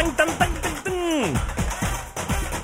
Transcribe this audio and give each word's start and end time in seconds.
טנג 0.00 0.12
טנג 0.16 0.30
טנג 0.38 0.56
טנג 0.58 0.76
טנג 0.84 1.36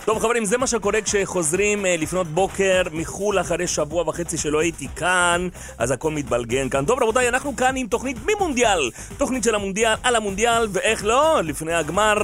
טוב 0.04 0.18
חברים, 0.18 0.44
זה 0.44 0.58
מה 0.58 0.66
שקורה 0.66 1.02
כשחוזרים 1.02 1.84
לפנות 1.88 2.26
בוקר 2.26 2.82
מחו"ל 2.92 3.40
אחרי 3.40 3.66
שבוע 3.66 4.08
וחצי 4.08 4.38
שלא 4.38 4.60
הייתי 4.60 4.88
כאן, 4.96 5.48
אז 5.78 5.90
הכל 5.90 6.10
מתבלגן 6.10 6.68
כאן. 6.68 6.84
טוב 6.84 7.02
רבותיי, 7.02 7.28
אנחנו 7.28 7.56
כאן 7.56 7.76
עם 7.76 7.86
תוכנית 7.86 8.16
מימונדיאל, 8.26 8.90
תוכנית 9.18 9.44
של 9.44 9.54
המונדיאל 9.54 9.94
על 10.02 10.16
המונדיאל, 10.16 10.66
ואיך 10.72 11.04
לא, 11.04 11.40
לפני 11.44 11.74
הגמר 11.74 12.16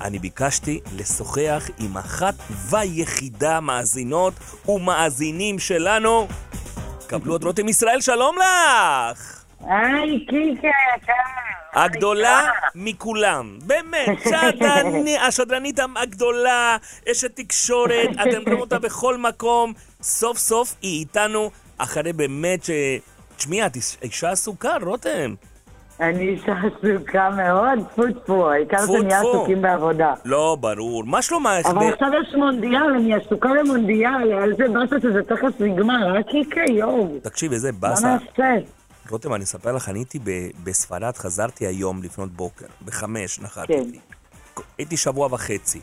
אני 0.00 0.18
ביקשתי 0.18 0.80
לשוחח 0.96 1.70
עם 1.78 1.96
אחת 1.96 2.34
ויחידה 2.70 3.60
מאזינות 3.60 4.34
ומאזינים 4.68 5.58
שלנו. 5.58 6.28
קבלו 7.06 7.36
את 7.36 7.44
רותם 7.44 7.68
ישראל, 7.68 8.00
שלום 8.00 8.36
לך! 8.38 9.44
היי, 9.60 10.26
קיקה, 10.26 10.68
יקר. 10.96 11.65
הגדולה 11.76 12.40
מכולם, 12.74 13.58
באמת, 13.66 14.18
שדרני, 14.30 15.18
השדרנית 15.18 15.80
הגדולה, 15.96 16.76
אשת 17.12 17.36
תקשורת, 17.36 18.10
אתם 18.22 18.42
רואים 18.46 18.60
אותה 18.60 18.78
בכל 18.78 19.16
מקום, 19.16 19.72
סוף 20.02 20.38
סוף 20.38 20.74
היא 20.82 21.00
איתנו, 21.00 21.50
אחרי 21.78 22.12
באמת 22.12 22.64
ש... 22.64 22.70
תשמעי, 23.36 23.66
את 23.66 23.76
אישה 24.02 24.30
עסוקה, 24.30 24.76
רותם. 24.82 25.34
אני 26.00 26.28
אישה 26.28 26.52
עסוקה 26.52 27.30
מאוד, 27.30 27.88
טפו 27.88 28.02
טפו, 28.24 28.50
העיקר 28.50 28.86
שנהיה 28.86 29.20
עסוקים 29.20 29.62
בעבודה. 29.62 30.14
לא, 30.24 30.56
ברור. 30.60 31.04
מה 31.04 31.22
שלומך? 31.22 31.66
אבל 31.66 31.92
עכשיו 31.92 32.08
יש 32.22 32.34
מונדיאל, 32.34 32.94
אני 32.94 33.14
עסוקה 33.14 33.48
במונדיאל, 33.60 34.32
על 34.32 34.52
זה 34.58 34.64
באסה 34.68 34.96
שזה 35.02 35.22
תכף 35.22 35.60
נגמר, 35.60 36.12
רק 36.18 36.34
יקרה, 36.34 36.64
יואו. 36.70 37.08
תקשיב, 37.22 37.52
איזה 37.52 37.72
באסה. 37.72 38.06
מה 38.06 38.18
נעשה? 38.36 38.66
רותם, 39.10 39.34
אני 39.34 39.44
אספר 39.44 39.72
לך, 39.72 39.88
אני 39.88 39.98
הייתי 39.98 40.18
בספרד, 40.64 41.16
חזרתי 41.16 41.66
היום 41.66 42.02
לפנות 42.02 42.32
בוקר, 42.32 42.66
בחמש 42.84 43.38
נחתי. 43.38 43.72
כן. 43.72 44.62
הייתי 44.78 44.96
שבוע 44.96 45.28
וחצי. 45.32 45.80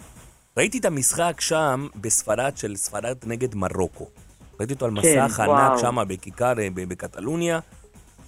ראיתי 0.58 0.78
את 0.78 0.86
המשחק 0.86 1.42
שם 1.42 1.88
בספרד 1.96 2.58
של 2.58 2.76
ספרד 2.76 3.18
נגד 3.26 3.56
מרוקו. 3.56 4.08
ראיתי 4.60 4.74
אותו 4.74 4.86
על 4.86 5.02
כן, 5.02 5.26
מסך 5.26 5.40
ענק 5.40 5.80
שם 5.82 5.98
בכיכר 6.08 6.60
אה, 6.60 6.68
בקטלוניה. 6.74 7.60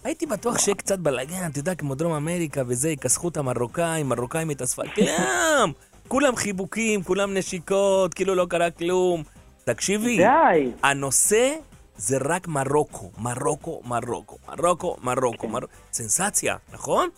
הייתי 0.03 0.25
בטוח 0.25 0.57
שיהיה 0.57 0.75
קצת 0.75 0.99
בלאגן, 0.99 1.49
אתה 1.51 1.59
יודע, 1.59 1.75
כמו 1.75 1.95
דרום 1.95 2.13
אמריקה 2.13 2.61
וזה, 2.67 2.89
יכסחו 2.89 3.27
את 3.27 3.37
המרוקאים, 3.37 4.09
מרוקאים 4.09 4.51
את 4.51 4.61
הספרד, 4.61 4.87
כולם, 4.95 5.71
כולם 6.07 6.35
חיבוקים, 6.35 7.03
כולם 7.03 7.33
נשיקות, 7.33 8.13
כאילו 8.13 8.35
לא 8.35 8.45
קרה 8.49 8.71
כלום. 8.71 9.23
תקשיבי, 9.63 10.17
די. 10.17 10.71
הנושא 10.83 11.55
זה 11.97 12.17
רק 12.29 12.47
מרוקו, 12.47 13.11
מרוקו, 13.17 13.81
מרוקו, 13.85 14.37
מרוקו, 14.47 14.95
מרוקו, 15.03 15.47
מרוקו. 15.47 15.73
סנסציה, 15.91 16.55
נכון? 16.73 17.09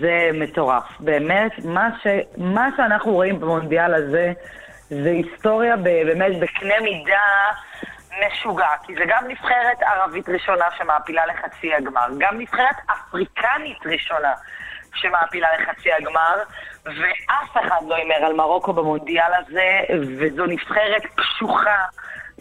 זה 0.00 0.30
מטורף. 0.34 0.84
באמת, 1.00 1.52
מה, 1.64 1.88
ש... 2.02 2.06
מה 2.36 2.68
שאנחנו 2.76 3.12
רואים 3.12 3.40
במונדיאל 3.40 3.94
הזה, 3.94 4.32
זה 4.88 5.10
היסטוריה 5.10 5.76
באמת 5.76 6.32
בקנה 6.40 6.74
מידה 6.82 7.22
משוגע. 8.26 8.68
כי 8.86 8.94
זה 8.94 9.04
גם 9.08 9.24
נבחרת 9.28 9.82
ערבית 9.82 10.28
ראשונה 10.28 10.64
שמעפילה 10.78 11.22
לחצי 11.26 11.74
הגמר, 11.74 12.06
גם 12.18 12.38
נבחרת 12.38 12.76
אפריקנית 12.86 13.86
ראשונה 13.86 14.32
שמעפילה 14.94 15.48
לחצי 15.58 15.92
הגמר, 15.92 16.42
ואף 16.84 17.56
אחד 17.66 17.80
לא 17.88 17.94
הימר 17.94 18.14
על 18.14 18.32
מרוקו 18.32 18.72
במונדיאל 18.72 19.32
הזה, 19.38 19.80
וזו 20.18 20.46
נבחרת 20.46 21.02
קשוחה. 21.14 21.84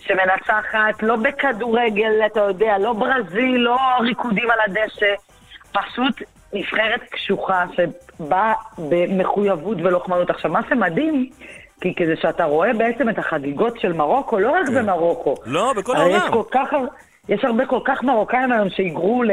שמנצחת 0.08 1.04
לא 1.04 1.16
בכדורגל, 1.16 2.12
אתה 2.26 2.40
יודע, 2.40 2.78
לא 2.78 2.94
ברזיל, 2.94 3.58
לא 3.58 3.78
ריקודים 4.02 4.52
על 4.52 4.60
הדשא, 4.68 5.14
פשוט 5.72 6.22
נבחרת 6.54 7.02
קשוחה 7.12 7.66
שבאה 7.76 8.54
במחויבות 8.78 9.78
ולוחמנות. 9.84 10.30
עכשיו, 10.30 10.52
מה 10.52 10.60
שמדהים, 10.70 11.30
כי 11.82 11.96
כזה 11.96 12.16
שאתה 12.22 12.44
רואה 12.44 12.74
בעצם 12.74 13.10
את 13.10 13.20
החגיגות 13.20 13.80
של 13.80 13.94
מרוקו, 13.94 14.40
לא 14.40 14.52
רק 14.52 14.68
כן. 14.68 14.74
במרוקו. 14.74 15.36
לא, 15.46 15.74
בכל 15.78 15.96
העולם. 15.96 16.16
יש, 16.16 16.46
כך, 16.52 16.70
יש 17.30 17.46
הרבה 17.46 17.66
כל 17.66 17.80
כך 17.86 18.04
מרוקאים 18.04 18.52
היום 18.52 18.70
שהיגרו 18.70 19.24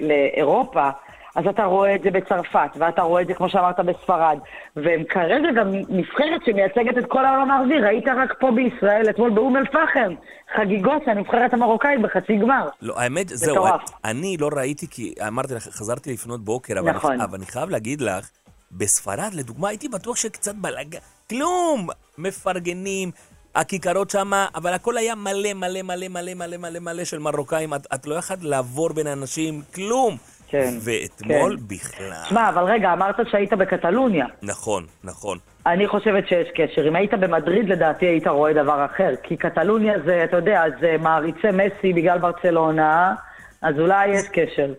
לאירופה. 0.00 0.90
אז 1.36 1.46
אתה 1.46 1.64
רואה 1.64 1.94
את 1.94 2.02
זה 2.02 2.10
בצרפת, 2.10 2.70
ואתה 2.76 3.02
רואה 3.02 3.22
את 3.22 3.26
זה, 3.26 3.34
כמו 3.34 3.48
שאמרת, 3.48 3.80
בספרד. 3.80 4.38
והם 4.76 5.04
כרגע 5.04 5.52
גם 5.56 5.68
נבחרת 5.88 6.44
שמייצגת 6.44 6.98
את 6.98 7.04
כל 7.08 7.24
העולם 7.24 7.50
הערבי. 7.50 7.78
ראית 7.80 8.04
רק 8.08 8.34
פה 8.40 8.50
בישראל, 8.50 9.10
אתמול 9.10 9.30
באום 9.30 9.56
אל-פחם, 9.56 10.14
חגיגות 10.56 11.02
הנבחרת 11.06 11.54
המרוקאית 11.54 12.00
בחצי 12.00 12.36
גמר. 12.36 12.68
לא, 12.82 13.00
האמת, 13.00 13.28
זהו, 13.28 13.66
אני 14.04 14.36
לא 14.36 14.50
ראיתי, 14.56 14.86
כי 14.90 15.14
אמרתי 15.28 15.54
לך, 15.54 15.62
חזרתי 15.62 16.12
לפנות 16.12 16.44
בוקר, 16.44 16.78
אבל, 16.78 16.90
נכון. 16.90 17.12
אני, 17.12 17.24
אבל 17.24 17.34
אני 17.34 17.46
חייב 17.46 17.70
להגיד 17.70 18.00
לך, 18.00 18.30
בספרד, 18.72 19.30
לדוגמה, 19.34 19.68
הייתי 19.68 19.88
בטוח 19.88 20.16
שקצת 20.16 20.54
בלאגן, 20.54 20.98
כלום, 21.30 21.88
מפרגנים. 22.18 23.10
הכיכרות 23.54 24.10
שם, 24.10 24.32
אבל 24.54 24.72
הכל 24.72 24.96
היה 24.96 25.14
מלא, 25.14 25.52
מלא, 25.54 25.82
מלא, 25.82 26.08
מלא, 26.08 26.34
מלא, 26.34 26.56
מלא, 26.56 26.78
מלא 26.80 27.04
של 27.04 27.18
מרוקאים. 27.18 27.74
את, 27.74 27.86
את 27.94 28.06
לא 28.06 28.14
יכולת 28.14 28.42
לעבור 28.42 28.92
בין 28.92 29.06
האנשים, 29.06 29.62
כלום. 29.74 30.16
כן. 30.50 30.74
ואתמול 30.80 31.56
כן. 31.56 31.62
בכלל... 31.66 32.24
שמע, 32.28 32.48
אבל 32.48 32.62
רגע, 32.64 32.92
אמרת 32.92 33.16
שהיית 33.30 33.52
בקטלוניה. 33.52 34.26
נכון, 34.42 34.86
נכון. 35.04 35.38
אני 35.66 35.88
חושבת 35.88 36.28
שיש 36.28 36.48
קשר. 36.54 36.88
אם 36.88 36.96
היית 36.96 37.14
במדריד, 37.14 37.68
לדעתי 37.68 38.06
היית 38.06 38.26
רואה 38.26 38.52
דבר 38.52 38.84
אחר. 38.84 39.14
כי 39.22 39.36
קטלוניה 39.36 39.94
זה, 40.04 40.24
אתה 40.24 40.36
יודע, 40.36 40.62
זה 40.80 40.96
מעריצי 41.00 41.48
מסי 41.52 41.92
בגלל 41.92 42.18
ברצלונה, 42.18 43.14
אז 43.62 43.74
אולי 43.78 44.08
יש 44.08 44.28
קשר. 44.32 44.72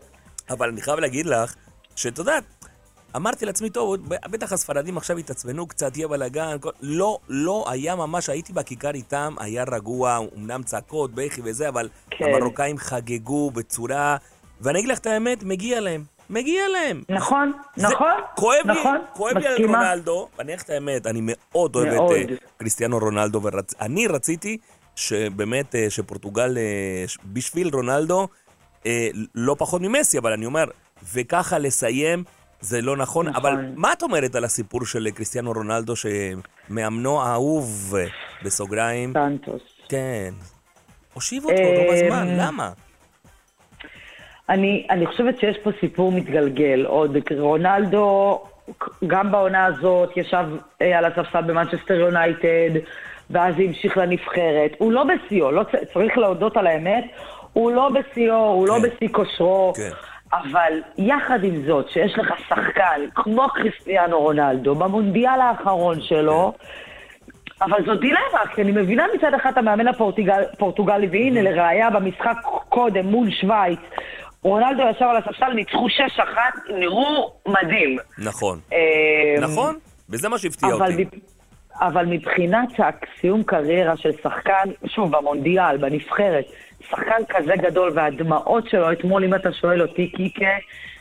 אבל 0.49 0.69
אני 0.69 0.81
חייב 0.81 0.99
להגיד 0.99 1.25
לך, 1.25 1.55
שאת 1.95 2.17
יודעת, 2.17 2.43
אמרתי 3.15 3.45
לעצמי, 3.45 3.69
טוב, 3.69 3.97
בטח 4.09 4.53
הספרדים 4.53 4.97
עכשיו 4.97 5.17
התעצבנו 5.17 5.67
קצת, 5.67 5.97
יהיה 5.97 6.07
בלאגן. 6.07 6.55
לא, 6.81 7.17
לא 7.29 7.65
היה 7.69 7.95
ממש, 7.95 8.29
הייתי 8.29 8.53
בכיכר 8.53 8.91
איתם, 8.93 9.33
היה 9.39 9.63
רגוע, 9.71 10.19
אמנם 10.37 10.63
צעקות, 10.63 11.11
בכי 11.13 11.41
וזה, 11.43 11.69
אבל 11.69 11.89
כן. 12.09 12.25
המרוקאים 12.25 12.77
חגגו 12.77 13.51
בצורה 13.51 14.17
ואני 14.61 14.79
אגיד 14.79 14.89
לך 14.89 14.99
את 14.99 15.05
האמת, 15.05 15.43
מגיע 15.43 15.81
להם. 15.81 16.03
מגיע 16.29 16.63
להם. 16.67 17.03
נכון, 17.09 17.51
נכון, 17.77 18.11
כואב 18.35 18.59
נכון, 18.65 18.95
לי, 18.95 19.01
כואב 19.13 19.37
לי 19.37 19.47
על 19.47 19.65
רונלדו, 19.65 20.27
ואני 20.37 20.49
אגיד 20.49 20.59
לך 20.59 20.65
את 20.65 20.69
האמת, 20.69 21.07
אני 21.07 21.19
מאוד 21.23 21.75
אוהב 21.75 21.87
את 21.93 21.99
uh, 21.99 22.43
קריסטיאנו 22.57 22.97
רונלדו, 22.97 23.41
ואני 23.43 24.07
ורצ... 24.07 24.15
רציתי 24.15 24.57
שבאמת, 24.95 25.75
uh, 25.75 25.77
שפורטוגל, 25.89 26.57
uh, 26.57 27.21
בשביל 27.25 27.69
רונלדו, 27.73 28.27
uh, 28.83 28.85
לא 29.35 29.55
פחות 29.59 29.81
ממסי, 29.81 30.17
אבל 30.17 30.31
אני 30.31 30.45
אומר, 30.45 30.65
וככה 31.13 31.59
לסיים, 31.59 32.23
זה 32.61 32.81
לא 32.81 32.97
נכון. 32.97 33.27
נכון. 33.27 33.41
אבל 33.41 33.65
מה 33.75 33.93
את 33.93 34.03
אומרת 34.03 34.35
על 34.35 34.43
הסיפור 34.43 34.85
של 34.85 35.11
קריסטיאנו 35.11 35.51
רונלדו, 35.51 35.93
שמאמנו 35.95 37.21
האהוב, 37.21 37.95
בסוגריים? 38.43 39.13
סנטוס. 39.13 39.61
כן. 39.89 40.33
הושיב 41.13 41.43
אותו 41.45 41.61
רוב 41.77 41.93
הזמן, 41.93 42.27
למה? 42.27 42.71
אני, 44.49 44.87
אני 44.89 45.05
חושבת 45.05 45.39
שיש 45.39 45.57
פה 45.57 45.69
סיפור 45.79 46.11
מתגלגל. 46.11 46.85
עוד 46.85 47.17
רונלדו, 47.39 48.41
גם 49.07 49.31
בעונה 49.31 49.65
הזאת, 49.65 50.17
ישב 50.17 50.45
אה, 50.81 50.97
על 50.97 51.05
הספסל 51.05 51.41
במנצ'סטר 51.41 51.93
יונייטד, 51.93 52.79
ואז 53.29 53.55
המשיך 53.57 53.97
לנבחרת. 53.97 54.71
הוא 54.77 54.91
לא 54.91 55.03
בשיאו, 55.03 55.51
לא, 55.51 55.63
צריך 55.93 56.17
להודות 56.17 56.57
על 56.57 56.67
האמת, 56.67 57.03
הוא 57.53 57.71
לא 57.71 57.89
בשיאו, 57.89 58.35
הוא 58.35 58.67
לא 58.67 58.73
כן. 58.73 58.81
לא 58.81 58.89
בשיא 58.89 59.07
כושרו. 59.11 59.73
כן. 59.75 59.89
אבל 60.33 60.73
יחד 60.97 61.43
עם 61.43 61.65
זאת, 61.65 61.89
שיש 61.89 62.17
לך 62.17 62.33
שחקן 62.47 63.01
כמו 63.15 63.47
קריסטיאנו 63.49 64.19
רונלדו, 64.19 64.75
במונדיאל 64.75 65.41
האחרון 65.41 66.01
שלו, 66.01 66.53
כן. 66.59 66.65
אבל 67.61 67.85
זו 67.85 67.95
דילמה, 67.95 68.45
כי 68.55 68.61
אני 68.61 68.71
מבינה 68.71 69.05
מצד 69.15 69.33
אחד 69.33 69.57
המאמן 69.57 69.87
הפורטוגלי, 69.87 71.07
והנה. 71.07 71.41
לראיה 71.41 71.89
במשחק 71.89 72.37
קודם 72.69 73.05
מול 73.05 73.31
שווייץ, 73.31 73.79
רונלדו 74.43 74.83
ישב 74.95 75.05
על 75.05 75.17
הספסל, 75.17 75.53
ניצחו 75.53 75.87
6-1, 75.87 76.19
נראו 76.79 77.33
מדהים. 77.47 77.97
נכון. 78.17 78.59
אמ, 78.71 78.77
נכון, 79.43 79.75
וזה 80.09 80.29
מה 80.29 80.37
שהפתיע 80.37 80.73
אותי. 80.73 81.05
אבל 81.81 82.05
מבחינת 82.05 82.69
סיום 83.21 83.43
קריירה 83.43 83.97
של 83.97 84.11
שחקן, 84.23 84.69
שוב, 84.85 85.17
במונדיאל, 85.17 85.77
בנבחרת, 85.77 86.45
שחקן 86.89 87.25
כזה 87.29 87.53
גדול 87.57 87.91
והדמעות 87.95 88.69
שלו, 88.69 88.91
אתמול, 88.91 89.23
אם 89.23 89.35
אתה 89.35 89.53
שואל 89.53 89.81
אותי, 89.81 90.07
קיקה, 90.07 90.55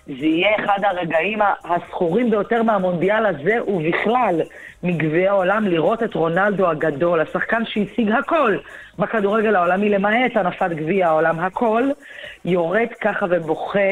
זה 0.06 0.26
יהיה 0.26 0.56
אחד 0.56 0.78
הרגעים 0.84 1.38
הזכורים 1.64 2.30
ביותר 2.30 2.62
מהמונדיאל 2.62 3.26
הזה, 3.26 3.58
ובכלל, 3.66 4.40
מגביעי 4.82 5.28
העולם, 5.28 5.64
לראות 5.66 6.02
את 6.02 6.14
רונלדו 6.14 6.70
הגדול, 6.70 7.20
השחקן 7.20 7.62
שהשיג 7.64 8.10
הכל 8.10 8.56
בכדורגל 8.98 9.56
העולמי, 9.56 9.88
למעט 9.88 10.36
הנפת 10.36 10.70
גביע 10.70 11.08
העולם, 11.08 11.40
הכל, 11.40 11.82
יורד 12.44 12.88
ככה 13.00 13.26
ובוכה. 13.30 13.90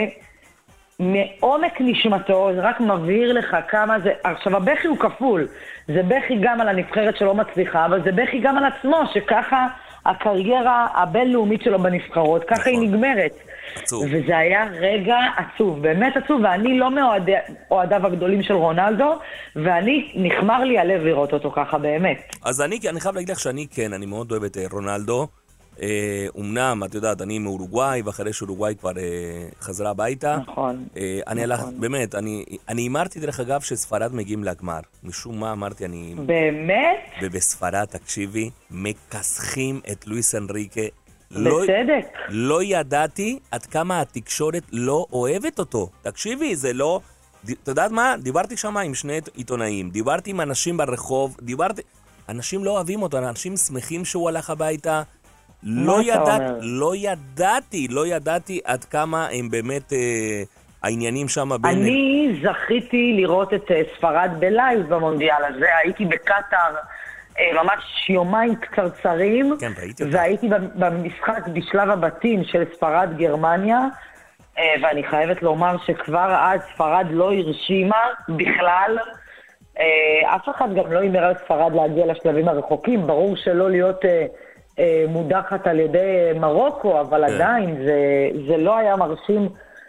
מעומק 1.01 1.81
נשמתו, 1.81 2.51
זה 2.55 2.61
רק 2.61 2.81
מבהיר 2.81 3.33
לך 3.33 3.57
כמה 3.69 4.01
זה... 4.01 4.13
עכשיו, 4.25 4.57
הבכי 4.57 4.87
הוא 4.89 4.99
כפול. 4.99 5.49
זה 5.89 6.03
בכי 6.03 6.39
גם 6.41 6.61
על 6.61 6.69
הנבחרת 6.69 7.17
שלא 7.17 7.35
מצליחה, 7.35 7.87
אבל 7.87 8.03
זה 8.03 8.13
בכי 8.13 8.39
גם 8.39 8.59
על 8.59 8.65
עצמו, 8.65 9.03
שככה 9.15 9.67
הקריירה 10.07 10.87
הבינלאומית 10.95 11.63
שלו 11.63 11.79
בנבחרות, 11.79 12.45
ככה 12.45 12.71
היא 12.71 12.79
נכון. 12.79 12.95
נגמרת. 12.95 13.33
עצוב. 13.77 14.05
וזה 14.13 14.39
היה 14.39 14.69
רגע 14.81 15.17
עצוב, 15.37 15.83
באמת 15.83 16.17
עצוב, 16.17 16.41
ואני 16.45 16.79
לא 16.79 16.91
מאוהדיו 16.91 18.07
הגדולים 18.07 18.43
של 18.43 18.55
רונלדו, 18.55 19.19
ואני, 19.57 20.13
נחמר 20.15 20.65
לי 20.65 20.79
הלב 20.79 21.01
לראות 21.03 21.33
אותו 21.33 21.51
ככה, 21.51 21.79
באמת. 21.79 22.37
אז 22.45 22.61
אני, 22.61 22.79
אני 22.89 23.01
חייב 23.01 23.15
להגיד 23.15 23.31
לך 23.31 23.41
שאני 23.41 23.67
כן, 23.71 23.93
אני 23.93 24.07
מאוד 24.07 24.31
אוהב 24.31 24.45
את 24.45 24.57
אה, 24.57 24.65
רונלדו. 24.71 25.27
אה, 25.83 26.27
אומנם, 26.35 26.83
את 26.85 26.95
יודעת, 26.95 27.23
אני 27.23 27.39
מאורוגוואי, 27.39 28.03
ואחרי 28.03 28.33
שאורוגוואי 28.33 28.75
כבר 28.75 28.99
אה, 28.99 29.49
חזרה 29.61 29.91
הביתה. 29.91 30.39
נכון. 30.47 30.85
אה, 30.97 31.21
אני 31.27 31.47
נכון. 31.47 31.67
הלך, 31.67 31.81
באמת, 31.81 32.15
אני 32.15 32.45
אני 32.69 32.83
הימרתי 32.83 33.21
דרך 33.21 33.41
אגב 33.41 33.61
שספרד 33.61 34.15
מגיעים 34.15 34.45
לגמר. 34.45 34.81
משום 35.05 35.41
מה 35.41 35.53
אמרתי, 35.53 35.85
אני... 35.85 36.15
באמת? 36.27 36.99
ובספרד, 37.23 37.85
תקשיבי, 37.85 38.51
מכסחים 38.71 39.81
את 39.93 40.07
לואיס 40.07 40.35
אנריקה. 40.35 40.81
לא, 41.31 41.61
בצדק. 41.63 42.19
לא 42.29 42.63
ידעתי 42.63 43.39
עד 43.51 43.67
כמה 43.67 44.01
התקשורת 44.01 44.63
לא 44.73 45.07
אוהבת 45.13 45.59
אותו. 45.59 45.89
תקשיבי, 46.03 46.57
זה 46.57 46.73
לא... 46.73 47.01
את 47.45 47.69
יודעת 47.69 47.91
מה? 47.91 48.15
דיברתי 48.23 48.57
שם 48.57 48.77
עם 48.77 48.95
שני 48.95 49.21
עיתונאים, 49.35 49.91
דיברתי 49.91 50.31
עם 50.31 50.41
אנשים 50.41 50.77
ברחוב, 50.77 51.37
דיברתי... 51.43 51.83
אנשים 52.29 52.65
לא 52.65 52.71
אוהבים 52.71 53.03
אותו, 53.03 53.19
אנשים 53.19 53.57
שמחים 53.57 54.05
שהוא 54.05 54.29
הלך 54.29 54.51
הביתה. 54.51 55.03
לא, 55.63 56.03
ידעת? 56.03 56.43
לא 56.61 56.97
ידעתי, 56.97 57.89
לא 57.91 58.07
ידעתי 58.07 58.61
עד 58.65 58.85
כמה 58.85 59.29
הם 59.33 59.51
באמת 59.51 59.93
אה, 59.93 60.43
העניינים 60.83 61.29
שם 61.29 61.49
בין... 61.61 61.73
אני 61.73 62.41
זכיתי 62.43 63.13
לראות 63.17 63.55
את 63.55 63.71
אה, 63.71 63.81
ספרד 63.97 64.31
בלייב 64.39 64.95
במונדיאל 64.95 65.45
הזה, 65.49 65.67
הייתי 65.85 66.05
בקטאר 66.05 66.75
ממש 67.55 68.11
יומיים 68.11 68.55
קצרצרים, 68.57 69.57
כן, 69.61 69.73
ראיתי 69.79 70.03
אותך. 70.03 70.15
והייתי 70.15 70.49
במשחק 70.75 71.49
בשלב 71.53 71.91
הבתים 71.91 72.45
של 72.45 72.65
ספרד-גרמניה, 72.75 73.81
אה, 74.59 74.75
ואני 74.83 75.05
חייבת 75.05 75.43
לומר 75.43 75.77
שכבר 75.87 76.37
אז 76.41 76.61
ספרד 76.75 77.07
לא 77.11 77.33
הרשימה 77.33 78.03
בכלל. 78.29 78.99
אה, 79.79 80.37
אף 80.37 80.49
אחד 80.57 80.69
גם 80.75 80.93
לא 80.93 80.99
הימר 80.99 81.25
על 81.25 81.35
ספרד 81.45 81.73
להגיע 81.75 82.07
לשלבים 82.07 82.49
הרחוקים, 82.49 83.07
ברור 83.07 83.37
שלא 83.37 83.71
להיות 83.71 84.05
אה, 84.05 84.27
אה, 84.79 85.05
מודחת 85.09 85.67
על 85.67 85.81
ידי 85.81 86.31
מרוקו, 86.41 87.01
אבל 87.01 87.27
כן. 87.27 87.35
עדיין 87.35 87.77
זה, 87.85 88.29
זה 88.49 88.57
לא 88.57 88.77
היה 88.77 88.97
מרשים 88.97 89.49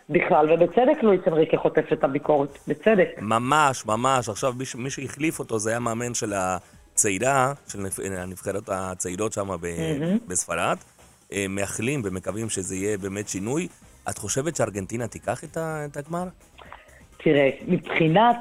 בכלל, 0.10 0.54
ובצדק 0.54 1.04
לואיס 1.04 1.22
אנריקה 1.28 1.58
חוטף 1.58 1.94
את 1.94 2.04
הביקורת, 2.04 2.58
בצדק. 2.68 3.10
ממש, 3.22 3.86
ממש. 3.86 4.30
עכשיו, 4.30 4.54
מי, 4.76 4.90
שהחליף 4.90 5.40
אותו 5.40 5.60
זה 5.60 5.70
היה 5.70 5.80
מאמן 5.80 6.14
של 6.14 6.34
הצעירה, 7.00 7.54
של 7.68 7.80
נבח- 7.80 8.00
הנבחרת 8.18 8.70
הצעירות 8.70 9.34
שם 9.34 9.50
ב- 9.62 9.68
בספרד. 10.28 10.78
אה, 11.34 11.46
מאחלים 11.50 12.02
ומקווים 12.06 12.50
שזה 12.50 12.76
יהיה 12.76 12.98
באמת 12.98 13.30
שינוי. 13.30 13.68
את 14.10 14.18
חושבת 14.18 14.56
שארגנטינה 14.56 15.08
תיקח 15.08 15.44
את 15.44 15.58
ה- 15.58 15.86
את 15.86 15.98
הגמר? 15.98 16.24
תראה, 17.18 17.50
מבחינת 17.68 18.38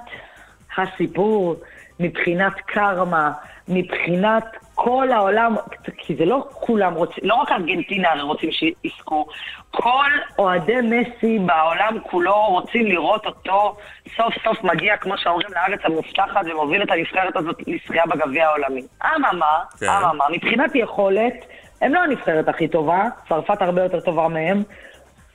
הסיפור, 0.76 1.56
מבחינת 2.00 2.52
קרמה, 2.66 3.32
מבחינת 3.69 4.44
כל 4.80 5.12
העולם, 5.12 5.54
כי 5.96 6.16
זה 6.16 6.25
לא 6.25 6.46
כולם 6.50 6.94
רוצים, 6.94 7.25
לא 7.26 7.34
רק 7.34 7.52
ארגנטינה 7.52 8.10
הרי 8.10 8.22
רוצים 8.22 8.50
שיזכו, 8.52 9.26
כל 9.70 10.10
אוהדי 10.38 10.76
מסי 10.82 11.38
בעולם 11.38 11.98
כולו 12.02 12.44
רוצים 12.46 12.86
לראות 12.86 13.26
אותו 13.26 13.76
סוף 14.16 14.34
סוף 14.44 14.64
מגיע, 14.64 14.96
כמו 14.96 15.19
שאומרים, 15.19 15.48
לארץ 15.54 15.80
המובטחת 15.84 16.40
ומוביל 16.50 16.82
את 16.82 16.90
הנבחרת 16.90 17.36
הזאת 17.36 17.56
לזכייה 17.66 18.04
בגביע 18.06 18.46
העולמי. 18.48 18.82
אממה, 19.04 19.64
כן. 19.80 19.86
אממה, 19.88 20.25
מבחינת 20.32 20.70
יכולת, 20.75 21.34
הם 21.80 21.94
לא 21.94 22.00
הנבחרת 22.00 22.48
הכי 22.48 22.69
טובה, 22.69 23.04
צרפת 23.28 23.62
הרבה 23.62 23.82
יותר 23.82 24.00
טובה 24.00 24.28
מהם. 24.28 24.62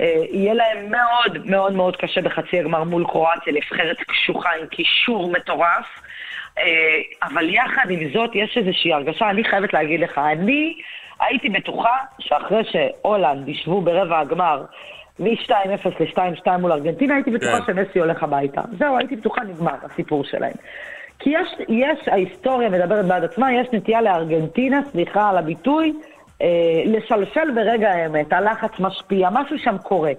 אה, 0.01 0.23
יהיה 0.31 0.53
להם 0.53 0.91
מאוד 0.91 1.45
מאוד 1.45 1.73
מאוד 1.73 1.95
קשה 1.95 2.21
בחצי 2.21 2.59
הגמר 2.59 2.83
מול 2.83 3.05
קרואטיה, 3.05 3.53
נבחרת 3.53 3.97
קשוחה 4.07 4.49
עם 4.61 4.67
קישור 4.67 5.31
מטורף. 5.31 5.85
אה, 6.57 6.63
אבל 7.23 7.49
יחד 7.49 7.89
עם 7.89 7.99
זאת, 8.13 8.29
יש 8.33 8.57
איזושהי 8.57 8.93
הרגשה, 8.93 9.29
אני 9.29 9.43
חייבת 9.43 9.73
להגיד 9.73 9.99
לך, 9.99 10.17
אני 10.17 10.73
הייתי 11.19 11.49
בטוחה 11.49 11.97
שאחרי 12.19 12.63
שהולנד 12.63 13.47
ישבו 13.47 13.81
ברבע 13.81 14.19
הגמר 14.19 14.63
מ-2-0 15.19 15.89
ל-2-2 15.99 16.57
מול 16.59 16.71
ארגנטינה, 16.71 17.15
הייתי 17.15 17.31
בטוחה 17.31 17.61
כן. 17.61 17.73
שמסי 17.73 17.99
הולך 17.99 18.23
הביתה. 18.23 18.61
זהו, 18.79 18.97
הייתי 18.97 19.15
בטוחה, 19.15 19.41
נגמר 19.43 19.75
הסיפור 19.83 20.23
שלהם. 20.23 20.53
כי 21.19 21.29
יש, 21.29 21.49
יש, 21.69 22.07
ההיסטוריה 22.07 22.69
מדברת 22.69 23.05
בעד 23.05 23.23
עצמה, 23.23 23.53
יש 23.53 23.67
נטייה 23.73 24.01
לארגנטינה, 24.01 24.81
סליחה 24.91 25.29
על 25.29 25.37
הביטוי, 25.37 25.93
אה, 26.41 26.47
לשלשל 26.85 27.51
ברגע 27.55 27.91
האמת, 27.91 28.33
הלחץ 28.33 28.79
משפיע, 28.79 29.29
משהו 29.31 29.59
שם 29.59 29.77
קורה. 29.77 30.11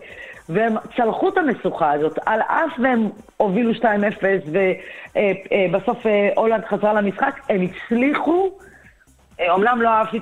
והם 0.48 0.74
צלחו 0.96 1.28
את 1.28 1.38
המשוכה 1.38 1.92
הזאת, 1.92 2.18
על 2.26 2.40
אף 2.40 2.72
והם 2.82 3.08
הובילו 3.36 3.72
2-0, 3.72 3.84
ובסוף 5.16 6.06
אה, 6.06 6.28
הולנד 6.36 6.64
חזרה 6.64 6.92
למשחק, 6.92 7.40
הם 7.48 7.60
הצליחו, 7.62 8.50
אה, 9.40 9.52
אומנם 9.52 9.82
לא 9.82 9.88
אהבתי 9.88 10.18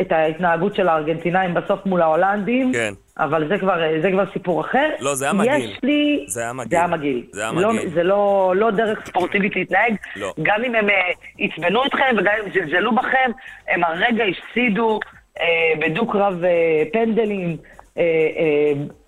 את 0.00 0.12
ההתנהגות 0.12 0.74
של 0.74 0.88
הארגנטינאים 0.88 1.54
בסוף 1.54 1.86
מול 1.86 2.02
ההולנדים, 2.02 2.72
כן. 2.72 2.92
אבל 3.18 3.48
זה 3.48 3.58
כבר, 3.58 3.82
אה, 3.82 4.00
זה 4.02 4.10
כבר 4.10 4.24
סיפור 4.32 4.60
אחר. 4.60 4.90
לא, 5.00 5.14
זה 5.14 5.24
היה 5.24 5.32
מגעיל. 5.32 5.70
יש 5.70 5.78
לי... 5.82 6.24
זה 6.28 6.40
היה 6.40 6.52
מגעיל. 6.52 6.70
זה 6.70 6.76
היה 6.76 6.86
מגעיל. 6.86 7.26
זה 7.32 7.40
היה 7.42 7.52
לא, 7.52 7.72
מגעיל. 7.72 7.90
זה 7.90 8.02
לא, 8.02 8.52
לא 8.56 8.70
דרך 8.70 9.06
ספורטיבית 9.06 9.56
להתנהג. 9.56 9.94
לא. 10.16 10.32
גם 10.42 10.64
אם 10.64 10.74
הם 10.74 10.90
אה, 10.90 10.94
עצבנו 11.38 11.86
אתכם 11.86 12.14
וגם 12.18 12.32
אם 12.44 12.52
זלזלו 12.52 12.94
בכם, 12.94 13.30
הם 13.68 13.84
הרגע 13.84 14.24
הפסידו 14.24 15.00
אה, 15.40 15.46
בדו-קרב 15.80 16.44
אה, 16.44 16.82
פנדלים 16.92 17.48
אה, 17.48 17.54
אה, 17.54 17.71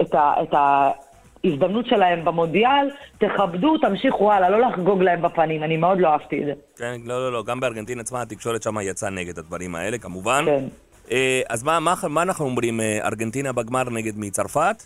את, 0.01 0.15
ה, 0.15 0.35
את 0.43 0.55
ההזדמנות 0.55 1.87
שלהם 1.87 2.25
במונדיאל. 2.25 2.91
תכבדו, 3.19 3.79
תמשיכו 3.79 4.33
הלאה, 4.33 4.51
לא 4.51 4.61
לחגוג 4.61 5.03
להם 5.03 5.23
בפנים. 5.23 5.63
אני 5.63 5.77
מאוד 5.77 6.01
לא 6.01 6.09
אהבתי 6.09 6.41
את 6.41 6.47
זה. 6.47 6.53
כן, 6.77 6.95
לא, 7.05 7.19
לא, 7.19 7.33
לא, 7.33 7.43
גם 7.43 7.61
בארגנטינה 7.61 8.01
עצמה 8.01 8.23
התקשורת 8.23 8.63
שם 8.63 8.75
יצאה 8.83 9.11
נגד 9.11 9.39
הדברים 9.39 9.75
האלה, 9.75 9.99
כמובן. 9.99 10.45
כן. 10.47 10.65
אה, 11.11 11.41
אז 11.49 11.63
מה, 11.63 11.81
מה, 11.81 11.95
מה 12.09 12.23
אנחנו 12.23 12.45
אומרים, 12.45 12.81
אה, 12.81 12.99
ארגנטינה 13.05 13.53
בגמר 13.53 13.91
נגד 13.91 14.13
מצרפת? 14.17 14.83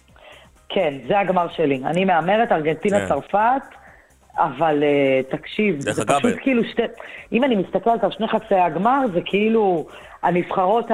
כן, 0.68 0.94
זה 1.08 1.18
הגמר 1.18 1.46
שלי. 1.56 1.80
אני 1.84 2.04
מהמרת, 2.04 2.48
כן. 2.48 2.54
ארגנטינה-צרפת, 2.54 3.62
אבל 4.38 4.82
uh, 4.82 5.36
תקשיב, 5.36 5.80
זה 5.80 5.90
פשוט 5.90 6.24
אה, 6.24 6.36
כאילו 6.36 6.62
שתי... 6.64 6.82
אם 7.32 7.44
אני 7.44 7.56
מסתכלת 7.56 8.04
על 8.04 8.10
שני 8.10 8.28
חצי 8.28 8.54
הגמר, 8.54 9.00
זה 9.14 9.20
כאילו 9.24 9.86
הנבחרות 10.22 10.86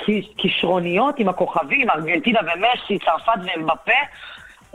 הכישרוניות 0.00 1.18
עם 1.18 1.28
הכוכבים, 1.28 1.90
ארגנטינה 1.90 2.40
ומסי, 2.40 2.98
צרפת 2.98 3.32
ואמבפה, 3.44 3.92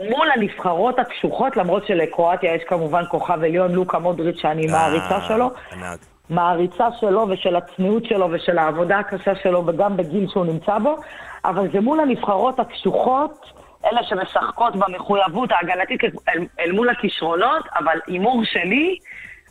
מול 0.00 0.30
הנבחרות 0.30 0.98
הקשוחות, 0.98 1.56
למרות 1.56 1.86
שלקרואטיה 1.86 2.54
יש 2.54 2.62
כמובן 2.68 3.02
כוכב 3.08 3.42
עליון, 3.42 3.72
לוקה 3.72 3.98
מודריץ', 3.98 4.40
שאני 4.40 4.66
מעריצה 4.66 5.16
אה, 5.16 5.28
שלו. 5.28 5.50
ענק. 5.72 5.98
מעריצה 6.30 6.88
שלו 7.00 7.26
ושל 7.30 7.56
הצניעות 7.56 8.04
שלו 8.04 8.28
ושל 8.32 8.58
העבודה 8.58 8.98
הקשה 8.98 9.32
שלו 9.42 9.66
וגם 9.66 9.96
בגיל 9.96 10.28
שהוא 10.28 10.46
נמצא 10.46 10.78
בו, 10.78 10.96
אבל 11.44 11.68
זה 11.72 11.80
מול 11.80 12.00
הנבחרות 12.00 12.60
הקשוחות, 12.60 13.46
אלה 13.84 14.00
שמשחקות 14.04 14.76
במחויבות 14.76 15.50
ההגנתית 15.52 16.00
אל, 16.04 16.46
אל 16.60 16.72
מול 16.72 16.88
הכישרונות, 16.88 17.62
אבל 17.78 17.98
הימור 18.06 18.42
שלי, 18.44 18.98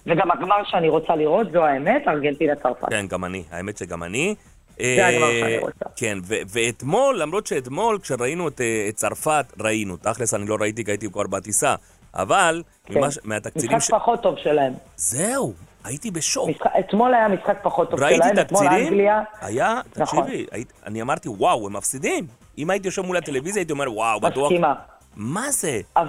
וגם 0.06 0.32
הגמר 0.32 0.64
שאני 0.64 0.90
רוצה 0.90 1.16
לראות, 1.16 1.52
זו 1.52 1.66
האמת, 1.66 2.08
ארגנטינה 2.08 2.56
צרפת. 2.56 2.90
כן, 2.90 3.06
גם 3.08 3.26
אני, 3.26 3.44
האמת 3.52 3.78
שגם 3.78 4.04
אני. 4.04 4.36
זה 4.82 5.08
הגמר 5.08 5.24
אה, 5.30 5.40
שאני 5.40 5.58
רוצה. 5.58 5.86
כן, 5.96 6.18
ואתמול, 6.26 7.20
למרות 7.22 7.48
שאתמול, 7.48 8.00
כשראינו 8.00 8.48
את, 8.48 8.62
אה, 8.62 8.86
את 8.90 8.96
צרפת, 8.96 9.46
ראינו. 9.62 9.98
תכלס, 9.98 10.34
אני 10.34 10.46
לא 10.46 10.58
ראיתי, 10.60 10.86
כי 10.86 10.92
הייתי 10.92 11.10
כבר 11.12 11.28
בטיסה. 11.28 11.76
אבל, 12.16 12.64
כן. 12.86 13.00
מהתקצירים 13.24 13.78
משחק 13.78 13.94
פחות 14.00 14.22
טוב 14.22 14.36
שלהם. 14.38 14.74
זהו, 14.96 15.54
הייתי 15.84 16.12
בשוק. 16.12 16.50
משחק, 16.50 16.72
אתמול 16.80 17.14
היה 17.14 17.28
משחק 17.28 17.58
פחות 17.62 17.90
טוב 17.90 18.00
שלהם, 18.00 18.14
אתמול 18.22 18.44
תקצירים, 18.44 18.88
אנגליה. 18.88 19.22
היה, 19.42 19.82
נכון. 19.98 20.24
תקשיבי, 20.24 20.46
היית- 20.52 20.74
אני 20.86 21.02
אמרתי, 21.02 21.30
וואו, 21.30 21.68
הם 21.68 21.74
מפסידים. 21.76 22.28
אם 22.58 22.70
הייתי 22.70 22.88
יושב 22.88 23.02
מול 23.02 23.18
הטלוויזיה, 23.18 23.60
הייתי 23.60 23.72
אומר, 23.74 23.94
וואו, 23.94 24.20
בטוח. 24.20 24.52
מסכימה. 24.52 24.74
מה 25.16 25.52
זה? 25.52 25.80
אז 25.96 26.08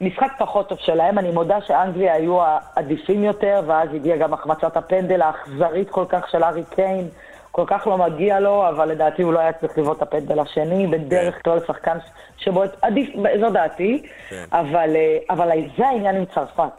משחק 0.00 0.32
פחות 0.38 0.68
טוב 0.68 0.78
שלהם, 0.80 1.18
אני 1.18 1.30
מודה 1.30 1.56
שאנגליה 1.66 2.14
היו 2.14 2.38
העדיפים 2.42 3.24
יותר, 3.24 3.62
ואז 3.66 3.88
הגיעה 3.94 4.18
גם 4.18 4.34
החמצת 4.34 4.76
הפנדל 4.76 5.22
האכזרית 5.22 5.90
כל 5.90 6.04
כך 6.08 6.28
של 6.30 6.44
ארי 6.44 6.62
קיין, 6.74 7.08
כל 7.56 7.64
כך 7.66 7.86
לא 7.86 7.98
מגיע 7.98 8.40
לו, 8.40 8.68
אבל 8.68 8.88
לדעתי 8.88 9.22
הוא 9.22 9.32
לא 9.32 9.38
היה 9.38 9.52
צריך 9.52 9.78
לבעוט 9.78 9.96
את 9.96 10.02
הפנדל 10.02 10.38
השני, 10.38 10.86
בדרך 10.86 11.44
כלל 11.44 11.58
שחקן 11.66 11.96
שבועט, 12.36 12.70
עדיף, 12.82 13.08
זו 13.40 13.50
דעתי, 13.50 14.02
כן. 14.28 14.44
אבל, 14.52 14.96
אה, 14.96 15.18
אבל 15.30 15.48
זה 15.78 15.86
העניין 15.86 16.16
עם 16.16 16.24
צרפת, 16.24 16.72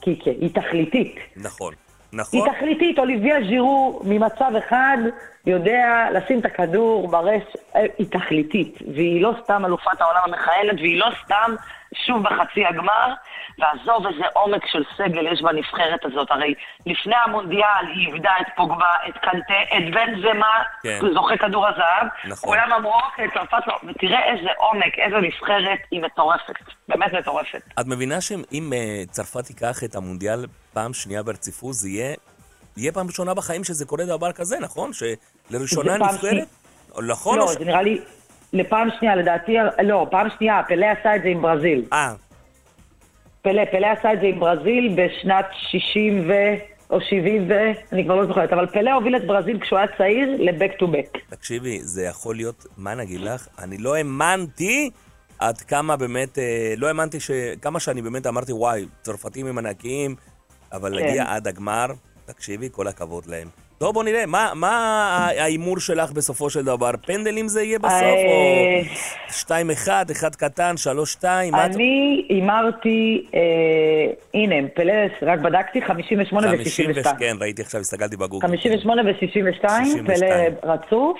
קיקה, 0.00 0.30
היא 0.30 0.50
תכליתית. 0.54 1.16
נכון. 1.36 1.74
היא 2.12 2.20
נכון? 2.20 2.48
תכליתית, 2.54 2.98
אוליביה 2.98 3.36
ז'ירו 3.48 4.00
ממצב 4.04 4.52
אחד 4.58 4.98
יודע 5.48 6.06
לשים 6.12 6.38
את 6.38 6.44
הכדור 6.44 7.08
ברש, 7.08 7.42
אה, 7.76 7.84
היא 7.98 8.06
תכליתית, 8.10 8.78
והיא 8.94 9.22
לא 9.22 9.32
סתם 9.42 9.64
אלופת 9.64 10.00
העולם 10.00 10.20
המכהנת, 10.24 10.80
והיא 10.80 10.98
לא 11.00 11.08
סתם 11.24 11.54
שוב 11.94 12.22
בחצי 12.22 12.64
הגמר, 12.64 13.14
ועזוב 13.58 14.06
איזה 14.06 14.24
עומק 14.32 14.66
של 14.66 14.82
סגל 14.96 15.32
יש 15.32 15.42
בנבחרת 15.42 16.04
הזאת. 16.04 16.30
הרי 16.30 16.54
לפני 16.86 17.14
המונדיאל 17.24 17.86
היא 17.94 18.06
איבדה 18.06 18.30
את 18.40 18.46
פוגבה, 18.56 18.92
את 19.08 19.14
קנטה, 19.18 19.76
את 19.76 19.94
בן 19.94 20.20
זמה, 20.22 20.62
כן. 20.82 20.98
זוכה 21.14 21.36
כדור 21.36 21.66
הזהב. 21.66 22.06
נכון. 22.24 22.50
כולם 22.50 22.72
אמרו, 22.72 22.92
אוקיי, 23.10 23.28
צרפת 23.34 23.66
לא, 23.66 23.74
ותראה 23.88 24.34
איזה 24.34 24.48
עומק, 24.56 24.98
איזה 24.98 25.16
נבחרת, 25.16 25.78
היא 25.90 26.02
מטורפת. 26.02 26.54
באמת 26.88 27.12
מטורפת. 27.12 27.62
את 27.80 27.86
מבינה 27.86 28.20
שאם 28.20 28.72
uh, 28.72 29.10
צרפת 29.10 29.44
תיקח 29.44 29.84
את 29.84 29.94
המונדיאל 29.94 30.46
פעם 30.72 30.94
שנייה 30.94 31.22
ברציפות, 31.22 31.74
זה 31.74 31.88
יהיה... 31.88 32.14
יהיה 32.78 32.92
פעם 32.92 33.06
ראשונה 33.06 33.34
בחיים 33.34 33.64
שזה 33.64 33.84
קורה 33.84 34.04
דבר 34.04 34.32
כזה, 34.32 34.58
נכון? 34.60 34.92
שלראשונה 35.50 35.96
נבחרת? 35.98 36.46
נכון? 37.08 37.38
לא, 37.38 37.46
זה 37.46 37.64
נראה 37.64 37.82
לי... 37.82 38.00
לפעם 38.52 38.88
שנייה, 38.98 39.16
לדעתי, 39.16 39.56
לא, 39.84 40.06
פעם 40.10 40.26
שנייה, 40.38 40.62
פלא 40.68 40.86
עשה 40.86 41.16
את 41.16 41.22
זה 41.22 41.28
עם 41.28 41.42
ברזיל. 41.42 41.84
אה. 41.92 42.14
פלא, 43.42 43.64
פלא 43.64 43.86
עשה 43.86 44.12
את 44.12 44.20
זה 44.20 44.26
עם 44.26 44.40
ברזיל 44.40 44.96
בשנת 44.96 45.46
60 45.70 46.28
ו... 46.28 46.32
או 46.90 47.00
70 47.00 47.50
ו... 47.50 47.52
אני 47.92 48.04
כבר 48.04 48.16
לא 48.16 48.26
זוכרת, 48.26 48.52
אבל 48.52 48.66
פלא 48.66 48.90
הוביל 48.90 49.16
את 49.16 49.26
ברזיל 49.26 49.60
כשהוא 49.60 49.78
היה 49.78 49.88
צעיר 49.98 50.36
ל-back 50.38 50.82
to 50.82 50.84
back. 50.84 51.18
תקשיבי, 51.30 51.78
זה 51.82 52.02
יכול 52.02 52.36
להיות, 52.36 52.66
מה 52.76 52.94
נגיד 52.94 53.20
לך? 53.20 53.48
אני 53.58 53.78
לא 53.78 53.94
האמנתי 53.94 54.90
עד 55.38 55.58
כמה 55.58 55.96
באמת, 55.96 56.38
אה, 56.38 56.74
לא 56.76 56.86
האמנתי 56.86 57.20
ש... 57.20 57.30
כמה 57.62 57.80
שאני 57.80 58.02
באמת 58.02 58.26
אמרתי, 58.26 58.52
וואי, 58.52 58.86
צרפתים 59.02 59.46
הם 59.46 59.58
ענקיים, 59.58 60.14
אבל 60.72 60.90
כן. 60.90 60.94
להגיע 60.94 61.24
עד 61.26 61.48
הגמר, 61.48 61.86
תקשיבי, 62.26 62.68
כל 62.72 62.88
הכבוד 62.88 63.26
להם. 63.26 63.48
טוב, 63.78 63.94
בוא 63.94 64.04
נראה, 64.04 64.26
מה, 64.26 64.52
מה 64.54 64.70
ההימור 65.38 65.78
שלך 65.78 66.12
בסופו 66.12 66.50
של 66.50 66.64
דבר? 66.64 66.90
פנדלים 67.06 67.48
זה 67.48 67.62
יהיה 67.62 67.78
בסוף, 67.78 68.02
או 68.02 69.30
2-1, 69.30 69.88
אה, 69.88 70.02
1 70.12 70.36
קטן, 70.36 70.74
3-2? 71.20 71.24
אני 71.54 72.26
הימרתי, 72.28 73.26
אה, 73.34 73.40
הנה, 74.34 74.68
פלס, 74.74 75.12
רק 75.22 75.38
בדקתי, 75.38 75.82
58 75.82 76.46
ו-62. 76.46 77.18
כן, 77.18 77.36
ראיתי 77.40 77.62
עכשיו, 77.62 77.80
הסתכלתי 77.80 78.16
בגוגל. 78.16 78.46
58 78.46 79.02
ו-62, 79.02 79.68
פלא 80.06 80.26
רצוף. 80.62 81.18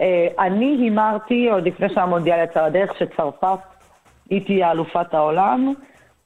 אה, 0.00 0.26
אני 0.38 0.76
הימרתי, 0.80 1.48
עוד 1.50 1.66
לפני 1.66 1.86
שהמונדיאל 1.94 2.44
יצא 2.44 2.66
לדרך, 2.66 2.90
שצרפת 2.98 3.58
היא 4.30 4.46
תהיה 4.46 4.70
אלופת 4.70 5.14
העולם. 5.14 5.74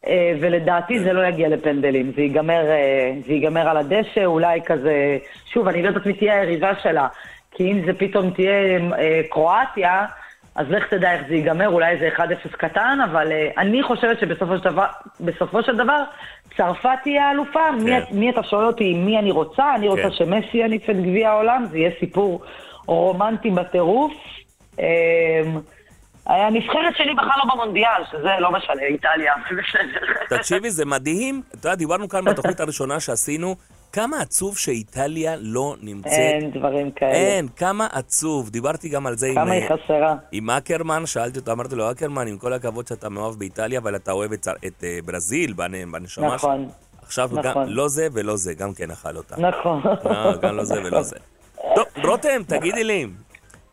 אה, 0.06 0.32
ולדעתי 0.40 0.98
זה 0.98 1.12
לא 1.12 1.26
יגיע 1.26 1.48
לפנדלים, 1.48 2.12
זה 2.16 2.22
ייגמר, 2.22 2.70
אה, 2.70 3.12
זה 3.26 3.32
ייגמר 3.32 3.68
על 3.68 3.76
הדשא, 3.76 4.24
אולי 4.24 4.60
כזה, 4.66 5.18
שוב, 5.52 5.68
אני 5.68 5.82
לא 5.82 5.88
יודעת 5.88 6.06
מי 6.06 6.12
תהיה 6.12 6.40
היריבה 6.40 6.72
שלה, 6.82 7.08
כי 7.50 7.72
אם 7.72 7.80
זה 7.86 7.92
פתאום 7.92 8.30
תהיה 8.30 8.78
אה, 8.98 9.20
קרואטיה, 9.30 10.06
אז 10.54 10.66
לך 10.70 10.88
תדע 10.90 11.12
איך 11.12 11.22
זה 11.28 11.34
ייגמר, 11.34 11.68
אולי 11.68 11.98
זה 11.98 12.08
1-0 12.16 12.20
קטן, 12.56 12.98
אבל 13.04 13.32
אני 13.58 13.82
חושבת 13.82 14.20
שבסופו 14.20 14.58
של 14.58 14.64
דבר, 14.64 14.86
בסופו 15.20 15.62
של 15.62 15.76
דבר 15.76 16.02
צרפת 16.56 16.98
תהיה 17.02 17.28
האלופה. 17.28 17.60
כן. 17.70 17.84
מי, 17.84 17.92
מי 18.12 18.30
אתה 18.30 18.42
שואל 18.42 18.66
אותי 18.66 18.94
מי 18.94 19.18
אני 19.18 19.30
רוצה? 19.30 19.74
אני 19.74 19.88
רוצה 19.88 20.02
כן. 20.02 20.10
שמסי 20.10 20.56
יניף 20.58 20.90
את 20.90 20.96
גביע 20.96 21.30
העולם, 21.30 21.64
זה 21.70 21.78
יהיה 21.78 21.90
סיפור 22.00 22.42
רומנטי 22.86 23.50
בטירוף. 23.50 24.12
הנבחרת 26.26 26.96
שלי 26.96 27.14
בכלל 27.14 27.38
לא 27.44 27.54
במונדיאל, 27.54 28.02
שזה 28.10 28.28
לא 28.40 28.52
משנה, 28.52 28.82
איטליה. 28.82 29.34
תקשיבי, 30.28 30.70
זה 30.70 30.84
מדהים. 30.84 31.42
אתה 31.48 31.68
יודע, 31.68 31.74
דיברנו 31.74 32.08
כאן 32.08 32.24
בתוכנית 32.24 32.60
הראשונה 32.64 33.00
שעשינו, 33.00 33.56
כמה 33.92 34.20
עצוב 34.20 34.58
שאיטליה 34.58 35.36
לא 35.38 35.74
נמצאת. 35.82 36.12
אין 36.12 36.50
דברים 36.50 36.90
כאלה. 36.90 37.12
אין, 37.12 37.48
כמה 37.48 37.86
עצוב. 37.92 38.50
דיברתי 38.50 38.88
גם 38.88 39.06
על 39.06 39.16
זה 39.16 39.28
כמה 39.34 39.40
עם... 39.40 39.46
כמה 39.46 39.54
היא 39.54 39.84
חסרה. 39.84 40.14
עם 40.32 40.50
אקרמן, 40.50 41.06
שאלתי 41.06 41.38
אותו, 41.38 41.52
אמרתי 41.52 41.74
לו, 41.74 41.90
אקרמן, 41.90 42.26
עם 42.26 42.38
כל 42.38 42.52
הכבוד 42.52 42.86
שאתה 42.86 43.08
מאוהב 43.08 43.34
באיטליה, 43.34 43.78
אבל 43.78 43.96
אתה 43.96 44.12
אוהב 44.12 44.32
את, 44.32 44.48
את 44.66 44.80
uh, 44.84 45.06
ברזיל 45.06 45.52
בנשמה 45.52 46.34
נכון. 46.34 46.68
עכשיו, 47.02 47.30
נכון. 47.32 47.42
גם, 47.42 47.54
לא 47.66 47.88
זה 47.88 48.08
ולא 48.12 48.36
זה, 48.36 48.54
גם 48.54 48.74
כן 48.74 48.90
אכל 48.90 49.16
אותה. 49.16 49.36
נכון. 49.38 49.82
לא, 50.04 50.36
גם 50.36 50.56
לא 50.56 50.64
זה 50.64 50.82
ולא 50.84 51.02
זה. 51.02 51.16
טוב, 51.76 51.84
רותם, 52.04 52.42
תגידי 52.46 52.84
לי, 52.84 53.04
אה, 53.04 53.08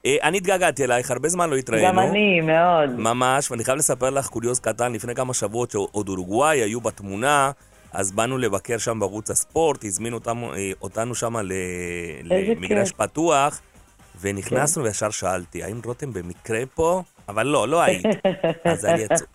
אני 0.06 0.38
התגעגעתי 0.38 0.84
אלייך, 0.84 1.12
הרבה 1.12 1.30
זמן 1.30 1.50
לא 1.50 1.56
התראינו. 1.56 1.88
גם 1.88 2.00
אני, 2.00 2.42
מאוד. 2.42 2.90
ממש, 2.90 3.52
ואני 3.52 3.64
חייב 3.64 3.78
לספר 3.78 4.10
לך 4.10 4.28
קוריוז 4.28 4.60
קטן, 4.60 4.94
לפני 4.94 5.16
כמה 5.16 5.34
שבועות 5.34 5.72
שעוד 5.72 6.10
אורוגוואי 6.10 6.58
היו 6.58 6.82
בתמונה, 6.82 7.52
אז 7.94 8.12
באנו 8.12 8.38
לבקר 8.38 8.78
שם 8.78 9.00
בערוץ 9.00 9.32
הספורט, 9.32 9.86
הזמינו 9.86 10.20
אה, 10.28 10.72
אותנו 10.82 11.16
שם 11.16 11.36
למגרש 12.24 12.92
פתוח, 12.92 13.62
ונכנסנו 14.22 14.84
כן. 14.84 14.88
וישר 14.88 15.10
שאלתי, 15.10 15.64
האם 15.64 15.82
רותם 15.86 16.14
במקרה 16.14 16.60
פה? 16.74 17.02
אבל 17.30 17.48
לא, 17.48 17.68
לא 17.68 17.82
היית. 17.82 18.06
אז 18.64 18.86
אני 18.86 19.04
עצוב. 19.10 19.28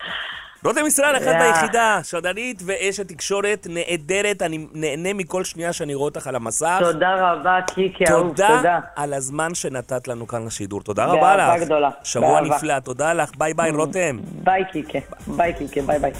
רותם 0.65 0.85
ישראל, 0.85 1.17
אחת 1.17 1.35
ויחידה, 1.41 1.99
שדרנית 2.03 2.61
ואשת 2.65 3.07
תקשורת 3.07 3.67
נהדרת, 3.69 4.41
אני 4.41 4.67
נהנה 4.73 5.13
מכל 5.13 5.43
שנייה 5.43 5.73
שאני 5.73 5.93
רואה 5.93 6.05
אותך 6.05 6.27
על 6.27 6.35
המסך. 6.35 6.77
תודה 6.79 7.15
רבה, 7.17 7.59
קיקי, 7.75 8.03
אהוב, 8.11 8.27
תודה. 8.27 8.47
תודה 8.57 8.79
על 8.95 9.13
הזמן 9.13 9.55
שנתת 9.55 10.07
לנו 10.07 10.27
כאן 10.27 10.45
לשידור, 10.45 10.81
תודה 10.81 11.05
רבה 11.05 11.35
לך. 11.35 11.47
באהבה 11.47 11.65
גדולה. 11.65 11.89
שבוע 12.03 12.41
נפלא, 12.41 12.79
תודה 12.79 13.13
לך, 13.13 13.29
ביי 13.37 13.53
ביי, 13.53 13.71
רותם. 13.71 14.19
ביי 14.43 14.63
קיקי, 14.71 14.99
ביי 15.27 15.53
קיקי, 15.53 15.81
ביי 15.81 15.99
ביי. 15.99 16.11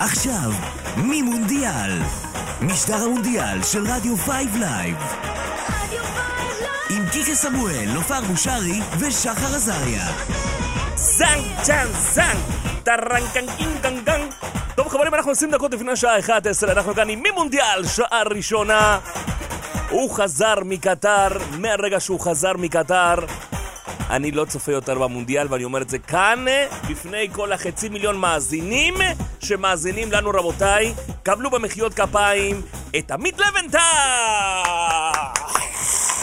עכשיו, 0.00 0.50
מימונדיאל, 0.96 1.98
משדר 2.62 2.94
המונדיאל 2.94 3.62
של 3.62 3.82
רדיו 3.88 4.16
5 4.16 4.34
לייב. 4.58 4.96
עם 6.90 7.06
קיקה 7.12 7.34
סמואל, 7.34 7.88
נופר 7.94 8.20
בושרי 8.20 8.80
ושחר 8.98 9.54
עזריה. 9.56 10.04
זנג 10.96 11.60
צ'אן 11.62 11.86
זנג! 11.92 12.59
טרנקנקינקנקנק 12.84 14.34
טוב 14.74 14.88
חברים, 14.88 15.14
אנחנו 15.14 15.30
20 15.30 15.50
דקות 15.50 15.74
לפני 15.74 15.92
השעה 15.92 16.18
11, 16.18 16.72
אנחנו 16.72 16.94
כאן 16.94 17.08
עם 17.08 17.22
מימונדיאל, 17.22 17.84
שעה 17.84 18.22
ראשונה. 18.22 18.98
הוא 19.90 20.10
חזר 20.10 20.54
מקטר, 20.64 21.28
מהרגע 21.58 22.00
שהוא 22.00 22.20
חזר 22.20 22.52
מקטר, 22.58 23.14
אני 24.10 24.30
לא 24.30 24.44
צופה 24.44 24.72
יותר 24.72 24.98
במונדיאל, 24.98 25.46
ואני 25.50 25.64
אומר 25.64 25.82
את 25.82 25.90
זה 25.90 25.98
כאן, 25.98 26.44
בפני 26.90 27.28
כל 27.32 27.52
החצי 27.52 27.88
מיליון 27.88 28.16
מאזינים 28.16 28.94
שמאזינים 29.40 30.12
לנו, 30.12 30.30
רבותיי. 30.30 30.94
קבלו 31.22 31.50
במחיאות 31.50 31.94
כפיים 31.94 32.62
את 32.98 33.10
עמית 33.10 33.38
לבנטל! 33.38 33.78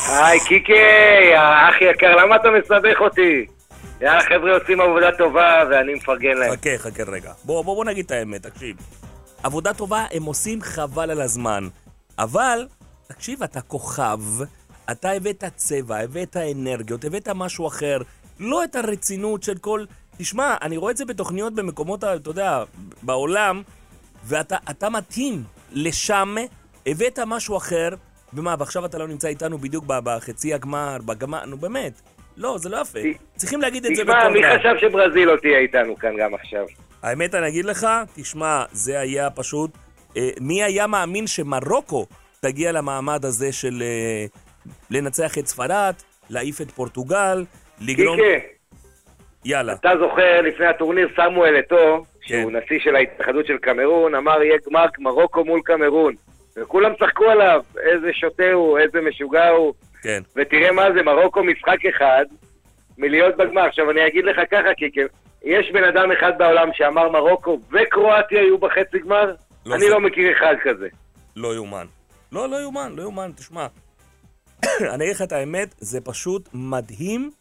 היי, 0.10 0.40
קיקי, 0.40 1.34
האח 1.36 1.76
יקר, 1.82 2.16
למה 2.16 2.36
אתה 2.36 2.48
מסבך 2.52 3.02
אותי? 3.02 3.57
יאללה, 4.02 4.22
חבר'ה 4.22 4.58
עושים 4.58 4.82
עבודה 4.82 5.12
טובה 5.18 5.64
ואני 5.70 5.94
מפרגן 5.94 6.38
להם. 6.38 6.52
חכה, 6.52 6.78
חכה 6.78 7.04
רגע. 7.04 7.34
בוא, 7.44 7.62
בוא, 7.62 7.76
בוא 7.76 7.86
נגיד 7.86 8.06
את 8.06 8.12
האמת, 8.12 8.46
תקשיב. 8.46 8.76
עבודה 9.44 9.74
טובה 9.74 10.06
הם 10.12 10.24
עושים 10.24 10.62
חבל 10.62 11.12
על 11.12 11.22
הזמן. 11.22 11.68
אבל, 12.20 12.68
תקשיב, 13.08 13.44
אתה 13.44 13.62
כוכב, 13.62 14.20
אתה 14.92 15.12
הבאת 15.12 15.44
צבע, 15.56 15.98
הבאת 15.98 16.38
אנרגיות, 16.38 17.06
הבאת 17.06 17.28
משהו 17.28 17.68
אחר, 17.68 17.98
לא 18.40 18.64
את 18.64 18.76
הרצינות 18.76 19.44
של 19.44 19.58
כל... 19.58 19.86
תשמע, 20.18 20.56
אני 20.62 20.78
רואה 20.78 20.92
את 20.92 20.98
זה 20.98 21.06
בתוכניות 21.06 21.56
במקומות, 21.56 22.04
אתה 22.04 22.30
יודע, 22.30 22.64
בעולם, 23.02 23.62
ואתה 24.24 24.90
מתאים 24.90 25.44
לשם, 25.72 26.36
הבאת 26.86 27.20
משהו 27.20 27.58
אחר, 27.58 27.90
ומה, 28.34 28.56
ועכשיו 28.60 28.86
אתה 28.86 28.98
לא 28.98 29.08
נמצא 29.08 29.28
איתנו 29.28 29.58
בדיוק 29.58 29.86
בחצי 29.88 30.54
הגמר, 30.54 30.98
בגמר, 31.06 31.46
נו 31.46 31.58
באמת. 31.58 32.02
לא, 32.38 32.58
זה 32.58 32.70
לא 32.70 32.78
יפה. 32.82 33.00
צריכים 33.36 33.62
להגיד 33.62 33.86
את 33.86 33.96
זה 33.96 34.04
בקול 34.04 34.16
רב. 34.16 34.34
תשמע, 34.34 34.54
מי 34.54 34.60
חשב 34.60 34.78
שברזיל 34.78 35.28
לא 35.28 35.36
תהיה 35.38 35.60
איתנו 35.60 35.96
כאן 35.96 36.16
גם 36.18 36.34
עכשיו? 36.34 36.66
האמת, 37.04 37.36
אני 37.36 37.48
אגיד 37.48 37.66
לך, 37.66 37.88
תשמע, 38.16 38.64
זה 38.72 39.00
היה 39.00 39.30
פשוט... 39.30 39.72
אה, 40.18 40.30
מי 40.42 40.64
היה 40.64 40.88
מאמין 40.88 41.28
שמרוקו 41.28 42.06
תגיע 42.42 42.72
למעמד 42.72 43.26
הזה 43.26 43.52
של 43.52 43.82
אה, 43.82 44.26
לנצח 44.92 45.38
את 45.38 45.48
ספרד, 45.48 45.94
להעיף 46.30 46.62
את 46.62 46.72
פורטוגל, 46.72 47.46
לגרום... 47.82 48.18
קיקה. 48.18 48.48
יאללה. 49.46 49.74
אתה 49.74 49.92
זוכר, 50.00 50.42
לפני 50.42 50.66
הטורניר, 50.66 51.10
סמואל 51.16 51.60
אתו, 51.60 52.04
כן. 52.22 52.42
שהוא 52.42 52.52
נשיא 52.52 52.80
של 52.80 52.96
ההתאחדות 52.96 53.46
של 53.46 53.58
קמרון, 53.58 54.16
אמר 54.16 54.44
יהיה 54.44 54.58
גמר 54.70 54.86
מרוקו 55.00 55.46
מול 55.46 55.62
קמרון. 55.66 56.14
וכולם 56.58 56.92
צחקו 57.00 57.26
עליו, 57.26 57.62
איזה 57.80 58.14
שוטה 58.14 58.52
הוא, 58.52 58.80
איזה 58.80 59.02
משוגע 59.02 59.50
הוא. 59.50 59.74
כן. 60.02 60.22
ותראה 60.36 60.72
מה 60.72 60.92
זה, 60.94 61.04
מרוקו 61.04 61.44
משחק 61.44 61.86
אחד 61.96 62.26
מלהיות 62.98 63.38
בגמר. 63.38 63.62
עכשיו, 63.62 63.92
אני 63.92 64.08
אגיד 64.08 64.26
לך 64.26 64.38
ככה, 64.52 64.70
כי 64.78 65.02
יש 65.44 65.72
בן 65.72 65.84
אדם 65.84 66.12
אחד 66.12 66.32
בעולם 66.38 66.70
שאמר 66.74 67.10
מרוקו 67.10 67.60
וקרואטיה 67.72 68.42
יהיו 68.42 68.58
בחצי 68.58 69.00
גמר, 69.00 69.34
לא 69.66 69.76
אני 69.76 69.84
זה... 69.84 69.90
לא 69.90 70.00
מכיר 70.00 70.32
אחד 70.38 70.56
כזה. 70.64 70.88
לא 71.36 71.56
יאומן. 71.56 71.86
לא, 72.32 72.50
לא 72.50 72.62
יאומן, 72.62 72.94
לא 72.96 73.02
יאומן, 73.02 73.32
תשמע. 73.36 73.68
אני 74.94 75.04
אגיד 75.04 75.16
לך 75.16 75.22
את 75.22 75.32
האמת, 75.32 75.76
זה 75.78 76.02
פשוט 76.02 76.50
מדהים 76.54 77.32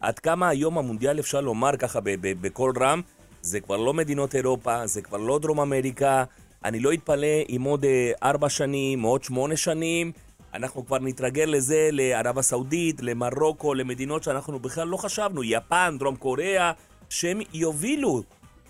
עד 0.00 0.18
כמה 0.18 0.48
היום 0.48 0.78
המונדיאל 0.78 1.20
אפשר 1.20 1.40
לומר 1.40 1.76
ככה 1.76 1.98
בקול 2.22 2.72
רם, 2.80 3.00
זה 3.42 3.60
כבר 3.60 3.76
לא 3.76 3.94
מדינות 3.94 4.34
אירופה, 4.34 4.86
זה 4.86 5.02
כבר 5.02 5.18
לא 5.18 5.38
דרום 5.38 5.60
אמריקה, 5.60 6.24
אני 6.64 6.80
לא 6.80 6.92
אתפלא 6.92 7.26
אם 7.48 7.62
עוד 7.62 7.84
אה, 7.84 8.12
ארבע 8.22 8.48
שנים, 8.48 9.02
עוד 9.02 9.24
שמונה 9.24 9.56
שנים, 9.56 10.12
אנחנו 10.54 10.86
כבר 10.86 10.98
נתרגל 10.98 11.44
לזה, 11.48 11.88
לערב 11.92 12.38
הסעודית, 12.38 13.02
למרוקו, 13.02 13.74
למדינות 13.74 14.22
שאנחנו 14.22 14.58
בכלל 14.58 14.88
לא 14.88 14.96
חשבנו, 14.96 15.44
יפן, 15.44 15.96
דרום 15.98 16.16
קוריאה, 16.16 16.72
שהם 17.10 17.40
יובילו 17.54 18.22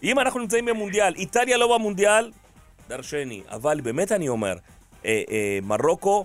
אם 0.03 0.19
אנחנו 0.19 0.41
נמצאים 0.41 0.65
במונדיאל, 0.65 1.15
איטליה 1.15 1.57
לא 1.57 1.77
במונדיאל, 1.79 2.31
דרשני. 2.89 3.43
אבל 3.51 3.81
באמת 3.81 4.13
אני 4.13 4.29
אומר, 4.29 4.55
אה, 5.07 5.23
אה, 5.31 5.59
מרוקו, 5.63 6.25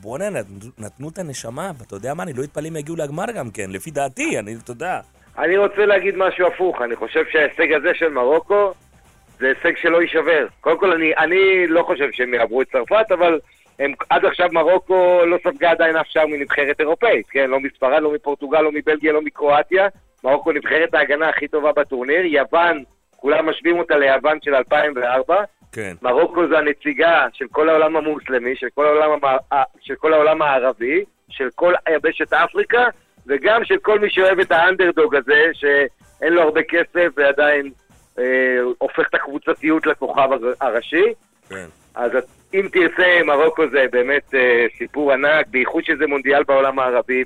בואנה, 0.00 0.30
נתנו, 0.30 0.70
נתנו 0.78 1.08
את 1.08 1.18
הנשמה, 1.18 1.70
ואתה 1.78 1.96
יודע 1.96 2.14
מה, 2.14 2.22
אני 2.22 2.32
לא 2.32 2.44
אתפלא 2.44 2.68
אם 2.68 2.76
יגיעו 2.76 2.96
לגמר 2.96 3.24
גם 3.36 3.50
כן, 3.50 3.70
לפי 3.70 3.90
דעתי, 3.90 4.38
אני, 4.38 4.54
אתה 4.54 4.70
יודע. 4.70 5.00
אני 5.38 5.56
רוצה 5.56 5.86
להגיד 5.86 6.14
משהו 6.16 6.46
הפוך, 6.46 6.82
אני 6.82 6.96
חושב 6.96 7.24
שההישג 7.30 7.72
הזה 7.72 7.94
של 7.94 8.08
מרוקו 8.08 8.72
זה 9.40 9.46
הישג 9.46 9.76
שלא 9.76 10.02
יישבר. 10.02 10.46
קודם 10.60 10.78
כל, 10.78 10.92
אני, 10.92 11.12
אני 11.18 11.66
לא 11.66 11.82
חושב 11.82 12.08
שהם 12.12 12.34
יעברו 12.34 12.62
את 12.62 12.66
צרפת, 12.72 13.06
אבל 13.12 13.40
הם, 13.78 13.92
עד 14.10 14.24
עכשיו 14.24 14.48
מרוקו 14.52 15.20
לא 15.26 15.36
ספגה 15.38 15.70
עדיין 15.70 15.96
אף 15.96 16.06
שער 16.06 16.26
מנבחרת 16.26 16.80
אירופאית, 16.80 17.26
כן? 17.30 17.50
לא 17.50 17.60
מספרד, 17.60 18.02
לא 18.02 18.12
מפורטוגל, 18.14 18.60
לא 18.60 18.72
מבלגיה, 18.72 19.12
לא 19.12 19.22
מקרואטיה. 19.22 19.88
מרוקו 20.24 20.52
נבחרת 20.52 20.94
ההגנה 20.94 21.28
הכי 21.28 21.48
טובה 21.48 21.72
בטורניר. 21.72 22.24
יוון, 22.24 22.82
כולם 23.16 23.48
משווים 23.48 23.78
אותה 23.78 23.96
ליוון 23.96 24.38
של 24.42 24.54
2004. 24.54 25.44
כן. 25.72 25.94
מרוקו 26.02 26.48
זה 26.48 26.58
הנציגה 26.58 27.26
של 27.32 27.44
כל 27.50 27.68
העולם 27.68 27.96
המוסלמי, 27.96 28.56
של 28.56 28.66
כל 28.74 28.86
העולם, 28.86 29.10
המ... 29.10 29.56
של 29.80 29.94
כל 29.94 30.12
העולם 30.12 30.42
הערבי, 30.42 31.04
של 31.28 31.48
כל 31.54 31.74
יבשת 31.90 32.32
אפריקה, 32.32 32.86
וגם 33.26 33.64
של 33.64 33.78
כל 33.78 33.98
מי 33.98 34.10
שאוהב 34.10 34.40
את 34.40 34.52
האנדרדוג 34.52 35.14
הזה, 35.14 35.42
שאין 35.52 36.32
לו 36.32 36.42
הרבה 36.42 36.60
כסף 36.62 37.08
ועדיין 37.16 37.70
אה, 38.18 38.24
הופך 38.78 39.08
את 39.08 39.14
הקבוצתיות 39.14 39.86
לכוכב 39.86 40.28
הראשי. 40.60 41.04
כן. 41.48 41.66
אז 41.94 42.12
אם 42.54 42.68
תרצה, 42.72 43.20
מרוקו 43.24 43.62
זה 43.72 43.84
באמת 43.92 44.34
אה, 44.34 44.66
סיפור 44.78 45.12
ענק, 45.12 45.46
בייחוד 45.46 45.84
שזה 45.84 46.06
מונדיאל 46.06 46.42
בעולם 46.42 46.78
הערבי, 46.78 47.24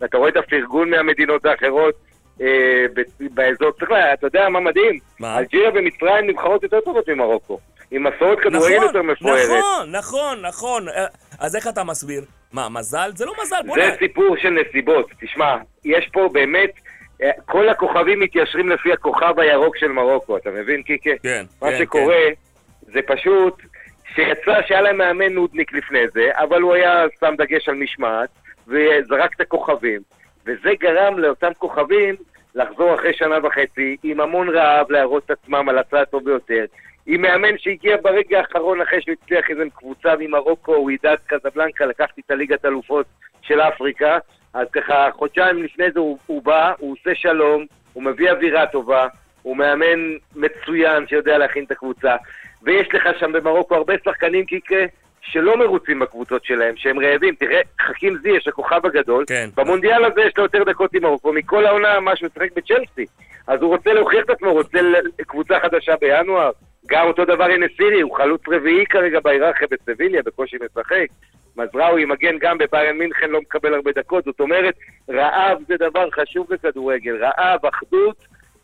ואתה 0.00 0.18
רואה 0.18 0.28
את 0.28 0.36
הפרגון 0.36 0.90
מהמדינות 0.90 1.46
האחרות 1.46 1.94
אה, 2.40 2.84
באזור. 3.20 3.72
צריך 3.78 3.90
לה, 3.90 4.12
אתה 4.12 4.26
יודע 4.26 4.48
מה 4.48 4.60
מדהים? 4.60 4.98
מה? 5.20 5.38
אלג'יריה 5.38 5.70
ומצרים 5.74 6.30
נבחרות 6.30 6.62
יותר 6.62 6.80
טובות 6.80 7.08
ממרוקו. 7.08 7.58
עם 7.90 8.06
מסורת 8.06 8.38
כדורגל 8.40 8.76
נכון, 8.76 8.86
יותר 8.86 9.02
מפוארת. 9.02 9.48
נכון, 9.48 9.90
נכון, 9.90 10.42
נכון. 10.42 10.86
אז 11.40 11.56
איך 11.56 11.68
אתה 11.68 11.84
מסביר? 11.84 12.24
מה, 12.52 12.68
מזל? 12.68 13.10
זה 13.14 13.26
לא 13.26 13.32
מזל, 13.42 13.56
בוא 13.66 13.76
זה 13.76 13.86
נ... 13.86 13.98
סיפור 13.98 14.36
של 14.36 14.50
נסיבות. 14.50 15.10
תשמע, 15.20 15.56
יש 15.84 16.08
פה 16.12 16.28
באמת, 16.32 16.70
אה, 17.22 17.30
כל 17.46 17.68
הכוכבים 17.68 18.20
מתיישרים 18.20 18.68
לפי 18.68 18.92
הכוכב 18.92 19.40
הירוק 19.40 19.76
של 19.76 19.88
מרוקו, 19.88 20.36
אתה 20.36 20.50
מבין, 20.50 20.82
קיקה? 20.82 21.10
כן, 21.22 21.44
מה 21.62 21.70
כן, 21.70 21.78
שקורה 21.78 22.24
זה 22.82 23.00
פשוט 23.06 23.62
שיצא 24.14 24.62
שהיה 24.66 24.80
להם 24.80 24.98
מאמן 24.98 25.32
נודניק 25.32 25.72
לפני 25.72 26.08
זה, 26.08 26.30
אבל 26.34 26.62
הוא 26.62 26.74
היה 26.74 27.04
שם 27.20 27.34
דגש 27.38 27.68
על 27.68 27.74
משמעת, 27.74 28.28
וזרק 28.68 29.34
את 29.34 29.40
הכוכבים. 29.40 30.00
וזה 30.46 30.70
גרם 30.80 31.18
לאותם 31.18 31.50
כוכבים 31.58 32.14
לחזור 32.54 32.94
אחרי 32.94 33.12
שנה 33.12 33.38
וחצי 33.42 33.96
עם 34.02 34.20
המון 34.20 34.48
רעב 34.48 34.92
להראות 34.92 35.24
את 35.24 35.30
עצמם 35.30 35.68
על 35.68 35.78
הצד 35.78 35.96
הטוב 35.96 36.24
ביותר. 36.24 36.64
עם 37.06 37.22
מאמן 37.22 37.58
שהגיע 37.58 37.96
ברגע 38.02 38.38
האחרון 38.38 38.80
אחרי 38.80 39.02
שהוא 39.02 39.14
הצליח 39.22 39.50
איזה 39.50 39.62
קבוצה 39.74 40.14
ממרוקו, 40.18 40.74
הוא 40.74 40.90
ידע 40.90 41.14
קזבלנקה, 41.26 41.86
לקחתי 41.86 42.20
את 42.26 42.30
הליגת 42.30 42.64
אלופות 42.64 43.06
של 43.42 43.60
אפריקה, 43.60 44.18
אז 44.54 44.66
ככה 44.72 45.08
חודשיים 45.12 45.62
לפני 45.62 45.90
זה 45.90 46.00
הוא, 46.00 46.18
הוא 46.26 46.42
בא, 46.42 46.72
הוא 46.78 46.92
עושה 46.92 47.14
שלום, 47.14 47.66
הוא 47.92 48.02
מביא 48.02 48.30
אווירה 48.30 48.66
טובה, 48.66 49.08
הוא 49.42 49.56
מאמן 49.56 50.16
מצוין 50.36 51.06
שיודע 51.06 51.38
להכין 51.38 51.64
את 51.64 51.70
הקבוצה, 51.70 52.16
ויש 52.62 52.88
לך 52.94 53.08
שם 53.20 53.32
במרוקו 53.32 53.74
הרבה 53.74 53.94
שחקנים 54.04 54.44
קיקה 54.44 54.84
שלא 55.22 55.58
מרוצים 55.58 55.98
בקבוצות 55.98 56.44
שלהם, 56.44 56.74
שהם 56.76 56.98
רעבים. 56.98 57.34
תראה, 57.34 57.60
חכים 57.80 58.18
זיש, 58.22 58.48
הכוכב 58.48 58.86
הגדול, 58.86 59.24
כן. 59.26 59.48
במונדיאל 59.56 60.04
הזה 60.04 60.20
יש 60.20 60.32
לו 60.36 60.42
יותר 60.42 60.64
דקות 60.64 60.94
עם 60.94 61.02
מרוקו, 61.02 61.32
מכל 61.32 61.66
העונה 61.66 62.00
מה 62.00 62.16
שהוא 62.16 62.28
משחק 62.34 62.52
בצ'לסי. 62.56 63.06
אז 63.46 63.62
הוא 63.62 63.74
רוצה 63.76 63.92
להוכיח 63.92 64.24
את 64.24 64.30
עצמו, 64.30 64.52
רוצה 64.52 64.78
קבוצה 65.26 65.60
חדשה 65.60 65.94
בינואר. 66.00 66.50
גם 66.86 67.06
אותו 67.06 67.24
דבר 67.24 67.44
הנה 67.44 67.66
סירי, 67.76 68.00
הוא 68.00 68.16
חלוץ 68.16 68.40
רביעי 68.48 68.86
כרגע 68.86 69.20
בהיררכיה 69.20 69.68
בסביליה, 69.70 70.22
בקושי 70.22 70.56
משחק. 70.64 71.06
מזרעוי 71.56 72.04
מגן 72.04 72.38
גם 72.40 72.58
בביירן 72.58 72.98
מינכן, 72.98 73.30
לא 73.30 73.40
מקבל 73.40 73.74
הרבה 73.74 73.90
דקות. 73.92 74.24
זאת 74.24 74.40
אומרת, 74.40 74.74
רעב 75.10 75.58
זה 75.68 75.74
דבר 75.76 76.10
חשוב 76.10 76.46
בכדורגל. 76.50 77.24
רעב, 77.24 77.66
אחדות, 77.66 78.16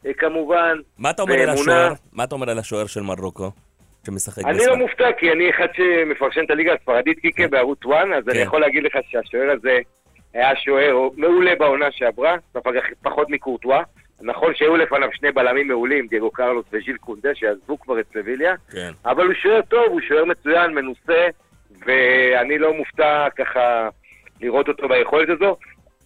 אה, 0.06 0.14
כמובן, 0.14 0.78
מה 0.98 1.11
אתה 1.11 1.22
אומר 1.22 1.35
על. 1.35 1.48
השוער? 1.48 1.92
מה 2.12 2.24
אתה 2.24 2.35
אומר 2.35 2.50
על 2.50 2.59
השוער 2.59 2.87
של 2.87 3.00
מרוקו? 3.00 3.50
שמשחק 4.07 4.45
אני 4.45 4.59
בספרד? 4.59 4.69
לא 4.69 4.77
מופתע, 4.77 5.12
כי 5.19 5.33
אני 5.33 5.51
אחד 5.51 5.66
שמפרשן 5.77 6.45
את 6.45 6.51
הליגה 6.51 6.73
הספרדית 6.73 7.19
קיקה 7.19 7.49
בערוץ 7.49 7.79
1, 7.87 7.95
אז 8.19 8.29
אני 8.29 8.38
כן. 8.38 8.42
יכול 8.42 8.61
להגיד 8.61 8.85
לך 8.85 8.92
שהשוער 9.11 9.51
הזה 9.51 9.79
היה 10.35 10.57
שוער 10.57 11.09
מעולה 11.16 11.55
בעונה 11.59 11.87
שעברה, 11.90 12.37
ספג 12.53 12.73
פחות 13.03 13.31
מקורטואה. 13.31 13.83
נכון 14.21 14.55
שהיו 14.55 14.77
לפניו 14.77 15.09
שני 15.12 15.33
בלמים 15.33 15.69
מעולים, 15.69 16.07
דייגו 16.07 16.31
קרלוס 16.31 16.66
וז'יל 16.73 16.97
קונדה, 16.97 17.35
שעזבו 17.35 17.81
כבר 17.81 18.01
את 18.01 18.07
סביליה, 18.12 18.55
כן. 18.73 18.90
אבל 19.05 19.25
הוא 19.25 19.35
שוער 19.35 19.62
טוב, 19.62 19.87
הוא 19.87 20.01
שוער 20.01 20.25
מצוין, 20.25 20.75
מנוסה, 20.75 21.27
ואני 21.87 22.59
לא 22.59 22.75
מופתע 22.75 23.27
ככה 23.37 23.88
לראות 24.40 24.69
אותו 24.69 24.88
ביכולת 24.88 25.29
הזו. 25.29 25.57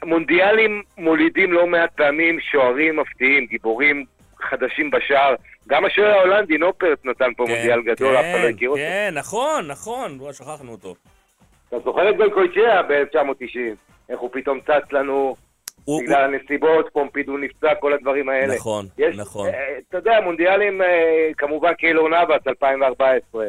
מונדיאלים 0.05 0.83
מולידים 0.99 1.53
לא 1.53 1.67
מעט 1.67 1.91
פעמים 1.97 2.41
שוערים 2.41 2.97
מפתיעים, 2.97 3.47
גיבורים 3.47 4.05
חדשים 4.43 4.91
בשער. 4.91 5.35
גם 5.69 5.85
השוער 5.85 6.11
ההולנדי, 6.19 6.59
נופרט, 6.59 6.99
נתן 7.05 7.31
פה 7.37 7.45
מונדיאל 7.49 7.83
גדול, 7.83 8.17
אף 8.17 8.25
אחד 8.35 8.45
לא 8.45 8.49
הכיר 8.49 8.69
אותו. 8.71 8.81
כן, 8.81 9.13
נכון, 9.17 9.67
נכון, 9.69 10.19
לא 10.21 10.33
שכחנו 10.33 10.73
אותו. 10.73 10.95
אתה 11.69 11.79
זוכר 11.79 12.11
את 12.11 12.17
גולקויצ'יה 12.17 12.83
ב-1990? 12.83 13.59
איך 14.09 14.21
הוא 14.21 14.31
פתאום 14.33 14.61
צץ 14.61 14.93
לנו 14.93 15.35
הוא- 15.85 16.03
בגלל 16.03 16.35
הנסיבות, 16.35 16.89
פומפידו 16.93 17.37
נפצע, 17.37 17.75
כל 17.75 17.93
הדברים 17.93 18.29
האלה. 18.29 18.55
נכון, 18.55 18.87
יש, 18.99 19.17
נכון. 19.19 19.49
אה, 19.49 19.79
אתה 19.89 19.97
יודע, 19.99 20.21
מונדיאלים, 20.21 20.83
אה, 20.83 21.29
כמובן 21.39 21.75
קיילור 21.75 22.09
נאבס 22.09 22.47
2014. 22.47 23.47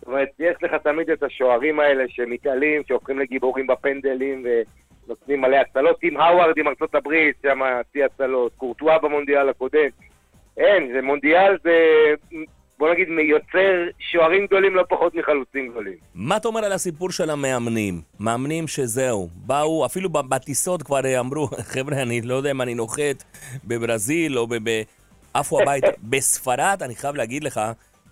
זאת 0.00 0.06
אומרת, 0.08 0.28
יש 0.38 0.56
לך 0.62 0.74
תמיד 0.74 1.10
את 1.10 1.22
השוערים 1.22 1.80
האלה 1.80 2.04
שמתעלים, 2.08 2.82
שהופכים 2.88 3.18
לגיבורים 3.18 3.66
בפנדלים 3.66 4.44
ונותנים 5.06 5.40
מלא 5.40 5.56
הצלות. 5.56 5.98
טים 6.00 6.16
האווארד 6.16 6.58
עם 6.58 6.68
ארצות 6.68 6.94
הברית, 6.94 7.36
שם 7.42 7.60
שיא 7.92 8.04
הצלות. 8.04 8.52
קורטואה 8.56 8.98
במונדיאל 8.98 9.48
הקודם. 9.48 9.88
אין, 10.60 10.92
זה 10.94 11.02
מונדיאל, 11.02 11.56
זה, 11.64 11.70
בוא 12.78 12.92
נגיד, 12.92 13.08
יוצר 13.28 13.88
שוערים 13.98 14.46
גדולים 14.46 14.74
לא 14.74 14.84
פחות 14.88 15.14
מחלוצים 15.14 15.70
גדולים. 15.70 15.94
מה 16.14 16.36
אתה 16.36 16.48
אומר 16.48 16.64
על 16.64 16.72
הסיפור 16.72 17.10
של 17.10 17.30
המאמנים? 17.30 18.00
מאמנים 18.20 18.68
שזהו, 18.68 19.28
באו, 19.34 19.86
אפילו 19.86 20.08
בטיסות 20.10 20.82
כבר 20.82 21.20
אמרו, 21.20 21.46
חבר'ה, 21.72 22.02
אני 22.02 22.20
לא 22.20 22.34
יודע 22.34 22.50
אם 22.50 22.62
אני 22.62 22.74
נוחת 22.74 23.24
בברזיל 23.64 24.38
או. 24.38 24.46
ב- 24.46 24.82
עפו 25.34 25.62
הביתה. 25.62 25.86
בספרד, 26.10 26.82
אני 26.82 26.94
חייב 26.94 27.16
להגיד 27.16 27.44
לך, 27.44 27.60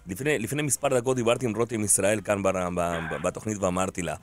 לפני, 0.07 0.39
לפני 0.39 0.63
מספר 0.63 0.89
דקות 0.89 1.17
דיברתי 1.17 1.47
עם 1.47 1.57
רותם 1.57 1.85
ישראל 1.85 2.21
כאן 2.21 2.43
ב, 2.43 2.49
ב, 2.49 2.81
ב, 3.11 3.23
בתוכנית 3.23 3.59
ואמרתי 3.59 4.03
לה, 4.03 4.15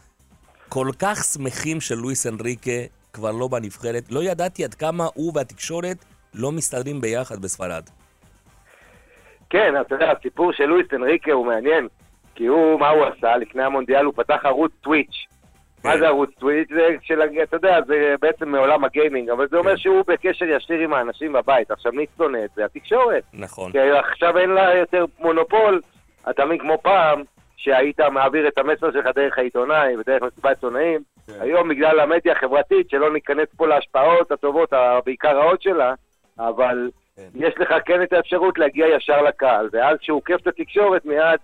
כל 0.70 0.88
כך 1.00 1.24
שמחים 1.24 1.82
שלואיס 1.82 2.28
אנריקה 2.28 2.72
כבר 3.14 3.32
לא 3.32 3.48
בנבחרת, 3.48 4.12
לא 4.12 4.24
ידעתי 4.24 4.64
עד 4.64 4.74
כמה 4.74 5.08
הוא 5.14 5.32
והתקשורת 5.36 6.06
לא 6.34 6.52
מסתדרים 6.52 7.02
ביחד 7.02 7.42
בספרד. 7.42 7.84
כן, 9.56 9.82
אתה 9.82 9.96
יודע, 9.96 10.12
הסיפור 10.12 10.54
של 10.54 10.66
לואיס 10.66 10.88
אנריקה 10.94 11.32
הוא 11.32 11.46
מעניין, 11.46 11.88
כי 12.36 12.46
הוא, 12.46 12.80
מה 12.80 12.90
הוא 12.90 13.06
עשה? 13.06 13.38
לפני 13.38 13.64
המונדיאל 13.64 14.06
הוא 14.06 14.14
פתח 14.16 14.42
ערוץ 14.44 14.72
טוויץ'. 14.82 15.26
מה 15.84 15.92
כן. 15.92 16.00
זה 16.00 16.08
ערוץ 16.08 16.30
טוויץ'? 16.40 16.70
זה 16.70 16.88
של, 17.02 17.22
אתה 17.44 17.56
יודע, 17.56 17.82
זה 17.88 18.16
בעצם 18.22 18.50
מעולם 18.50 18.84
הגיימינג, 18.84 19.30
אבל 19.30 19.48
זה 19.48 19.58
אומר 19.58 19.72
כן. 19.72 19.78
שהוא 19.78 20.04
בקשר 20.08 20.46
ישיר 20.46 20.80
עם 20.80 20.94
האנשים 20.94 21.34
בבית. 21.34 21.72
עכשיו, 21.72 21.92
מי 21.92 22.06
שונא 22.18 22.38
את 22.46 22.50
זה? 22.56 22.66
התקשורת. 22.66 23.24
נכון. 23.34 23.72
כי 23.72 23.80
עכשיו 23.80 24.38
אין 24.38 24.50
לה 24.50 24.76
יותר 24.76 25.06
מונופול, 25.20 25.82
אתה 26.30 26.46
מבין, 26.46 26.58
כמו 26.58 26.78
פעם, 26.82 27.24
שהיית 27.58 28.00
מעביר 28.00 28.48
את 28.48 28.58
המסר 28.58 28.92
שלך 28.92 29.06
דרך 29.16 29.38
העיתונאי 29.38 29.98
ודרך 29.98 30.24
מסיבת 30.24 30.46
עיתונאים. 30.46 31.02
כן. 31.28 31.34
היום, 31.40 31.70
בגלל 31.70 32.00
המדיה 32.00 32.34
החברתית, 32.34 32.90
שלא 32.90 33.14
ניכנס 33.14 33.48
פה 33.58 33.68
להשפעות 33.68 34.32
הטובות, 34.32 34.74
בעיקר 35.06 35.38
רעות 35.38 35.62
שלה, 35.62 35.94
אבל. 36.40 36.90
יש 37.36 37.54
לך 37.58 37.74
כן 37.86 38.04
את 38.04 38.14
האפשרות 38.14 38.58
להגיע 38.58 38.88
ישר 38.88 39.22
לקהל, 39.22 39.70
ואז 39.72 39.98
כשהוא 40.00 40.18
עוקף 40.18 40.38
את 40.42 40.48
התקשורת 40.48 41.06
מיד 41.06 41.40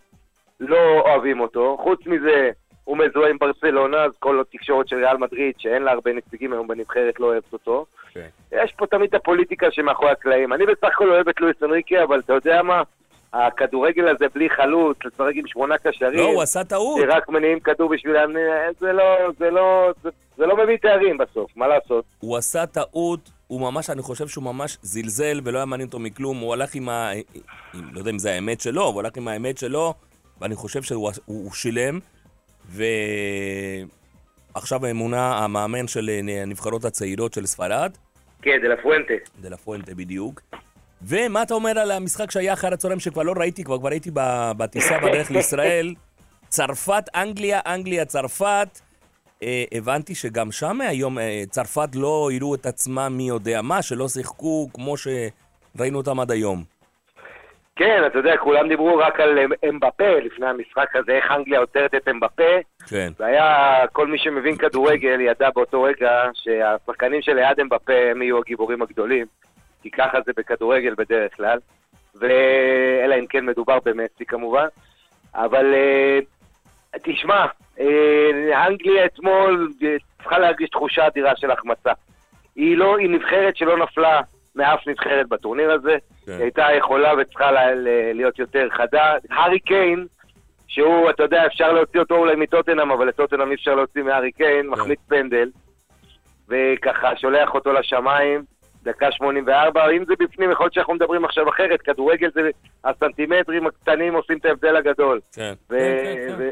לא 0.59 0.99
אוהבים 0.99 1.39
אותו. 1.39 1.77
חוץ 1.83 1.99
מזה, 2.05 2.49
הוא 2.83 2.97
מזוהה 2.97 3.29
עם 3.29 3.37
ברצלונה, 3.37 4.03
אז 4.03 4.11
כל 4.19 4.41
התקשורת 4.41 4.87
של 4.87 4.95
ריאל 4.95 5.17
מדריד, 5.17 5.53
שאין 5.57 5.83
לה 5.83 5.91
הרבה 5.91 6.13
נציגים 6.13 6.53
היום 6.53 6.67
בנבחרת, 6.67 7.19
לא 7.19 7.25
אוהבת 7.25 7.53
אותו. 7.53 7.85
כן. 8.13 8.27
יש 8.51 8.71
פה 8.77 8.87
תמיד 8.87 9.09
את 9.09 9.13
הפוליטיקה 9.13 9.71
שמאחורי 9.71 10.11
הקלעים. 10.11 10.53
אני 10.53 10.65
בסך 10.65 10.87
הכל 10.87 11.09
אוהב 11.09 11.29
את 11.29 11.39
לואיס 11.41 11.63
אנריקה, 11.63 12.03
אבל 12.03 12.19
אתה 12.19 12.33
יודע 12.33 12.63
מה? 12.63 12.81
הכדורגל 13.33 14.07
הזה 14.07 14.25
בלי 14.33 14.49
חלוץ, 14.49 14.97
לשחק 15.05 15.31
עם 15.35 15.47
שמונה 15.47 15.77
קשרים, 15.77 16.19
לא, 16.19 16.23
הוא 16.23 16.41
עשה 16.41 16.63
טעות. 16.63 17.01
שרק 17.01 17.29
מניעים 17.29 17.59
כדור 17.59 17.89
בשבילם, 17.89 18.33
זה 18.79 18.93
לא, 18.93 19.31
זה 19.39 19.49
לא, 19.49 19.91
זה, 20.03 20.09
זה 20.37 20.45
לא 20.45 20.57
מביא 20.57 20.77
תארים 20.77 21.17
בסוף, 21.17 21.51
מה 21.55 21.67
לעשות? 21.67 22.05
הוא 22.19 22.37
עשה 22.37 22.65
טעות, 22.65 23.29
הוא 23.51 23.61
ממש, 23.61 23.89
אני 23.89 24.01
חושב 24.01 24.27
שהוא 24.27 24.43
ממש 24.43 24.77
זלזל 24.81 25.41
ולא 25.43 25.57
היה 25.57 25.65
מעניין 25.65 25.87
אותו 25.87 25.99
מכלום, 25.99 26.39
הוא 26.39 26.53
הלך 26.53 26.75
עם 26.75 26.89
ה... 26.89 27.11
עם, 27.73 27.93
לא 27.93 27.99
יודע 27.99 28.11
אם 28.11 28.19
זה 28.19 28.31
האמת 28.31 28.61
שלו, 28.61 28.85
הוא 28.85 28.99
הלך 28.99 29.17
עם 29.17 29.27
האמת 29.27 29.57
שלו, 29.57 29.93
ואני 30.41 30.55
חושב 30.55 30.83
שהוא 30.83 31.11
הוא, 31.25 31.43
הוא 31.43 31.53
שילם, 31.53 31.99
ועכשיו 34.55 34.85
האמונה, 34.85 35.37
המאמן 35.37 35.87
של 35.87 36.09
הנבחרות 36.41 36.85
הצעירות 36.85 37.33
של 37.33 37.45
ספרד, 37.45 37.97
כן, 38.41 38.57
דה 38.61 38.67
לה 38.67 38.81
פואנטה. 38.83 39.13
דה 39.41 39.49
לה 39.49 39.57
פואנטה 39.57 39.95
בדיוק, 39.95 40.41
ומה 41.01 41.41
אתה 41.43 41.53
אומר 41.53 41.79
על 41.79 41.91
המשחק 41.91 42.31
שהיה 42.31 42.53
אחר 42.53 42.73
הצהריים 42.73 42.99
שכבר 42.99 43.23
לא 43.23 43.33
ראיתי, 43.37 43.63
כבר 43.63 43.79
כבר 43.79 43.89
הייתי 43.89 44.11
בטיסה 44.57 44.99
בדרך 44.99 45.31
לישראל? 45.31 45.95
צרפת, 46.49 47.03
אנגליה, 47.15 47.59
אנגליה, 47.65 48.05
צרפת. 48.05 48.79
אה, 49.43 49.63
הבנתי 49.71 50.15
שגם 50.15 50.51
שם 50.51 50.81
היום 50.81 51.19
אה, 51.19 51.43
צרפת 51.49 51.95
לא 51.95 52.29
יראו 52.31 52.55
את 52.55 52.65
עצמם 52.65 53.13
מי 53.17 53.27
יודע 53.27 53.61
מה, 53.61 53.81
שלא 53.81 54.07
שיחקו 54.07 54.69
כמו 54.73 54.95
שראינו 54.97 55.97
אותם 55.97 56.19
עד 56.19 56.31
היום. 56.31 56.63
כן, 57.75 58.03
אתה 58.07 58.17
יודע, 58.19 58.37
כולם 58.37 58.67
דיברו 58.67 58.97
רק 58.97 59.19
על 59.19 59.39
אמ- 59.39 59.69
אמבפה 59.69 60.19
לפני 60.23 60.45
המשחק 60.47 60.95
הזה, 60.95 61.11
איך 61.11 61.31
אנגליה 61.31 61.59
עוצרת 61.59 61.95
את 61.95 62.07
אמבפה. 62.07 62.53
כן. 62.87 63.11
והיה, 63.19 63.77
כל 63.91 64.07
מי 64.07 64.17
שמבין 64.17 64.57
כדורגל 64.57 65.21
ידע 65.21 65.49
באותו 65.55 65.83
רגע 65.83 66.11
שהשחקנים 66.33 67.21
שליד 67.21 67.59
אמבפה 67.61 67.93
הם 68.11 68.21
יהיו 68.21 68.37
הגיבורים 68.37 68.81
הגדולים, 68.81 69.25
כי 69.81 69.91
ככה 69.91 70.17
זה 70.25 70.31
בכדורגל 70.37 70.93
בדרך 70.97 71.35
כלל, 71.35 71.59
ואלא 72.15 73.15
אם 73.19 73.25
כן 73.29 73.45
מדובר 73.45 73.77
במסי 73.85 74.25
כמובן. 74.27 74.67
אבל 75.35 75.73
אה, 75.73 76.19
תשמע, 77.03 77.35
אה, 77.35 77.47
אנגליה 78.67 79.05
אתמול 79.05 79.71
אה, 79.83 79.95
צריכה 80.21 80.39
להרגיש 80.39 80.69
תחושה 80.69 81.07
אדירה 81.07 81.35
של 81.35 81.51
החמצה. 81.51 81.91
היא 82.55 82.77
לא, 82.77 82.97
היא 82.97 83.09
נבחרת 83.09 83.57
שלא 83.57 83.77
נפלה 83.77 84.21
מאף 84.55 84.87
נבחרת 84.87 85.27
בטורניר 85.29 85.71
הזה. 85.71 85.97
כן. 86.25 86.31
היא 86.31 86.41
הייתה 86.41 86.65
יכולה 86.77 87.13
וצריכה 87.17 87.51
ל- 87.51 87.73
ל- 87.73 88.11
להיות 88.15 88.39
יותר 88.39 88.67
חדה. 88.71 89.15
הארי 89.29 89.59
קיין, 89.59 90.05
שהוא, 90.67 91.09
אתה 91.09 91.23
יודע, 91.23 91.45
אפשר 91.45 91.71
להוציא 91.71 91.99
אותו 91.99 92.15
אולי 92.15 92.35
מטוטנאם, 92.35 92.91
אבל 92.91 93.07
לטוטנאם 93.07 93.49
אי 93.49 93.55
אפשר 93.55 93.75
להוציא 93.75 94.03
מהארי 94.03 94.31
קיין, 94.31 94.67
מחליט 94.67 94.99
פנדל, 95.07 95.49
וככה 96.49 97.15
שולח 97.17 97.53
אותו 97.53 97.73
לשמיים, 97.73 98.43
דקה 98.83 99.11
84, 99.11 99.89
אם 99.89 100.05
זה 100.05 100.13
בפנים, 100.19 100.51
יכול 100.51 100.63
להיות 100.63 100.73
שאנחנו 100.73 100.93
מדברים 100.93 101.25
עכשיו 101.25 101.49
אחרת, 101.49 101.81
כדורגל 101.81 102.29
זה, 102.33 102.49
הסנטימטרים 102.85 103.67
הקטנים 103.67 104.13
עושים 104.15 104.37
את 104.37 104.45
ההבדל 104.45 104.75
הגדול. 104.75 105.19
כן. 105.35 105.53
ו- 105.69 105.77
כן, 105.77 106.01
כן, 106.03 106.27
כן. 106.27 106.35
ו- 106.37 106.49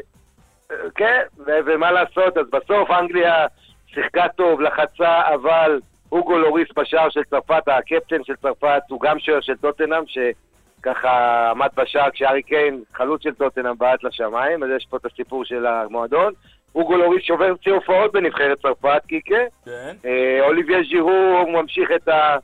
כן, 1.00 1.22
ומה 1.46 1.92
לעשות, 1.92 2.38
אז 2.38 2.46
בסוף 2.52 2.90
אנגליה 2.90 3.46
שיחקה 3.86 4.28
טוב, 4.36 4.60
לחצה, 4.60 5.34
אבל 5.34 5.80
אוגו 6.12 6.38
לוריס 6.38 6.68
בשער 6.76 7.10
של 7.10 7.24
צרפת, 7.24 7.62
הקפטן 7.66 8.24
של 8.24 8.36
צרפת, 8.36 8.82
הוא 8.88 9.00
גם 9.00 9.18
שוער 9.18 9.40
של 9.40 9.56
טוטנאם, 9.56 10.02
שככה 10.06 11.50
עמד 11.50 11.68
בשער 11.76 12.10
כשארי 12.10 12.42
קיין, 12.42 12.82
חלוץ 12.94 13.22
של 13.22 13.34
טוטנאם, 13.34 13.78
בעט 13.78 14.04
לשמיים, 14.04 14.62
אז 14.62 14.68
יש 14.76 14.86
פה 14.90 14.96
את 14.96 15.04
הסיפור 15.06 15.44
של 15.44 15.66
המועדון. 15.66 16.32
אוגו 16.74 16.96
לוריס 16.96 17.22
שובר 17.22 17.56
צי 17.64 17.70
הופעות 17.70 18.12
בנבחרת 18.12 18.58
צרפת, 18.58 19.02
קיקה. 19.06 19.34
כן. 19.64 19.92
אה, 20.04 20.38
אוליביה 20.46 20.78
ז'ירו 20.90 21.46
ממשיך 21.48 21.90
את 21.96 22.08
ה... 22.08 22.36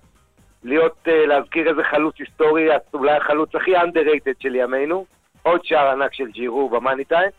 להיות, 0.64 1.08
אה, 1.08 1.26
להזכיר 1.26 1.68
איזה 1.68 1.84
חלוץ 1.84 2.14
היסטורי, 2.18 2.68
אולי 2.94 3.12
החלוץ 3.12 3.54
הכי 3.54 3.76
underrated 3.76 4.34
של 4.40 4.54
ימינו. 4.54 5.04
עוד 5.42 5.64
שער 5.64 5.90
ענק 5.90 6.14
של 6.14 6.30
ג'ירו 6.30 6.68
במאני 6.68 7.04
טיים. 7.04 7.30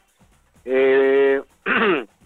אה, 0.68 1.38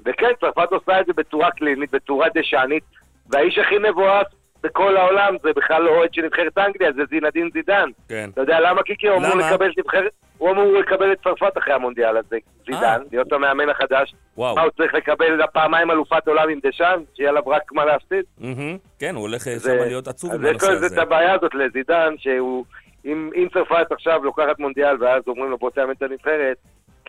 וכן, 0.05 0.29
צרפת 0.39 0.71
עושה 0.71 0.99
את 1.01 1.05
זה 1.05 1.13
בצורה 1.13 1.51
קלינית, 1.51 1.91
בצורה 1.91 2.27
דשאנית, 2.35 2.83
והאיש 3.29 3.57
הכי 3.57 3.75
מבואס 3.77 4.27
בכל 4.63 4.97
העולם 4.97 5.35
זה 5.43 5.49
בכלל 5.55 5.81
לא 5.83 5.89
אוהד 5.89 6.13
של 6.13 6.21
נבחרת 6.21 6.57
אנגליה, 6.57 6.91
זה 6.91 7.01
זינדין 7.09 7.49
זידן. 7.53 7.89
כן. 8.09 8.29
אתה 8.33 8.41
יודע 8.41 8.59
למה 8.59 8.83
קיקי? 8.83 9.07
הוא 9.07 9.17
אמור? 9.17 9.35
לקבל 9.35 9.71
נבחרת... 9.77 10.11
הוא 10.37 10.51
אמור 10.51 10.73
לקבל 10.73 11.11
את 11.11 11.17
צרפת 11.23 11.57
אחרי 11.57 11.73
המונדיאל 11.73 12.17
הזה, 12.17 12.37
זידן, 12.65 12.83
אה. 12.83 12.97
להיות 13.11 13.33
המאמן 13.33 13.69
החדש. 13.69 14.13
וואו. 14.37 14.55
מה, 14.55 14.61
הוא 14.61 14.71
צריך 14.77 14.93
לקבל 14.93 15.39
פעמיים 15.53 15.91
אלופת 15.91 16.27
עולם 16.27 16.49
עם 16.49 16.59
דשאן? 16.63 16.99
שיהיה 17.15 17.29
עליו 17.29 17.47
רק 17.47 17.71
מה 17.71 17.85
להפסיד? 17.85 18.23
מהמם. 18.39 18.77
כן, 18.99 19.15
הוא 19.15 19.21
הולך 19.21 19.41
זה- 19.41 19.59
שם 19.59 19.87
להיות 19.87 20.07
עצוב 20.07 20.31
אז 20.31 20.39
עם 20.39 20.45
יש 20.45 20.49
הנושא 20.51 20.65
לו 20.65 20.71
איזה 20.73 20.85
הזה. 20.85 20.95
את 20.95 21.01
הבעיה 21.01 21.33
הזאת 21.33 21.53
לזידן, 21.55 22.13
שהוא... 22.17 22.65
אם, 23.05 23.29
אם 23.35 23.47
צרפת 23.53 23.91
עכשיו 23.91 24.23
לוקחת 24.23 24.59
מונדיאל 24.59 25.03
ואז 25.03 25.23
אומרים 25.27 25.51
לו 25.51 25.57
בוא 25.57 25.69
תאמן 25.69 25.91
את 25.91 26.01
הנבחרת, 26.01 26.57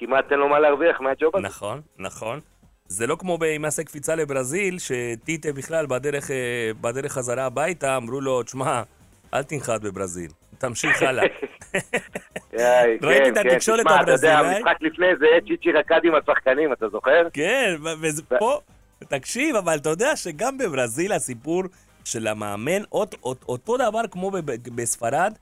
כמעט 0.06 0.24
אין 0.30 0.38
לו 0.38 0.48
מה 0.48 0.60
להרוויח 0.60 1.00
מהג'וב 1.00 1.36
הזה. 1.36 1.46
נכון, 1.46 1.80
נכון. 1.98 2.40
זה 2.86 3.06
לא 3.06 3.16
כמו 3.16 3.38
במעשה 3.40 3.84
קפיצה 3.84 4.14
לברזיל, 4.14 4.78
שטיטה 4.78 5.52
בכלל 5.52 5.86
בדרך, 5.86 6.30
אה, 6.30 6.36
בדרך 6.80 7.12
חזרה 7.12 7.44
הביתה, 7.46 7.96
אמרו 7.96 8.20
לו, 8.20 8.42
תשמע, 8.42 8.82
אל 9.34 9.42
תנחת 9.42 9.80
בברזיל, 9.80 10.30
תמשיך 10.58 11.02
הלאה. 11.08 11.24
ראיתי 13.02 13.24
כן, 13.24 13.32
את 13.32 13.38
כן. 13.38 13.48
התקשורת 13.48 13.80
תשמע, 13.80 14.02
אתה 14.02 14.10
יודע, 14.12 14.38
הברזילאית. 14.38 14.66
המשחק 14.66 14.82
לפני 14.82 15.06
זה 15.20 15.26
צ'יצ'י 15.46 15.72
רקד 15.72 16.00
עם 16.04 16.12
השחקנים, 16.14 16.72
אתה 16.72 16.88
זוכר? 16.88 17.28
כן, 17.32 17.74
ו- 17.84 17.88
וזה 18.00 18.22
פה, 18.38 18.60
תקשיב, 18.98 19.56
אבל 19.56 19.76
אתה 19.76 19.88
יודע 19.88 20.16
שגם 20.16 20.58
בברזיל 20.58 21.12
הסיפור 21.12 21.62
של 22.04 22.26
המאמן, 22.26 22.82
אות- 22.92 23.14
אות- 23.22 23.44
אותו 23.48 23.76
דבר 23.76 24.00
כמו 24.10 24.30
בספרד, 24.74 25.32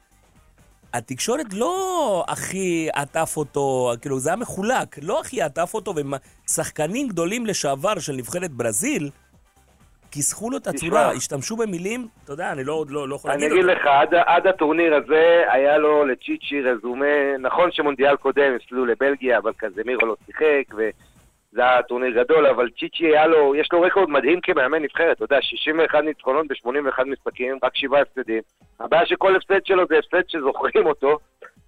התקשורת 0.94 1.54
לא 1.54 2.24
הכי 2.28 2.88
עטף 2.94 3.34
אותו, 3.36 3.92
כאילו 4.00 4.18
זה 4.18 4.30
היה 4.30 4.36
מחולק, 4.36 4.96
לא 5.02 5.20
הכי 5.20 5.42
עטף 5.42 5.70
אותו, 5.74 5.94
ושחקנים 6.46 7.08
גדולים 7.08 7.46
לשעבר 7.46 7.98
של 7.98 8.12
נבחרת 8.12 8.50
ברזיל, 8.50 9.10
כיסחו 10.10 10.50
לו 10.50 10.56
את 10.56 10.66
הצורה. 10.66 11.10
השתמשו 11.10 11.56
במילים, 11.56 12.08
אתה 12.24 12.32
יודע, 12.32 12.52
אני 12.52 12.64
לא, 12.64 12.84
לא, 12.88 13.08
לא 13.08 13.14
יכול 13.14 13.30
אני 13.30 13.42
להגיד 13.42 13.56
אגיד 13.58 13.70
אותם. 13.70 13.80
לך, 13.80 13.86
עד, 13.86 14.14
עד 14.26 14.46
הטורניר 14.46 14.94
הזה 14.94 15.42
היה 15.52 15.78
לו 15.78 16.04
לצ'יצ'י 16.04 16.60
רזומה, 16.62 17.36
נכון 17.38 17.72
שמונדיאל 17.72 18.16
קודם 18.16 18.52
הפסידו 18.56 18.84
לבלגיה, 18.86 19.38
אבל 19.38 19.52
קזמירו 19.56 20.06
לא 20.06 20.16
שיחק, 20.26 20.74
וזה 21.52 21.62
היה 21.62 21.82
טורניר 21.82 22.22
גדול, 22.22 22.46
אבל 22.46 22.68
צ'יצ'י 22.78 23.06
היה 23.06 23.26
לו, 23.26 23.54
יש 23.54 23.68
לו 23.72 23.80
רקורד 23.80 24.10
מדהים 24.10 24.40
כמאמן 24.40 24.82
נבחרת, 24.82 25.16
אתה 25.16 25.24
יודע, 25.24 25.42
61 25.42 25.98
ניצחונות 25.98 26.46
ב-81 26.48 27.04
משחקים, 27.04 27.58
רק 27.62 27.76
שבעה 27.76 28.00
הפסדים. 28.00 28.42
הבעיה 28.80 29.06
שכל 29.06 29.36
הפסד 29.36 29.66
שלו 29.66 29.86
זה 29.86 29.98
הפסד 29.98 30.28
שזוכרים 30.28 30.86
אותו, 30.86 31.18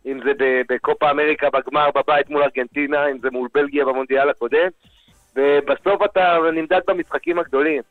אם 0.06 0.20
זה 0.24 0.32
בקופה 0.68 1.10
אמריקה 1.10 1.50
בגמר 1.50 1.90
בבית 1.94 2.30
מול 2.30 2.42
ארגנטינה, 2.42 3.06
אם 3.06 3.18
זה 3.18 3.30
מול 3.30 3.48
בלגיה 3.54 3.84
במונדיאל 3.84 4.30
הקודם, 4.30 4.68
ובסוף 5.36 6.02
אתה 6.04 6.38
נמדד 6.52 6.80
במשחקים 6.86 7.38
הגדולים. 7.38 7.82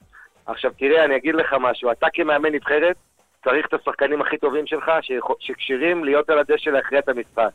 עכשיו 0.46 0.72
תראה, 0.78 1.06
אני 1.06 1.16
אגיד 1.16 1.36
לך 1.36 1.56
משהו, 1.60 1.92
אתה 1.92 2.08
כמאמן 2.14 2.52
נבחרת, 2.52 2.96
צריך 3.44 3.66
את 3.66 3.74
השחקנים 3.74 4.22
הכי 4.22 4.38
טובים 4.38 4.68
שלך, 4.68 4.92
שכשירים 5.40 6.04
להיות 6.04 6.30
על 6.30 6.40
הדשא 6.40 6.70
להכריע 6.70 7.00
את 7.00 7.10
המשחק. 7.10 7.50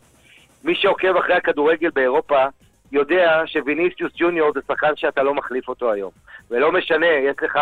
מי 0.65 0.75
שעוקב 0.75 1.17
אחרי 1.17 1.35
הכדורגל 1.35 1.91
באירופה, 1.91 2.47
יודע 2.93 3.43
שוויניסיוס 3.47 4.13
ג'וניור 4.17 4.53
זה 4.55 4.61
שחקן 4.69 4.97
שאתה 4.97 5.23
לא 5.23 5.35
מחליף 5.35 5.69
אותו 5.69 5.93
היום. 5.93 6.11
ולא 6.51 6.73
משנה, 6.73 7.07
יש 7.07 7.37
לך... 7.43 7.59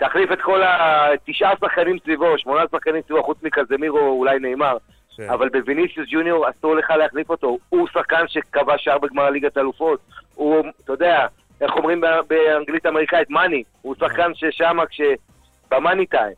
תחליף 0.00 0.32
את 0.32 0.40
כל 0.40 0.60
התשעה 0.64 1.52
שחקנים 1.60 1.98
סביבו, 1.98 2.38
שמונה 2.38 2.62
שחקנים 2.72 3.02
סביבו, 3.02 3.22
חוץ 3.22 3.42
מקזמירו, 3.42 3.98
אולי 3.98 4.38
נאמר. 4.38 4.76
כן. 5.16 5.30
אבל 5.30 5.48
בוויניסיוס 5.48 6.08
ג'וניור 6.10 6.50
אסור 6.50 6.74
לך 6.74 6.90
להחליף 6.90 7.30
אותו. 7.30 7.58
הוא 7.68 7.88
שחקן 7.88 8.28
שכבש 8.28 8.84
שער 8.84 8.98
בגמר 8.98 9.30
ליגת 9.30 9.58
אלופות. 9.58 10.00
הוא, 10.34 10.64
אתה 10.84 10.92
יודע, 10.92 11.26
איך 11.60 11.76
אומרים 11.76 12.00
באנגלית 12.28 12.86
אמריקאית, 12.86 13.30
מאני. 13.30 13.62
הוא 13.82 13.94
שחקן 14.00 14.34
ששם, 14.34 14.78
כש... 14.90 15.00
במאני 15.70 16.06
טיים. 16.06 16.32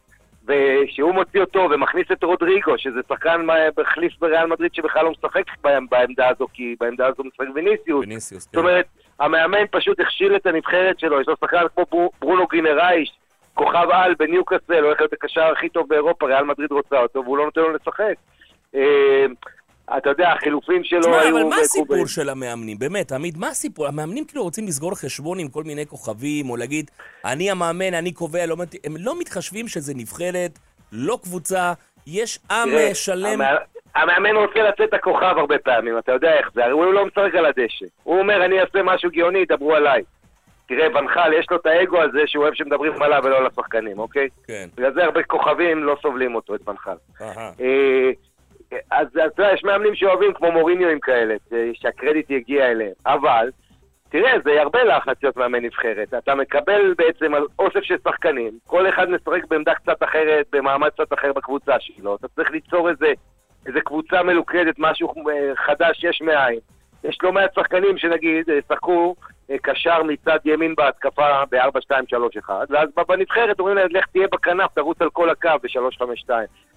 וכשהוא 0.46 1.12
מוציא 1.14 1.40
אותו 1.40 1.68
ומכניס 1.70 2.06
את 2.12 2.24
רודריגו, 2.24 2.78
שזה 2.78 3.00
שחקן 3.08 3.46
מחליף 3.78 4.12
בריאל 4.20 4.46
מדריד 4.46 4.74
שבכלל 4.74 5.04
לא 5.04 5.10
משחק 5.10 5.44
בעמ- 5.64 5.86
בעמדה 5.90 6.28
הזו, 6.28 6.46
כי 6.52 6.76
בעמדה 6.80 7.06
הזו 7.06 7.24
משחק 7.24 7.46
ויניסיוס. 7.54 8.00
ויניסיוס, 8.06 8.44
זאת 8.44 8.52
כן. 8.52 8.58
אומרת, 8.58 8.86
המאמן 9.20 9.66
פשוט 9.70 10.00
הכשיל 10.00 10.36
את 10.36 10.46
הנבחרת 10.46 10.98
שלו, 10.98 11.20
יש 11.20 11.28
לו 11.28 11.34
שחקן 11.40 11.62
כמו 11.74 11.84
ברו- 11.90 12.10
ברונו 12.20 12.46
גינרייש, 12.46 13.12
כוכב 13.54 13.86
על 13.90 14.14
בניוקאסל, 14.18 14.84
הולך 14.84 15.00
להיות 15.00 15.12
הקשר 15.12 15.52
הכי 15.52 15.68
טוב 15.68 15.88
באירופה, 15.88 16.26
ריאל 16.26 16.44
מדריד 16.44 16.72
רוצה 16.72 16.98
אותו, 16.98 17.24
והוא 17.24 17.38
לא 17.38 17.44
נותן 17.44 17.60
לו 17.60 17.72
לשחק. 17.72 18.14
אתה 19.96 20.10
יודע, 20.10 20.28
החילופים 20.32 20.84
שלו 20.84 21.00
תשמע, 21.00 21.20
היו... 21.20 21.36
אבל 21.38 21.44
מה. 21.48 21.56
הסיפור 21.56 22.06
של 22.06 22.28
המאמנים? 22.28 22.78
באמת, 22.78 23.12
עמית, 23.12 23.36
מה 23.36 23.48
הסיפור? 23.48 23.86
המאמנים 23.86 24.24
כאילו 24.24 24.42
רוצים 24.42 24.66
לסגור 24.66 24.94
חשבון 24.94 25.38
עם 25.38 25.48
כל 25.48 25.64
מיני 25.64 25.86
כוכבים, 25.86 26.50
או 26.50 26.56
להגיד, 26.56 26.90
אני 27.24 27.50
המאמן, 27.50 27.94
אני 27.94 28.12
קובע, 28.12 28.46
לא... 28.46 28.56
מת-" 28.56 28.74
הם 28.84 28.94
לא 28.98 29.18
מתחשבים 29.20 29.68
שזה 29.68 29.92
נבחרת, 29.96 30.58
לא 30.92 31.18
קבוצה, 31.22 31.72
יש 32.06 32.38
עם 32.50 32.68
תראה, 32.70 32.88
אה, 32.88 32.94
שלם. 32.94 33.40
המא- 33.40 33.46
המאמן 33.94 34.36
רוצה 34.36 34.58
לצאת 34.62 34.94
הכוכב 34.94 35.34
הרבה 35.38 35.58
פעמים, 35.58 35.98
אתה 35.98 36.12
יודע 36.12 36.32
איך 36.38 36.50
זה, 36.54 36.62
הרי 36.64 36.72
הוא 36.72 36.84
לא 36.84 37.06
משחק 37.06 37.34
על 37.38 37.46
הדשא. 37.46 37.86
הוא 38.02 38.18
אומר, 38.18 38.44
אני 38.44 38.60
אעשה 38.60 38.82
משהו 38.84 39.10
גאוני, 39.10 39.38
ידברו 39.38 39.74
עליי. 39.74 40.02
תראה, 40.68 40.86
ונחל, 41.00 41.32
יש 41.38 41.46
לו 41.50 41.56
את 41.56 41.66
האגו 41.66 42.02
הזה 42.02 42.20
שהוא 42.26 42.42
אוהב 42.44 42.54
שמדברים 42.54 43.02
עליו 43.02 43.20
ולא 43.24 43.36
על 43.38 43.46
השחקנים, 43.46 43.98
אוקיי? 43.98 44.28
כן. 44.46 44.68
בגלל 44.76 44.92
זה 44.94 45.04
הרבה 45.04 45.22
כוכבים 45.22 45.84
לא 45.84 45.96
סובלים 46.02 46.34
אותו, 46.34 46.54
את 46.54 46.68
ונחל. 46.68 46.96
אהה. 47.22 47.50
אה, 47.60 48.10
אז 48.90 49.06
אתה 49.08 49.42
יודע, 49.42 49.54
יש 49.54 49.64
מאמנים 49.64 49.94
שאוהבים 49.94 50.34
כמו 50.34 50.52
מוריניואים 50.52 51.00
כאלה, 51.00 51.34
שהקרדיט 51.72 52.30
יגיע 52.30 52.70
אליהם. 52.70 52.92
אבל, 53.06 53.50
תראה, 54.08 54.32
זה 54.44 54.60
הרבה 54.60 54.84
לחץ 54.84 55.22
להיות 55.22 55.36
מאמן 55.36 55.64
נבחרת. 55.64 56.14
אתה 56.14 56.34
מקבל 56.34 56.94
בעצם 56.98 57.34
על 57.34 57.46
אוסף 57.58 57.82
של 57.82 57.96
שחקנים, 58.04 58.52
כל 58.66 58.88
אחד 58.88 59.10
משחק 59.10 59.44
בעמדה 59.48 59.74
קצת 59.74 60.02
אחרת, 60.02 60.46
במעמד 60.52 60.88
קצת 60.88 61.12
אחר 61.12 61.32
בקבוצה 61.32 61.80
שלו. 61.80 62.16
אתה 62.16 62.28
צריך 62.28 62.50
ליצור 62.50 62.90
איזה, 62.90 63.12
איזה 63.66 63.80
קבוצה 63.80 64.22
מלוכדת, 64.22 64.74
משהו 64.78 65.14
אה, 65.30 65.56
חדש 65.56 66.04
יש 66.04 66.22
מאין. 66.22 66.58
יש 67.04 67.18
לא 67.22 67.32
מעט 67.32 67.54
שחקנים 67.54 67.98
שנגיד, 67.98 68.50
אה, 68.50 68.58
שחקו 68.68 69.14
קשר 69.62 70.02
מצד 70.02 70.38
ימין 70.44 70.74
בהתקפה 70.74 71.44
ב-4-2-3-1, 71.50 72.50
ואז 72.70 72.88
בנבחרת 73.08 73.58
אומרים 73.60 73.76
להם, 73.76 73.88
לך 73.90 74.06
תהיה 74.06 74.26
בכנף, 74.32 74.70
תרוץ 74.74 75.02
על 75.02 75.10
כל 75.10 75.30
הקו 75.30 75.48
ב-3-5-2. 75.62 76.30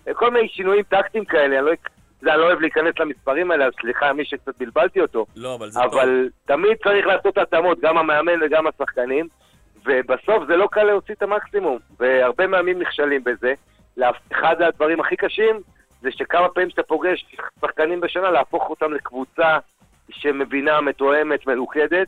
אה, 0.07 0.13
כל 0.13 0.31
מיני 0.31 0.47
שינויים 0.47 0.83
טקטיים 0.83 1.25
כאלה, 1.25 1.59
אני 1.59 1.65
לא, 1.65 1.71
זה, 2.21 2.33
אני 2.33 2.39
לא 2.39 2.45
אוהב 2.45 2.59
להיכנס 2.59 2.99
למספרים 2.99 3.51
האלה, 3.51 3.65
אז 3.65 3.73
סליחה 3.81 4.13
מי 4.13 4.25
שקצת 4.25 4.59
בלבלתי 4.59 5.01
אותו. 5.01 5.25
לא, 5.35 5.55
אבל 5.55 5.69
זה 5.69 5.83
אבל 5.83 6.29
תמיד 6.45 6.77
צריך 6.83 7.05
לעשות 7.05 7.37
התאמות, 7.37 7.79
גם 7.79 7.97
המאמן 7.97 8.43
וגם 8.43 8.67
השחקנים, 8.67 9.27
ובסוף 9.85 10.43
זה 10.47 10.55
לא 10.55 10.67
קל 10.71 10.83
להוציא 10.83 11.15
את 11.15 11.21
המקסימום, 11.21 11.77
והרבה 11.99 12.47
מאמנים 12.47 12.81
נכשלים 12.81 13.23
בזה. 13.23 13.53
אחד 14.31 14.61
הדברים 14.61 14.99
הכי 14.99 15.15
קשים 15.15 15.61
זה 16.01 16.11
שכמה 16.11 16.49
פעמים 16.49 16.69
שאתה 16.69 16.83
פוגש 16.83 17.25
שחקנים 17.61 18.01
בשנה, 18.01 18.31
להפוך 18.31 18.69
אותם 18.69 18.93
לקבוצה 18.93 19.57
שמבינה, 20.09 20.81
מתואמת, 20.81 21.47
מלוכדת. 21.47 22.07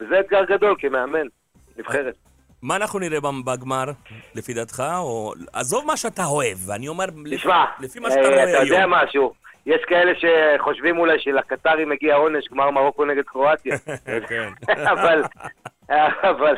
וזה 0.00 0.20
אתגר 0.20 0.44
גדול 0.44 0.76
כמאמן, 0.78 1.26
נבחרת. 1.76 2.14
מה 2.62 2.76
אנחנו 2.76 2.98
נראה 2.98 3.18
בגמר, 3.44 3.84
לפי 4.34 4.54
דעתך? 4.54 4.82
או... 4.98 5.32
עזוב 5.52 5.86
מה 5.86 5.96
שאתה 5.96 6.24
אוהב, 6.24 6.58
ואני 6.66 6.88
אומר, 6.88 7.04
תשמע, 7.30 7.64
לפי 7.80 7.98
מה 7.98 8.10
שאתה 8.10 8.20
אה, 8.20 8.28
רואה 8.28 8.44
אתה 8.44 8.62
יודע 8.62 8.78
היום. 8.78 8.94
משהו, 8.94 9.32
יש 9.66 9.80
כאלה 9.86 10.12
שחושבים 10.14 10.98
אולי 10.98 11.18
שלקטרים 11.18 11.88
מגיע 11.88 12.14
עונש 12.14 12.48
גמר 12.48 12.70
מרוקו 12.70 13.04
נגד 13.04 13.22
קרואטיה. 13.24 13.76
כן. 14.28 14.48
אבל, 14.68 15.22
אבל, 16.22 16.54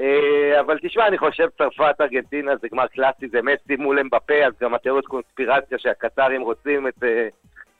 אה, 0.00 0.60
אבל 0.60 0.78
תשמע, 0.82 1.06
אני 1.06 1.18
חושב 1.18 1.48
צרפת, 1.58 2.00
ארגנטינה 2.00 2.56
זה 2.56 2.68
גמר 2.72 2.86
קלאסי, 2.86 3.28
זה 3.28 3.38
מסי 3.42 3.76
מול 3.76 3.98
אמבפה, 3.98 4.46
אז 4.46 4.52
גם 4.60 4.74
התיאוריות 4.74 5.06
קונספירציה 5.06 5.78
שהקטרים 5.78 6.42
רוצים 6.42 6.88
את, 6.88 7.04
אה, 7.04 7.28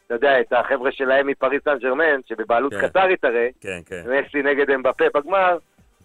אתה 0.07 0.15
יודע, 0.15 0.41
את 0.41 0.53
החבר'ה 0.53 0.93
שלהם 0.93 1.27
מפריס 1.27 1.63
סן 1.65 1.79
ג'רמן, 1.79 2.21
שבבעלות 2.27 2.75
כן. 2.75 2.89
קטרית 2.89 3.25
הרי, 3.25 3.51
כן, 3.61 3.81
כן. 3.87 4.03
מסי 4.07 4.43
נגד 4.43 4.71
אמבפה 4.71 5.05
בגמר. 5.15 5.59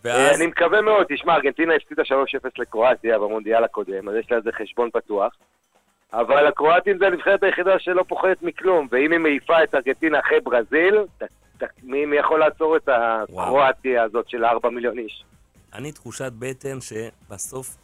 ואז, 0.04 0.38
אני 0.38 0.48
מקווה 0.48 0.82
מאוד, 0.82 1.06
תשמע, 1.10 1.36
ארגנטינה 1.36 1.74
הפסידה 1.76 2.04
3-0 2.04 2.06
לקרואטיה 2.58 3.20
במונדיאל 3.20 3.64
הקודם, 3.64 4.10
אז 4.10 4.16
יש 4.16 4.32
לה 4.32 4.38
איזה 4.38 4.50
חשבון 4.52 4.90
פתוח. 4.94 5.34
אבל 6.14 6.48
הקרואטים 6.48 6.98
זה 6.98 7.08
הנבחרת 7.08 7.44
היחידה 7.44 7.80
שלא 7.80 8.04
פוחדת 8.08 8.42
מכלום, 8.42 8.88
ואם 8.92 9.12
היא 9.12 9.20
מעיפה 9.20 9.64
את 9.64 9.76
ארגנטינה 9.76 10.20
אחרי 10.20 10.40
ברזיל, 10.40 10.96
ת- 11.18 11.24
ת- 11.64 11.84
מי 11.84 12.06
מי 12.06 12.16
יכול 12.18 12.40
לעצור 12.40 12.78
את 12.78 12.90
הקרואטיה 12.90 14.04
הזאת 14.04 14.30
של 14.30 14.46
4 14.46 14.70
מיליון 14.70 14.98
איש? 14.98 15.24
אני 15.74 15.92
תחושת 15.92 16.32
בטן 16.40 16.78
שבסוף 16.82 17.78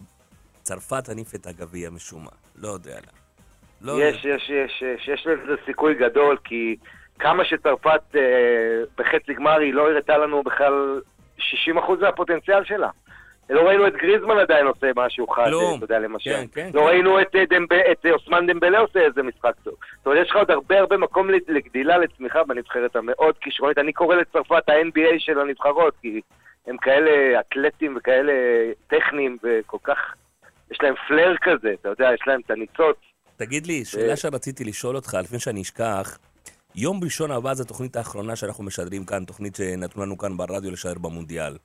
צרפת 0.64 1.04
תניף 1.06 1.36
את 1.36 1.48
הגביע 1.48 1.90
משום 1.90 2.24
מה. 2.24 2.32
לא 2.56 2.68
יודע 2.68 2.92
למה. 2.92 3.27
לא 3.82 3.94
יש, 4.02 4.26
יש, 4.26 4.50
יש, 4.50 4.82
יש, 4.82 5.08
יש 5.08 5.28
לזה 5.28 5.56
סיכוי 5.66 5.96
גדול, 5.96 6.38
כי 6.44 6.76
כמה 7.20 7.46
שצרפת 7.46 8.02
אה, 8.16 8.22
בחצי 8.98 9.34
גמר 9.34 9.60
היא 9.60 9.74
לא 9.74 9.92
הראתה 9.92 10.18
לנו 10.18 10.44
בכלל 10.44 11.02
60% 11.40 11.42
מהפוטנציאל 12.02 12.63
שלה. 12.63 12.90
לא 13.50 13.62
ראינו 13.62 13.88
את 13.88 13.94
גריזמן 13.94 14.38
עדיין 14.40 14.68
עושה 14.68 14.88
משהו 14.96 15.28
חד. 15.28 15.48
אתה 15.78 15.86
יודע, 15.86 16.00
למשל. 16.00 16.32
כן, 16.32 16.46
כן, 16.54 16.70
לא 16.74 16.82
כן. 16.82 16.88
ראינו 16.88 17.22
את, 17.22 17.36
אה, 17.36 17.46
דמב... 17.50 17.74
את 17.74 18.06
אה, 18.06 18.12
אוסמן 18.12 18.48
דמבלה 18.48 18.80
עושה 18.80 19.00
איזה 19.00 19.24
משחק 19.24 19.54
טוב. 19.63 19.74
זאת 19.98 20.06
אומרת, 20.06 20.26
יש 20.26 20.30
לך 20.30 20.36
עוד 20.36 20.52
הרבה 20.52 20.80
הרבה 20.80 20.98
מקום 20.98 21.30
לגדילה, 21.48 21.98
לצמיחה 21.98 22.44
בנבחרת 22.44 22.96
המאוד 22.96 23.38
כישרונית. 23.38 23.78
אני 23.78 23.94
קורא 23.94 24.16
לצרפת 24.16 24.70
ה-NBA 24.70 25.20
של 25.20 25.40
הנבחרות, 25.40 25.94
כי 26.02 26.22
הם 26.68 26.78
כאלה 26.78 27.40
אתלטים 27.40 27.98
וכאלה 27.98 28.34
טכניים 28.88 29.38
וכל 29.44 29.78
כך... 29.84 30.13
יש 30.72 30.78
להם 30.82 30.96
פלר 31.08 31.36
כזה, 31.42 31.74
אתה 31.82 31.90
יודע, 31.90 32.13
יש 32.13 32.22
להם 32.28 32.42
את 32.46 32.52
הניצוץ. 32.52 32.98
תגיד 33.38 33.67
לי, 33.67 33.86
שאלה 33.86 34.15
שרציתי 34.15 34.63
לשאול 34.63 34.95
אותך, 34.95 35.17
לפני 35.23 35.39
שאני 35.39 35.62
אשכח, 35.62 36.17
יום 36.76 37.00
ראשון 37.04 37.32
הבא 37.32 37.54
זו 37.54 37.63
התוכנית 37.63 37.95
האחרונה 37.95 38.36
שאנחנו 38.36 38.63
משדרים 38.63 39.06
כאן, 39.06 39.26
תוכנית 39.26 39.56
שנתנו 39.56 40.02
לנו 40.04 40.17
כאן 40.17 40.38
ברדיו 40.38 40.71
לשדר 40.71 40.93
במונדיאל. 41.00 41.58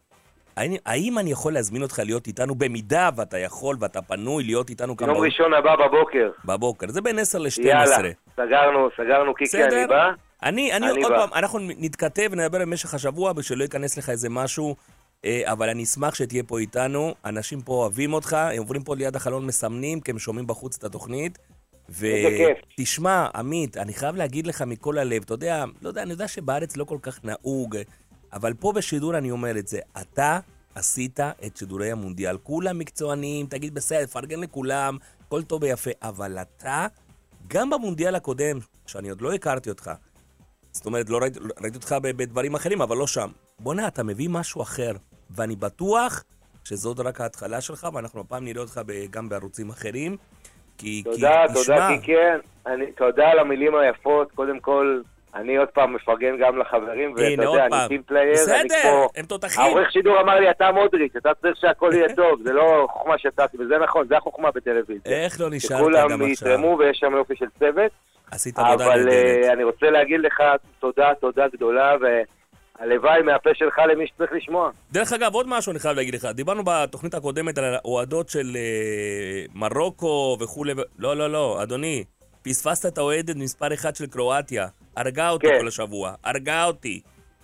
האם, 0.56 0.74
האם 0.86 1.18
אני 1.18 1.30
יכול 1.32 1.52
להזמין 1.52 1.82
אותך 1.82 1.98
להיות 1.98 2.26
איתנו, 2.26 2.54
במידה 2.54 3.10
ואתה 3.16 3.38
יכול 3.38 3.76
ואתה 3.80 4.02
פנוי 4.02 4.44
להיות 4.44 4.70
איתנו 4.70 4.96
כאן 4.96 5.06
יום 5.08 5.16
באול- 5.16 5.26
ראשון 5.26 5.54
הבא 5.54 5.76
בבוקר. 5.76 6.30
בבוקר? 6.44 6.86
זה 6.88 7.00
בין 7.00 7.18
10 7.18 7.38
ל-12. 7.38 7.62
יאללה, 7.66 7.96
סגרנו, 8.36 8.88
סגרנו, 8.96 9.34
קיקי, 9.34 9.64
אני 9.64 9.86
בא. 9.86 10.10
אני, 10.42 10.72
אני, 10.72 10.90
אני 10.90 11.02
עוד 11.02 11.12
בא. 11.12 11.18
פעם, 11.18 11.28
אנחנו 11.34 11.58
נתכתב 11.62 12.28
ונדבר 12.32 12.58
במשך 12.58 12.94
השבוע, 12.94 13.32
ושלא 13.36 13.62
ייכנס 13.62 13.98
לך 13.98 14.10
איזה 14.10 14.28
משהו, 14.28 14.76
אה, 15.24 15.42
אבל 15.52 15.68
אני 15.68 15.82
אשמח 15.84 16.14
שתהיה 16.14 16.42
פה 16.42 16.58
איתנו. 16.58 17.14
אנשים 17.24 17.60
פה 17.60 17.72
אוהבים 17.72 18.12
אותך, 18.12 18.32
הם 18.32 18.58
עוברים 18.58 18.82
פה 18.82 18.96
ליד 18.96 19.16
החלון 19.16 19.46
מסמנים, 19.46 20.00
כי 20.00 20.10
הם 20.10 20.18
שומעים 20.18 20.46
בחוץ 20.46 20.76
את 20.78 20.84
התוכנית. 20.84 21.38
ותשמע, 21.88 23.28
עמית, 23.34 23.76
אני 23.76 23.94
חייב 23.94 24.16
להגיד 24.16 24.46
לך 24.46 24.62
מכל 24.62 24.98
הלב, 24.98 25.22
אתה 25.22 25.34
יודע, 25.34 25.64
לא 25.82 25.88
יודע, 25.88 26.02
אני 26.02 26.10
יודע 26.10 26.28
שבארץ 26.28 26.76
לא 26.76 26.84
כל 26.84 26.98
כך 27.02 27.24
נהוג, 27.24 27.76
אבל 28.32 28.54
פה 28.54 28.72
בשידור 28.72 29.18
אני 29.18 29.30
אומר 29.30 29.58
את 29.58 29.68
זה, 29.68 29.78
אתה 30.00 30.38
עשית 30.74 31.20
את 31.20 31.56
שידורי 31.56 31.90
המונדיאל. 31.92 32.38
כולם 32.42 32.78
מקצוענים, 32.78 33.46
תגיד 33.46 33.74
בסדר, 33.74 34.06
פרגן 34.06 34.40
לכולם, 34.40 34.96
הכל 35.26 35.42
טוב 35.42 35.62
ויפה, 35.62 35.90
אבל 36.02 36.38
אתה, 36.38 36.86
גם 37.48 37.70
במונדיאל 37.70 38.14
הקודם, 38.14 38.58
שאני 38.86 39.08
עוד 39.08 39.20
לא 39.20 39.32
הכרתי 39.32 39.70
אותך, 39.70 39.90
זאת 40.72 40.86
אומרת, 40.86 41.10
לא 41.10 41.18
ראיתי, 41.18 41.38
ראיתי 41.62 41.76
אותך 41.76 41.96
ב- 42.02 42.10
בדברים 42.10 42.54
אחרים, 42.54 42.82
אבל 42.82 42.96
לא 42.96 43.06
שם. 43.06 43.30
בוא'נה, 43.60 43.88
אתה 43.88 44.02
מביא 44.02 44.28
משהו 44.28 44.62
אחר, 44.62 44.92
ואני 45.30 45.56
בטוח 45.56 46.24
שזאת 46.64 47.00
רק 47.00 47.20
ההתחלה 47.20 47.60
שלך, 47.60 47.88
ואנחנו 47.94 48.20
הפעם 48.20 48.44
נראה 48.44 48.62
אותך 48.62 48.80
גם 49.10 49.28
בערוצים 49.28 49.70
אחרים. 49.70 50.16
כי, 50.82 51.02
תודה, 51.02 51.16
כי, 51.48 51.54
תודה, 51.54 51.62
תשמע, 51.62 51.88
קיקן. 52.00 52.38
אני- 52.66 52.92
תודה 52.92 53.28
על 53.30 53.38
המילים 53.38 53.74
היפות. 53.74 54.32
קודם 54.32 54.60
כל, 54.60 55.00
אני 55.34 55.56
עוד 55.56 55.68
פעם 55.68 55.94
מפרגן 55.94 56.36
גם 56.40 56.58
לחברים, 56.58 57.14
ואתה 57.16 57.42
יודע, 57.44 57.66
אני. 57.66 57.88
טים 57.88 58.02
פלייר, 58.02 58.24
אני 58.24 58.32
בסדר, 58.34 58.74
כמו... 58.82 59.08
הם 59.16 59.24
תותחים. 59.24 59.62
העורך 59.64 59.92
שידור 59.92 60.20
אמר 60.20 60.40
לי, 60.40 60.50
אתה 60.50 60.72
מודריץ', 60.72 61.16
אתה 61.16 61.30
צריך 61.42 61.56
שהכל 61.56 61.90
יהיה 61.94 62.14
טוב, 62.16 62.42
זה 62.42 62.52
לא 62.52 62.86
חוכמה 62.90 63.18
שתעתי, 63.18 63.56
וזה 63.60 63.78
נכון, 63.78 64.06
זה 64.08 64.16
החוכמה 64.16 64.50
בטלוויזיה. 64.50 65.12
איך 65.24 65.40
לא 65.40 65.50
נשארת 65.50 65.78
שכולם 65.80 66.08
גם 66.08 66.22
עכשיו? 66.22 66.48
יתרמו 66.48 66.76
ויש 66.78 66.98
שם 66.98 67.12
יופי 67.16 67.36
של 67.36 67.46
צוות. 67.58 67.92
עשית 68.30 68.58
עבודה 68.58 68.84
אבל 68.84 68.98
נהדרת. 69.04 69.44
אה, 69.44 69.52
אני 69.52 69.64
רוצה 69.64 69.90
להגיד 69.90 70.20
לך 70.20 70.42
תודה, 70.80 71.12
תודה 71.20 71.48
גדולה, 71.52 71.94
והלוואי 72.80 73.22
מהפה 73.22 73.50
שלך 73.54 73.78
למי 73.92 74.06
שצריך 74.06 74.32
לשמוע. 74.32 74.70
דרך 74.92 75.12
אגב, 75.12 75.34
עוד 75.34 75.46
משהו 75.48 75.72
אני 75.72 75.78
חייב 75.78 75.96
להגיד 75.96 76.14
לך. 76.14 76.24
דיברנו 76.24 76.62
בתוכנית 76.66 77.14
הקודמת 77.14 77.58
על 77.58 77.64
האוהדות 77.74 78.28
של 78.28 78.56
אה, 78.56 79.44
מרוקו 79.54 80.36
וכולי. 80.40 80.72
לא, 80.98 81.16
לא, 81.16 81.30
לא, 81.30 81.62
אדוני. 81.62 82.04
פספסת 82.42 82.92
את 82.92 82.98
האוהדת 82.98 83.36
מספר 83.36 83.74
אחת 83.74 83.96
של 83.96 84.06
קרואטיה. 84.06 84.66
הרגה 84.96 85.30
אותי 85.30 85.46
כן. 85.46 85.58
כל 85.60 85.68
השבוע. 85.68 86.14
הרגה 86.24 86.64
אותי. 86.64 87.00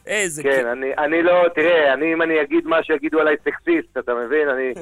איזה... 0.06 0.42
כן, 0.42 0.62
כ- 0.64 0.66
אני, 0.66 0.86
אני 0.98 1.22
לא, 1.22 1.32
תראה, 1.54 1.92
אני, 1.92 2.12
אם 2.12 2.22
אני 2.22 2.42
אגיד 2.42 2.66
מה 2.66 2.82
שיגידו 2.82 3.20
עליי 3.20 3.36
סקסיסט, 3.44 3.98
אתה 3.98 4.12
מבין? 4.14 4.48
אני 4.48 4.72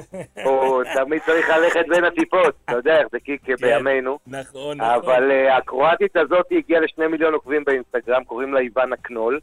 פה 0.43 0.81
תמיד 0.95 1.21
צריך 1.25 1.49
ללכת 1.49 1.85
בין 1.89 2.03
הטיפות, 2.03 2.55
אתה 2.65 2.73
יודע 2.73 2.97
איך 2.99 3.07
זה 3.11 3.19
קיקה 3.19 3.53
בימינו. 3.61 4.19
נכון, 4.27 4.77
נכון. 4.77 4.93
אבל 4.95 5.31
uh, 5.31 5.53
הקרואטית 5.53 6.17
הזאת 6.17 6.45
הגיעה 6.51 6.81
לשני 6.81 7.07
מיליון 7.07 7.33
עוקבים 7.33 7.63
באינסטגרם, 7.63 8.23
קוראים 8.23 8.53
לה 8.53 8.59
איוונה 8.59 8.95
קנול, 9.01 9.39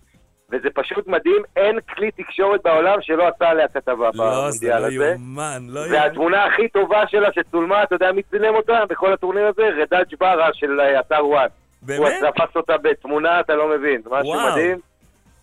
וזה 0.54 0.68
פשוט 0.74 1.06
מדהים, 1.06 1.42
אין 1.56 1.80
כלי 1.80 2.10
תקשורת 2.10 2.60
בעולם 2.64 2.98
שלא 3.00 3.28
עשה 3.28 3.48
עליה 3.48 3.68
כתבה 3.68 4.10
לא, 4.14 4.50
זה 4.50 4.68
לא 4.68 4.74
הזה. 4.74 4.94
יאומן, 4.94 5.66
לא 5.68 5.80
יאומן. 5.80 5.94
והתמונה 5.94 6.44
הכי 6.44 6.68
טובה 6.68 7.06
שלה 7.06 7.28
שצולמה, 7.32 7.82
אתה 7.82 7.94
יודע 7.94 8.12
מי 8.12 8.22
צילם 8.22 8.54
אותה 8.54 8.80
בכל 8.88 9.12
הטורניר 9.12 9.46
הזה? 9.46 9.62
רדאד 9.82 10.14
ג'ברה 10.20 10.48
של 10.52 10.80
אה, 10.80 11.00
אתר 11.00 11.26
וואן. 11.26 11.46
הוא 11.80 11.86
באמת? 11.88 12.24
תפס 12.36 12.56
אותה 12.56 12.76
בתמונה, 12.78 13.40
אתה 13.40 13.54
לא 13.54 13.68
מבין, 13.68 14.00
משהו 14.10 14.32
וואו. 14.32 14.52
מדהים. 14.52 14.78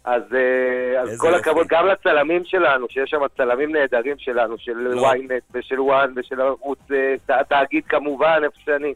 אז, 0.06 0.22
אה, 0.34 1.02
אז 1.02 1.20
כל. 1.22 1.34
הכבוד 1.34 1.68
גם 1.70 1.88
לצלמים 1.88 2.46
שלנו, 2.46 2.86
שיש 2.90 3.10
שם 3.10 3.20
צלמים 3.38 3.76
נהדרים 3.76 4.16
שלנו, 4.18 4.58
של 4.58 4.74
לא. 4.74 5.12
ynet 5.12 5.44
ושל 5.54 5.82
וואן 5.82 6.14
ושל 6.16 6.42
ערוץ 6.42 6.80
אה, 7.30 7.44
תאגיד 7.44 7.84
כמובן, 7.86 8.42
איפה 8.44 8.58
שאני. 8.66 8.94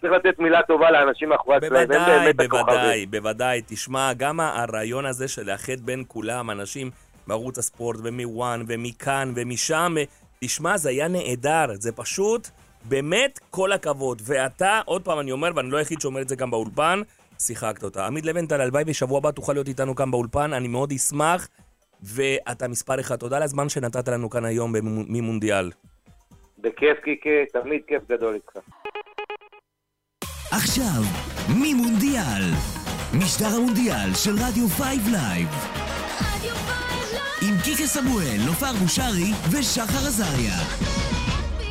צריך 0.00 0.12
לתת 0.12 0.38
מילה 0.38 0.62
טובה 0.62 0.90
לאנשים 0.90 1.28
מאחורי 1.28 1.56
הקלעים, 1.56 1.74
הם 1.74 1.88
באמת 1.88 2.40
הכוכבים. 2.40 2.66
בוודאי, 2.66 3.06
בוודאי. 3.06 3.62
תשמע, 3.66 4.12
גם 4.16 4.40
הרעיון 4.40 5.06
הזה 5.06 5.28
של 5.28 5.50
לאחד 5.50 5.80
בין 5.80 6.04
כולם, 6.08 6.50
אנשים 6.50 6.90
מערוץ 7.26 7.58
הספורט 7.58 7.96
ומוואן 8.04 8.62
ומכאן 8.68 9.32
ומשם, 9.36 9.94
תשמע, 10.40 10.76
זה 10.76 10.88
היה 10.88 11.08
נהדר. 11.08 11.66
זה 11.74 11.92
פשוט, 11.92 12.48
באמת, 12.84 13.40
כל 13.50 13.72
הכבוד. 13.72 14.22
ואתה, 14.24 14.80
עוד 14.84 15.04
פעם 15.04 15.20
אני 15.20 15.32
אומר, 15.32 15.50
ואני 15.54 15.70
לא 15.70 15.76
היחיד 15.76 16.00
שאומר 16.00 16.20
את 16.20 16.28
זה 16.28 16.36
גם 16.36 16.50
באולפן, 16.50 17.00
שיחקת 17.38 17.84
אותה. 17.84 18.06
עמית 18.06 18.24
לבנטל, 18.24 18.60
הלוואי 18.60 18.84
בשבוע 18.84 19.18
הבא 19.18 19.30
תוכל 19.30 19.52
להיות 19.52 19.68
איתנו 19.68 19.94
כאן 19.94 20.10
באולפן, 20.10 20.52
אני 20.52 20.68
מאוד 20.68 20.92
אשמח. 20.92 21.48
ואתה 22.02 22.68
מספר 22.68 23.00
אחד. 23.00 23.16
תודה 23.16 23.36
על 23.36 23.42
הזמן 23.42 23.68
שנתת 23.68 24.08
לנו 24.08 24.30
כאן 24.30 24.44
היום 24.44 24.72
ממונדיאל. 25.08 25.70
בכיף 26.58 26.98
קיקה, 27.04 27.30
תמיד 27.52 27.82
כיף 27.86 28.02
גדול 28.08 28.34
איתך. 28.34 28.52
עכשיו, 30.50 31.02
מימונדיאל. 31.48 32.54
משדר 33.12 33.46
המונדיאל 33.46 34.14
של 34.14 34.36
רדיו 34.42 34.68
5 34.68 34.84
לייב. 35.10 35.48
עם 37.42 37.56
קיקה 37.64 37.86
סמואל, 37.86 38.40
נופר 38.46 38.72
בושרי 38.72 39.32
ושחר 39.50 40.06
עזריה. 40.06 40.58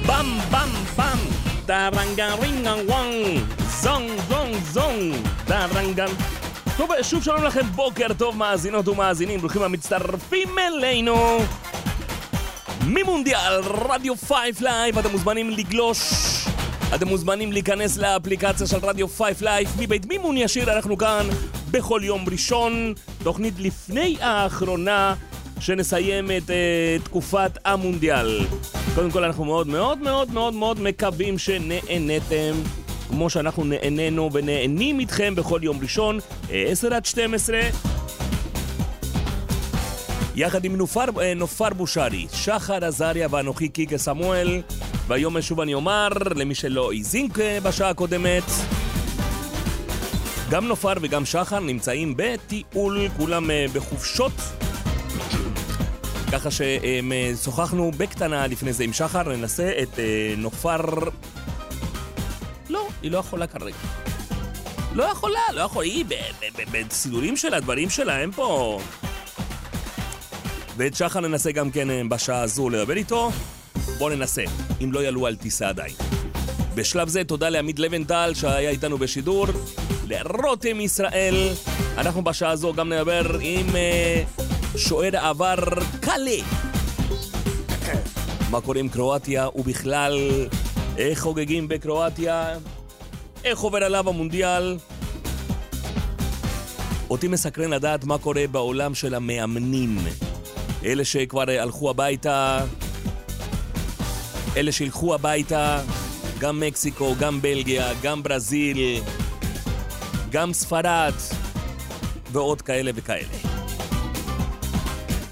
במ 0.05 0.39
במ 0.51 0.69
במ 0.95 1.19
דרנגה 1.65 2.33
רינגה 2.33 2.73
וואנג. 2.87 3.39
זונג 3.81 4.11
זונג 4.29 4.55
זונג. 4.71 5.15
דרנגה 5.47 6.05
טוב, 6.77 6.89
שוב 7.01 7.23
שלום 7.23 7.43
לכם, 7.43 7.65
בוקר 7.75 8.07
טוב 8.17 8.37
מאזינות 8.37 8.87
ומאזינים, 8.87 9.39
ברוכים 9.39 9.61
המצטרפים 9.61 10.49
אלינו. 10.59 11.39
מימונדיאל 12.85 13.61
רדיו 13.63 14.13
5 14.27 14.35
לייב, 14.59 14.97
אתם 14.97 15.11
מוזמנים 15.11 15.49
לגלוש, 15.49 15.99
אתם 16.95 17.07
מוזמנים 17.07 17.51
להיכנס 17.51 17.97
לאפליקציה 17.97 18.67
של 18.67 18.77
רדיו 18.77 19.07
5 19.07 19.41
לייב, 19.41 19.67
מבית 19.79 20.05
מימון 20.05 20.37
ישיר 20.37 20.75
אנחנו 20.75 20.97
כאן 20.97 21.27
בכל 21.71 22.01
יום 22.03 22.25
ראשון, 22.31 22.93
תוכנית 23.23 23.53
לפני 23.59 24.17
האחרונה 24.21 25.15
שנסיים 25.59 26.31
את 26.31 26.49
אה, 26.49 27.03
תקופת 27.03 27.57
המונדיאל. 27.65 28.45
קודם 28.95 29.11
כל 29.11 29.23
אנחנו 29.23 29.45
מאוד 29.45 29.67
מאוד 29.67 29.97
מאוד 29.97 30.31
מאוד 30.31 30.53
מאוד 30.53 30.81
מקווים 30.81 31.37
שנהנתם. 31.37 32.53
כמו 33.09 33.29
שאנחנו 33.29 33.63
נהנינו 33.63 34.29
ונהנים 34.33 34.99
איתכם 34.99 35.35
בכל 35.35 35.59
יום 35.63 35.79
ראשון, 35.81 36.19
10 36.51 36.93
עד 36.93 37.05
12. 37.05 37.59
יחד 40.35 40.65
עם 40.65 40.75
נופר, 40.75 41.05
נופר 41.35 41.69
בושרי, 41.69 42.27
שחר 42.33 42.85
עזריה 42.85 43.27
ואנוכי 43.31 43.69
קיקה 43.69 43.97
סמואל. 43.97 44.61
והיום 45.07 45.41
שוב 45.41 45.61
אני 45.61 45.73
אומר, 45.73 46.07
למי 46.35 46.55
שלא 46.55 46.91
האזין 46.91 47.27
בשעה 47.63 47.89
הקודמת, 47.89 48.43
גם 50.49 50.67
נופר 50.67 50.93
וגם 51.01 51.25
שחר 51.25 51.59
נמצאים 51.59 52.13
בטיול, 52.17 53.09
כולם 53.17 53.49
בחופשות. 53.73 54.31
ככה 56.31 56.49
ששוחחנו 56.51 57.91
בקטנה 57.97 58.47
לפני 58.47 58.73
זה 58.73 58.83
עם 58.83 58.93
שחר, 58.93 59.23
ננסה 59.23 59.71
את 59.83 59.99
נופר 60.37 60.81
לא, 62.69 62.87
היא 63.01 63.11
לא 63.11 63.17
יכולה 63.17 63.47
כרגע. 63.47 63.75
לא 64.93 65.03
יכולה, 65.03 65.39
לא 65.53 65.61
יכולה, 65.61 65.85
היא 65.85 66.05
בסידורים 66.71 67.37
שלה, 67.37 67.59
דברים 67.59 67.89
שלה, 67.89 68.17
הם 68.17 68.31
פה... 68.31 68.79
ואת 70.77 70.95
שחר 70.95 71.19
ננסה 71.19 71.51
גם 71.51 71.71
כן 71.71 72.09
בשעה 72.09 72.41
הזו 72.41 72.69
לדבר 72.69 72.93
איתו. 72.93 73.31
בואו 73.97 74.09
ננסה, 74.09 74.43
אם 74.83 74.91
לא 74.91 74.99
יעלו 74.99 75.27
על 75.27 75.35
טיסה 75.35 75.69
עדיין. 75.69 75.95
בשלב 76.75 77.07
זה 77.07 77.23
תודה 77.23 77.49
לעמית 77.49 77.79
לבנטל 77.79 78.31
שהיה 78.35 78.69
איתנו 78.69 78.97
בשידור, 78.97 79.47
לרותם 80.07 80.81
ישראל. 80.81 81.49
אנחנו 81.97 82.23
בשעה 82.23 82.51
הזו 82.51 82.73
גם 82.73 82.93
נדבר 82.93 83.37
עם 83.41 83.67
uh, 83.69 84.77
שוער 84.77 85.17
העבר 85.17 85.55
קאלה. 86.01 86.41
מה 88.51 88.61
קורה 88.61 88.79
עם 88.79 88.89
קרואטיה 88.89 89.47
ובכלל 89.55 90.19
איך 90.97 91.19
חוגגים 91.19 91.67
בקרואטיה, 91.67 92.57
איך 93.43 93.59
עובר 93.59 93.83
עליו 93.83 94.09
המונדיאל. 94.09 94.77
אותי 97.09 97.27
מסקרן 97.27 97.69
לדעת 97.69 98.03
מה 98.03 98.17
קורה 98.17 98.47
בעולם 98.51 98.95
של 98.95 99.15
המאמנים. 99.15 99.97
אלה 100.85 101.05
שכבר 101.05 101.43
הלכו 101.49 101.89
הביתה, 101.89 102.59
אלה 104.57 104.71
שילכו 104.71 105.15
הביתה, 105.15 105.81
גם 106.39 106.59
מקסיקו, 106.59 107.15
גם 107.19 107.41
בלגיה, 107.41 107.93
גם 108.01 108.23
ברזיל, 108.23 109.01
גם 110.29 110.53
ספרד, 110.53 111.13
ועוד 112.31 112.61
כאלה 112.61 112.91
וכאלה. 112.95 113.27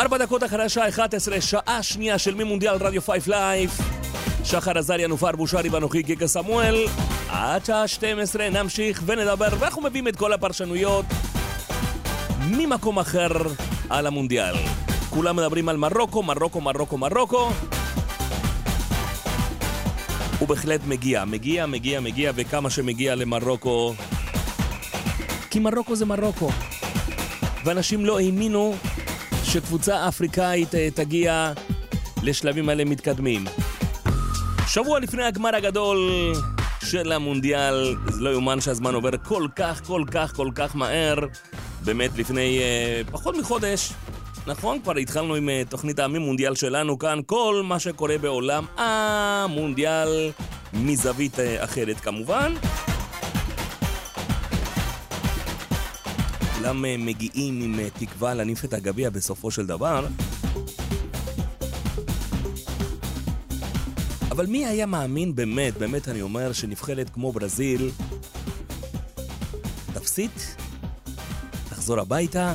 ארבע 0.02 0.18
דקות 0.18 0.44
אחרי 0.44 0.64
השעה 0.64 0.90
11, 0.90 1.42
שעה 1.42 1.84
שנייה 1.84 2.18
של 2.18 2.36
מימונדיאל 2.36 2.76
רדיו 2.76 3.02
5 3.02 3.28
לייב. 3.28 3.72
שחר 4.44 4.78
עזריה, 4.78 5.08
נופר 5.08 5.32
בושרי 5.32 5.70
ואנוכי 5.70 6.02
קיקה 6.02 6.28
סמואל. 6.28 6.86
עד 7.30 7.66
שעה 7.66 7.88
12 7.88 8.50
נמשיך 8.50 9.04
ונדבר, 9.06 9.48
ואנחנו 9.60 9.82
מביאים 9.82 10.08
את 10.08 10.16
כל 10.16 10.34
הפרשנויות 10.34 11.06
ממקום 12.48 13.00
אחר 13.00 13.32
על 13.90 14.08
המונדיאל. 14.08 14.56
כולם 15.10 15.36
מדברים 15.36 15.70
על 15.70 15.78
מרוקו, 15.78 16.24
מרוקו, 16.24 16.62
מרוקו, 16.62 16.98
מרוקו. 16.98 17.50
הוא 20.44 20.50
בהחלט 20.50 20.82
מגיע, 20.88 21.26
מגיע, 21.26 21.66
מגיע, 21.66 22.00
מגיע, 22.00 22.32
וכמה 22.36 22.70
שמגיע 22.70 23.16
למרוקו. 23.16 23.94
כי 25.50 25.60
מרוקו 25.60 25.96
זה 25.96 26.06
מרוקו. 26.06 26.50
ואנשים 27.66 28.06
לא 28.06 28.20
האמינו 28.20 28.76
שקבוצה 29.44 30.08
אפריקאית 30.08 30.76
אה, 30.76 30.88
תגיע 30.94 31.54
לשלבים 32.24 32.70
האלה 32.70 32.86
מתקדמים. 32.86 33.46
שבוע 34.68 35.00
לפני 35.00 35.24
הגמר 35.24 35.56
הגדול 35.56 36.10
של 36.86 37.12
המונדיאל, 37.12 37.96
זה 38.08 38.22
לא 38.22 38.30
יאומן 38.30 38.62
שהזמן 38.62 38.94
עובר 38.94 39.12
כל 39.24 39.48
כך, 39.56 39.86
כל 39.86 40.04
כך, 40.12 40.36
כל 40.36 40.50
כך 40.56 40.76
מהר. 40.76 41.16
באמת 41.86 42.18
לפני 42.18 42.60
uh, 42.60 43.12
פחות 43.12 43.36
מחודש, 43.38 43.94
נכון? 44.48 44.80
כבר 44.82 44.98
התחלנו 44.98 45.36
עם 45.36 45.50
uh, 45.50 45.70
תוכנית 45.70 46.00
העמים 46.00 46.22
מונדיאל 46.22 46.56
שלנו 46.56 47.00
כאן, 47.00 47.20
כל 47.26 47.62
מה 47.66 47.80
שקורה 47.80 48.18
בעולם 48.18 48.66
המונדיאל 48.78 50.32
מזווית 50.74 51.40
uh, 51.40 51.42
אחרת 51.64 52.00
כמובן. 52.00 52.54
כולם 56.58 56.86
uh, 56.86 56.88
מגיעים 56.98 57.62
עם 57.62 57.90
תקווה 57.90 58.34
להניף 58.34 58.66
את 58.66 58.74
הגביע 58.74 59.10
בסופו 59.10 59.52
של 59.52 59.66
דבר. 59.66 60.06
אבל 64.32 64.46
מי 64.46 64.66
היה 64.66 64.86
מאמין 64.86 65.36
באמת, 65.36 65.78
באמת 65.78 66.08
אני 66.08 66.22
אומר, 66.22 66.54
שנבחרת 66.54 67.10
כמו 67.10 67.32
ברזיל 67.32 67.92
תפסיד, 69.94 70.32
תחזור 71.70 72.00
הביתה? 72.00 72.54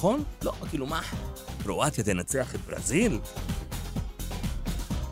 נכון? 0.00 0.24
לא, 0.42 0.52
כאילו 0.70 0.86
מה? 0.86 1.00
קרואטיה 1.62 2.04
תנצח 2.04 2.54
את 2.54 2.60
ברזיל? 2.60 3.18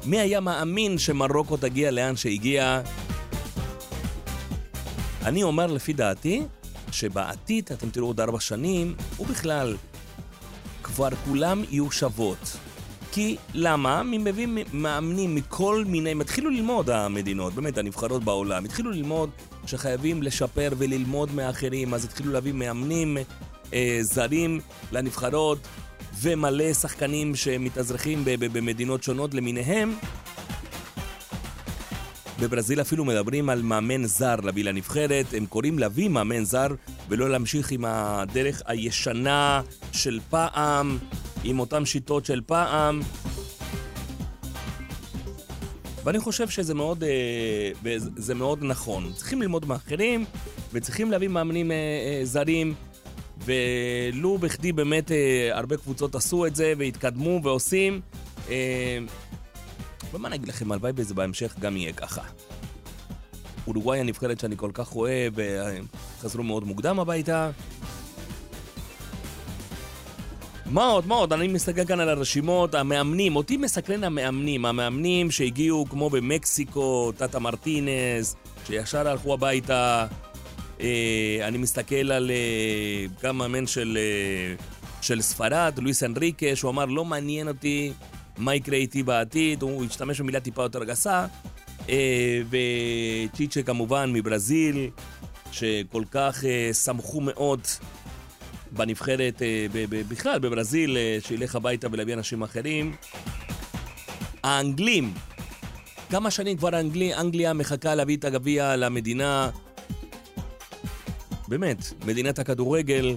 מי 0.05 0.21
היה 0.21 0.41
מאמין 0.41 0.99
שמרוקו 0.99 1.57
תגיע 1.57 1.91
לאן 1.91 2.17
שהגיע? 2.17 2.83
אני 5.25 5.43
אומר 5.43 5.67
לפי 5.67 5.93
דעתי, 5.93 6.43
שבעתיד 6.93 7.69
אתם 7.73 7.91
תראו 7.91 8.07
עוד 8.07 8.21
ארבע 8.21 8.41
שנים, 8.41 8.95
ובכלל, 9.21 9.77
כבר 10.83 11.09
כולם 11.25 11.63
יהיו 11.71 11.91
שוות. 11.91 12.57
כי 13.13 13.37
למה? 13.55 14.03
מביאים 14.03 14.59
מאמנים 14.73 15.35
מכל 15.35 15.85
מיני, 15.87 16.11
הם 16.11 16.21
התחילו 16.21 16.51
ללמוד 16.51 16.91
המדינות, 16.91 17.55
באמת 17.55 17.79
הנבחרות 17.79 18.25
בעולם, 18.25 18.65
התחילו 18.65 18.91
ללמוד 18.91 19.31
שחייבים 19.67 20.23
לשפר 20.23 20.69
וללמוד 20.79 21.35
מאחרים, 21.35 21.95
אז 21.95 22.05
התחילו 22.05 22.33
להביא 22.33 22.53
מאמנים 22.53 23.19
אה, 23.75 23.99
זרים 24.01 24.61
לנבחרות 24.93 25.59
ומלא 26.21 26.73
שחקנים 26.73 27.35
שמתאזרחים 27.37 28.23
במדינות 28.25 29.03
שונות 29.03 29.35
למיניהם. 29.35 29.95
בברזיל 32.41 32.81
אפילו 32.81 33.05
מדברים 33.05 33.49
על 33.49 33.63
מאמן 33.63 34.07
זר 34.07 34.37
להביא 34.37 34.65
לנבחרת, 34.65 35.27
הם 35.37 35.47
קוראים 35.47 35.79
להביא 35.79 36.09
מאמן 36.09 36.45
זר 36.45 36.69
ולא 37.09 37.31
להמשיך 37.31 37.71
עם 37.71 37.85
הדרך 37.85 38.63
הישנה 38.67 39.63
של 39.93 40.21
פעם, 40.31 40.99
עם 41.45 41.59
אותן 41.59 41.85
שיטות 41.85 42.27
של 42.27 42.41
פעם. 42.47 43.01
ואני 46.05 46.21
חושב 46.21 46.49
שזה 46.49 46.75
מאוד, 46.75 47.05
אה, 47.05 48.35
מאוד 48.35 48.59
נכון. 48.63 49.13
צריכים 49.13 49.43
lלמוד 49.43 49.67
מאחרים 49.67 50.25
וצריכים 50.73 51.11
להביא 51.11 51.29
מאמנים 51.29 51.71
אה, 51.71 51.77
אה, 51.77 52.25
זרים. 52.25 52.75
ולו 53.49 54.39
בכדי 54.39 54.73
באמת 54.73 55.11
הרבה 55.53 55.77
קבוצות 55.77 56.15
עשו 56.15 56.47
את 56.47 56.57
זה 56.57 56.73
והתקדמו 56.79 57.41
ועושים. 57.43 58.01
ומה 60.13 60.29
נגיד 60.29 60.49
לכם, 60.49 60.73
הלוואי 60.73 60.93
וזה 60.97 61.15
בהמשך 61.15 61.55
גם 61.61 61.77
יהיה 61.77 61.93
ככה. 61.93 62.23
אורוגוואי 63.67 64.01
הנבחרת 64.01 64.41
שאני 64.41 64.57
כל 64.57 64.71
כך 64.75 64.97
אוהב, 64.97 65.35
חזרו 66.21 66.43
מאוד 66.43 66.65
מוקדם 66.65 67.01
הביתה. 67.01 67.51
מה 70.67 70.87
עוד, 70.87 71.07
מה 71.07 71.15
עוד? 71.15 71.33
אני 71.33 71.49
מסתכל 71.49 71.85
כאן 71.85 72.01
על 72.01 72.09
הרשימות, 72.09 72.75
המאמנים, 72.75 73.37
אותי 73.37 73.57
מסקרן 73.57 74.05
המאמנים, 74.05 74.65
המאמנים 74.65 75.31
שהגיעו 75.31 75.87
כמו 75.91 76.11
במקסיקו, 76.11 77.13
טאטה 77.17 77.39
מרטינס, 77.39 78.37
שישר 78.67 79.09
הלכו 79.09 79.35
הביתה. 79.35 80.07
אה, 80.81 81.39
אני 81.49 81.59
מסתכל 81.59 82.13
על 82.13 82.31
אה, 82.31 83.07
גם 83.23 83.39
מאמן 83.39 83.67
של, 83.67 83.99
אה, 84.01 84.55
של 85.03 85.21
ספרד, 85.21 85.79
לואיס 85.83 86.03
אנריקה, 86.03 86.47
שהוא 86.57 86.71
אמר, 86.71 86.85
לא 86.85 87.05
מעניין 87.05 87.49
אותי 87.49 87.93
מה 88.39 88.55
יקרה 88.55 88.77
איתי 88.77 89.03
בעתיד, 89.03 89.63
הוא 89.63 89.85
השתמש 89.85 90.21
במילה 90.21 90.41
טיפה 90.41 90.63
יותר 90.63 90.85
גסה. 90.85 91.27
וצ'יצ'ה 92.51 93.63
כמובן 93.63 94.13
מברזיל, 94.13 94.91
שכל 95.53 96.03
כך 96.11 96.45
שמחו 96.85 97.21
מאוד 97.21 97.61
בנבחרת, 98.73 99.43
בכלל 100.09 100.39
בברזיל, 100.39 100.97
שילך 101.21 101.55
הביתה 101.57 101.87
ולהביא 101.93 102.15
אנשים 102.15 102.43
אחרים. 102.43 102.95
האנגלים, 104.43 105.15
כמה 106.11 106.31
שנים 106.31 106.57
כבר 106.57 106.81
אנגלי, 106.81 107.15
אנגליה 107.15 107.53
מחכה 107.53 107.95
להביא 107.95 108.17
את 108.17 108.25
הגביע 108.25 108.77
למדינה. 108.77 109.51
באמת, 111.49 111.93
מדינת 112.07 112.39
הכדורגל, 112.39 113.17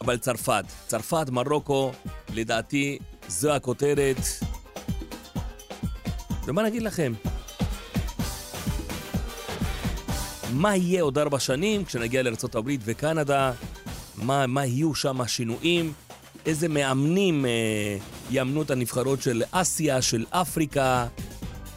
אבל 0.00 0.16
צרפת. 0.16 0.64
צרפת, 0.86 1.26
מרוקו, 1.30 1.92
לדעתי, 2.34 2.98
זו 3.28 3.52
הכותרת. 3.52 4.16
ומה 6.44 6.62
נגיד 6.62 6.82
לכם? 6.82 7.12
מה 10.52 10.76
יהיה 10.76 11.02
עוד 11.02 11.18
ארבע 11.18 11.38
שנים 11.38 11.84
כשנגיע 11.84 12.22
לארה"ב 12.22 12.70
וקנדה? 12.84 13.52
מה, 14.16 14.46
מה 14.46 14.66
יהיו 14.66 14.94
שם 14.94 15.20
השינויים? 15.20 15.92
איזה 16.46 16.68
מאמנים 16.68 17.46
אה, 17.46 17.96
יאמנו 18.30 18.62
את 18.62 18.70
הנבחרות 18.70 19.22
של 19.22 19.42
אסיה, 19.50 20.02
של 20.02 20.24
אפריקה? 20.30 21.06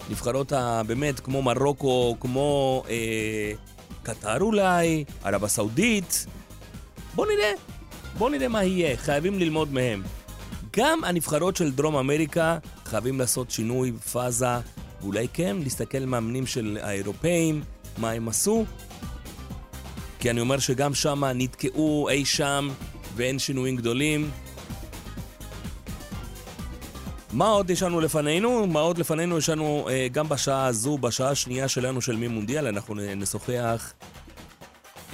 נבחרות 0.09 0.53
באמת 0.87 1.19
כמו 1.19 1.41
מרוקו, 1.41 2.15
כמו 2.19 2.83
אה, 2.89 3.74
קטר 4.05 4.41
אולי, 4.41 5.03
ערב 5.23 5.43
הסעודית. 5.43 6.25
בואו 7.15 7.27
נראה, 7.27 7.51
בואו 8.17 8.29
נראה 8.29 8.47
מה 8.47 8.63
יהיה, 8.63 8.97
חייבים 8.97 9.39
ללמוד 9.39 9.73
מהם. 9.73 10.03
גם 10.77 11.03
הנבחרות 11.03 11.55
של 11.55 11.71
דרום 11.71 11.95
אמריקה 11.95 12.57
חייבים 12.85 13.19
לעשות 13.19 13.51
שינוי 13.51 13.91
פאזה, 13.91 14.45
ואולי 15.01 15.27
כן 15.33 15.57
להסתכל 15.63 15.99
מאמנים 15.99 16.45
של 16.45 16.77
האירופאים, 16.81 17.61
מה 17.97 18.11
הם 18.11 18.27
עשו. 18.27 18.65
כי 20.19 20.29
אני 20.29 20.41
אומר 20.41 20.59
שגם 20.59 20.93
שם 20.93 21.23
נתקעו 21.25 22.09
אי 22.09 22.25
שם 22.25 22.69
ואין 23.15 23.39
שינויים 23.39 23.75
גדולים. 23.75 24.29
מה 27.35 27.47
עוד 27.47 27.69
יש 27.69 27.83
לנו 27.83 28.01
לפנינו? 28.01 28.67
מה 28.67 28.79
עוד 28.79 28.97
לפנינו 28.97 29.37
יש 29.37 29.49
לנו 29.49 29.89
אה, 29.89 30.07
גם 30.11 30.29
בשעה 30.29 30.65
הזו, 30.65 30.97
בשעה 30.97 31.29
השנייה 31.29 31.67
שלנו 31.67 32.01
של 32.01 32.15
מי 32.15 32.27
מונדיאל, 32.27 32.67
אנחנו 32.67 32.95
נשוחח 32.95 33.93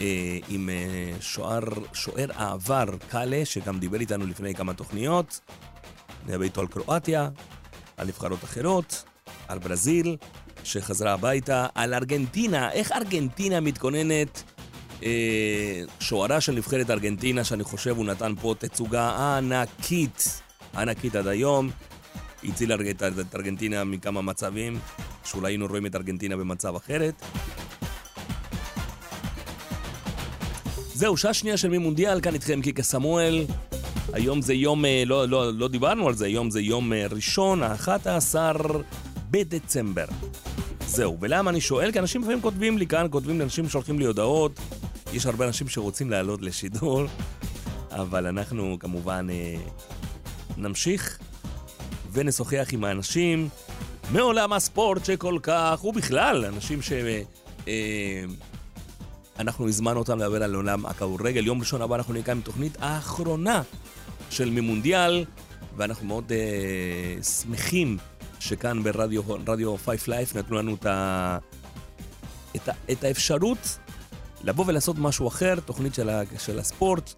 אה, 0.02 0.38
עם 0.50 0.70
אה, 0.70 1.22
שוער, 1.22 1.64
שוער 1.94 2.28
העבר 2.36 2.86
קאלה, 3.10 3.46
שגם 3.46 3.80
דיבר 3.80 4.00
איתנו 4.00 4.28
לפני 4.28 4.56
כמה 4.56 4.74
תוכניות. 4.74 5.40
נדבר 6.28 6.44
איתו 6.44 6.62
על 6.62 6.68
קרואטיה, 6.68 7.30
על 7.98 8.08
נבחרות 8.08 8.44
אחרות, 8.44 9.04
על 9.48 9.60
ברזיל, 9.60 10.18
שחזרה 10.64 11.14
הביתה, 11.14 11.68
על 11.76 11.94
ארגנטינה, 11.94 12.72
איך 12.72 12.92
ארגנטינה 12.92 13.60
מתכוננת, 13.60 14.44
אה, 15.04 15.82
שוערה 16.00 16.42
של 16.42 16.52
נבחרת 16.52 16.90
ארגנטינה, 16.90 17.44
שאני 17.44 17.64
חושב 17.64 17.98
הוא 17.98 18.06
נתן 18.06 18.34
פה 18.42 18.56
תצוגה 18.58 19.38
ענקית, 19.38 20.42
ענקית 20.76 21.16
עד 21.16 21.28
היום. 21.28 21.70
הציל 22.44 22.74
את 22.74 23.36
ארגנטינה 23.36 23.84
מכמה 23.84 24.22
מצבים, 24.22 24.80
שאולי 25.26 25.52
היינו 25.52 25.68
רואים 25.68 25.86
את 25.86 25.96
ארגנטינה 25.96 26.38
במצב 26.38 26.76
אחרת. 26.76 27.22
זהו, 30.94 31.18
שעה 31.18 31.34
שנייה 31.34 31.58
של 31.58 31.70
מי 31.70 31.78
מונדיאל, 31.78 32.22
כאן 32.22 32.34
איתכם 32.34 32.62
קיקה 32.62 32.84
סמואל. 32.84 33.46
היום 34.14 34.42
זה 34.42 34.54
יום, 34.54 34.86
אה, 34.86 35.04
לא, 35.06 35.28
לא, 35.28 35.54
לא 35.54 35.68
דיברנו 35.68 36.08
על 36.08 36.14
זה, 36.14 36.26
היום 36.26 36.50
זה 36.50 36.62
יום 36.62 36.94
אה, 36.94 37.08
ראשון, 37.12 37.64
ה-11 37.64 38.36
בדצמבר. 39.32 40.06
זהו, 40.86 41.18
ולמה 41.22 41.50
אני 41.50 41.62
שואל? 41.62 41.92
כי 41.92 42.00
אנשים 42.00 42.22
לפעמים 42.22 42.42
כותבים 42.42 42.78
לי 42.78 42.88
כאן, 42.88 43.08
כותבים 43.10 43.40
לאנשים 43.40 43.70
שולחים 43.70 44.00
לי 44.00 44.06
הודעות. 44.06 44.60
יש 45.14 45.26
הרבה 45.26 45.48
אנשים 45.48 45.68
שרוצים 45.68 46.10
לעלות 46.10 46.42
לשידור, 46.42 47.04
אבל 47.92 48.28
אנחנו 48.28 48.78
כמובן 48.80 49.28
אה, 49.30 49.56
נמשיך 50.58 51.20
ונשוחח 52.12 52.68
עם 52.72 52.84
האנשים 52.84 53.50
מעולם 54.12 54.54
הספורט 54.54 55.06
שכל 55.06 55.40
כך, 55.44 55.86
ובכלל, 55.86 56.46
אנשים 56.46 56.82
ש... 56.82 56.92
אה, 57.68 58.24
אנחנו 59.40 59.68
הזמנו 59.68 60.00
אותם 60.00 60.20
לדבר 60.20 60.44
על 60.44 60.56
עולם 60.56 60.86
הכדורגל. 60.86 61.46
יום 61.48 61.60
ראשון 61.60 61.82
הבא 61.82 61.96
אנחנו 61.96 62.14
נקיים 62.14 62.42
תוכנית 62.42 62.78
האחרונה 62.80 63.62
של 64.30 64.50
ממונדיאל, 64.50 65.26
ואנחנו 65.78 66.08
מאוד 66.08 66.32
אה, 66.32 67.24
שמחים 67.24 67.98
שכאן 68.40 68.84
ברדיו 68.84 69.22
רדיו 69.48 69.78
5 69.78 70.10
Life 70.10 70.38
נתנו 70.38 70.58
לנו 70.58 70.76
את, 70.76 70.86
ה, 70.86 71.38
את, 72.56 72.70
ה, 72.70 72.72
את 72.92 73.04
האפשרות 73.04 73.78
לבוא 74.44 74.66
ולעשות 74.68 74.96
משהו 75.00 75.28
אחר, 75.28 75.60
תוכנית 75.60 75.94
של, 75.94 76.10
ה, 76.10 76.22
של 76.40 76.60
הספורט, 76.60 77.14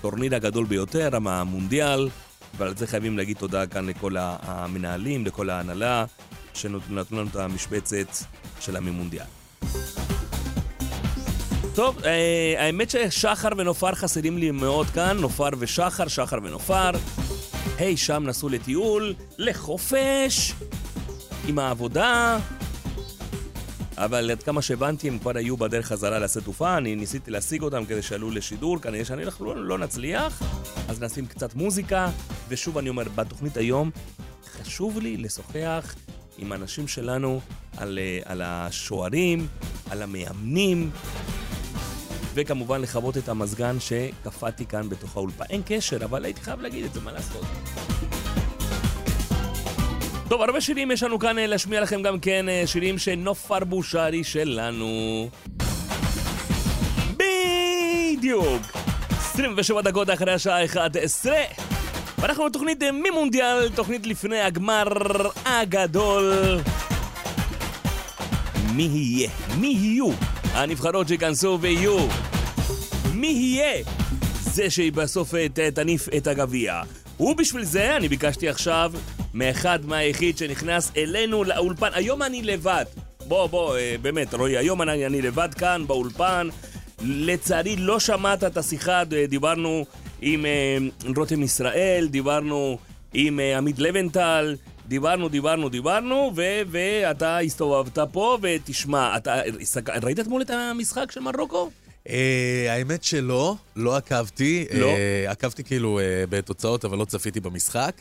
טורניר 0.00 0.34
הגדול 0.34 0.66
ביותר, 0.66 1.10
המונדיאל, 1.26 2.08
ועל 2.56 2.76
זה 2.76 2.86
חייבים 2.86 3.18
להגיד 3.18 3.36
תודה 3.36 3.66
כאן 3.66 3.86
לכל 3.86 4.16
המנהלים, 4.18 5.26
לכל 5.26 5.50
ההנהלה, 5.50 6.04
שנתנו 6.54 7.02
לנו 7.12 7.28
את 7.30 7.36
המשבצת 7.36 8.16
של 8.60 8.76
הממונדיאל. 8.76 9.24
טוב, 11.74 11.98
אה, 12.04 12.54
האמת 12.58 12.90
ששחר 12.90 13.48
ונופר 13.56 13.94
חסרים 13.94 14.38
לי 14.38 14.50
מאוד 14.50 14.86
כאן, 14.86 15.16
נופר 15.16 15.48
ושחר, 15.58 16.08
שחר 16.08 16.36
ונופר. 16.42 16.90
היי, 17.78 17.96
שם 17.96 18.22
נסעו 18.26 18.48
לטיול, 18.48 19.14
לחופש, 19.38 20.52
עם 21.48 21.58
העבודה. 21.58 22.38
אבל 23.98 24.30
עד 24.30 24.42
כמה 24.42 24.62
שהבנתי, 24.62 25.08
הם 25.08 25.18
כבר 25.18 25.36
היו 25.36 25.56
בדרך 25.56 25.86
חזרה 25.86 26.18
לשדה 26.18 26.44
תעופה, 26.44 26.76
אני 26.76 26.96
ניסיתי 26.96 27.30
להשיג 27.30 27.62
אותם 27.62 27.84
כדי 27.84 28.02
שעלו 28.02 28.30
לשידור, 28.30 28.78
כנראה 28.78 29.04
שאני 29.04 29.24
לא, 29.24 29.56
לא 29.56 29.78
נצליח, 29.78 30.42
אז 30.88 31.02
נשים 31.02 31.26
קצת 31.26 31.54
מוזיקה, 31.54 32.10
ושוב 32.48 32.78
אני 32.78 32.88
אומר, 32.88 33.04
בתוכנית 33.14 33.56
היום 33.56 33.90
חשוב 34.52 34.98
לי 34.98 35.16
לשוחח 35.16 35.94
עם 36.38 36.52
האנשים 36.52 36.88
שלנו 36.88 37.40
על, 37.76 37.98
אה, 37.98 38.18
על 38.24 38.42
השוערים, 38.42 39.46
על 39.90 40.02
המאמנים, 40.02 40.90
וכמובן 42.34 42.80
לכבות 42.80 43.16
את 43.16 43.28
המזגן 43.28 43.80
שקפאתי 43.80 44.66
כאן 44.66 44.88
בתוך 44.88 45.16
האולפה. 45.16 45.44
אין 45.50 45.62
קשר, 45.66 46.04
אבל 46.04 46.24
הייתי 46.24 46.40
חייב 46.40 46.60
להגיד 46.60 46.84
את 46.84 46.94
זה, 46.94 47.00
מה 47.00 47.12
לעשות? 47.12 47.44
טוב, 50.28 50.42
הרבה 50.42 50.60
שירים 50.60 50.90
יש 50.90 51.02
לנו 51.02 51.18
כאן 51.18 51.38
אה, 51.38 51.46
להשמיע 51.46 51.80
לכם 51.80 52.02
גם 52.02 52.20
כן, 52.20 52.48
אה, 52.48 52.62
שירים 52.66 52.98
של 52.98 53.14
נופר 53.14 53.64
בושרי 53.64 54.24
שלנו. 54.24 55.28
בדיוק! 57.16 58.62
27 59.10 59.82
דקות 59.82 60.10
אחרי 60.10 60.32
השעה 60.32 60.64
11. 60.64 61.36
ואנחנו 62.18 62.44
בתוכנית 62.44 62.82
אה, 62.82 62.92
ממונדיאל, 62.92 63.68
תוכנית 63.68 64.06
לפני 64.06 64.40
הגמר 64.40 64.88
הגדול. 65.44 66.58
מי 68.72 68.82
יהיה? 68.82 69.30
מי 69.58 69.66
יהיו 69.66 70.10
הנבחרות 70.52 71.08
שייכנסו 71.08 71.58
ויהיו? 71.60 71.98
מי 73.14 73.26
יהיה 73.26 73.84
זה 74.40 74.70
שבסוף 74.70 75.34
תניף 75.74 76.08
את 76.16 76.26
הגביע? 76.26 76.82
ובשביל 77.20 77.64
זה 77.64 77.96
אני 77.96 78.08
ביקשתי 78.08 78.48
עכשיו 78.48 78.92
מאחד 79.38 79.78
מהיחיד 79.86 80.38
שנכנס 80.38 80.92
אלינו 80.96 81.44
לאולפן. 81.44 81.88
היום 81.92 82.22
אני 82.22 82.42
לבד. 82.42 82.84
בוא, 83.26 83.46
בוא, 83.46 83.76
אה, 83.76 83.96
באמת, 84.02 84.34
רועי, 84.34 84.56
היום 84.56 84.82
אני, 84.82 85.06
אני 85.06 85.22
לבד 85.22 85.48
כאן 85.54 85.84
באולפן. 85.86 86.48
לצערי 87.02 87.76
לא 87.76 88.00
שמעת 88.00 88.44
את 88.44 88.56
השיחה, 88.56 89.02
דיברנו 89.28 89.86
עם 90.20 90.46
אה, 90.46 90.78
רותם 91.16 91.42
ישראל, 91.42 92.08
דיברנו 92.10 92.78
עם 93.14 93.40
אה, 93.40 93.58
עמית 93.58 93.78
לבנטל, 93.78 94.56
דיברנו, 94.88 95.28
דיברנו, 95.28 95.68
דיברנו, 95.68 96.32
ו- 96.36 96.62
ואתה 96.70 97.38
הסתובבת 97.38 97.98
פה, 98.12 98.38
ותשמע, 98.42 99.16
אתה 99.16 99.40
ראית 100.02 100.20
אתמול 100.20 100.42
את 100.42 100.50
המשחק 100.50 101.10
של 101.10 101.20
מרוקו? 101.20 101.70
Uh, 102.06 102.10
האמת 102.68 103.04
שלא, 103.04 103.56
לא 103.76 103.96
עקבתי. 103.96 104.66
לא? 104.74 104.86
Uh, 104.86 105.30
עקבתי 105.30 105.64
כאילו 105.64 106.00
uh, 106.00 106.30
בתוצאות, 106.30 106.84
אבל 106.84 106.98
לא 106.98 107.04
צפיתי 107.04 107.40
במשחק. 107.40 107.92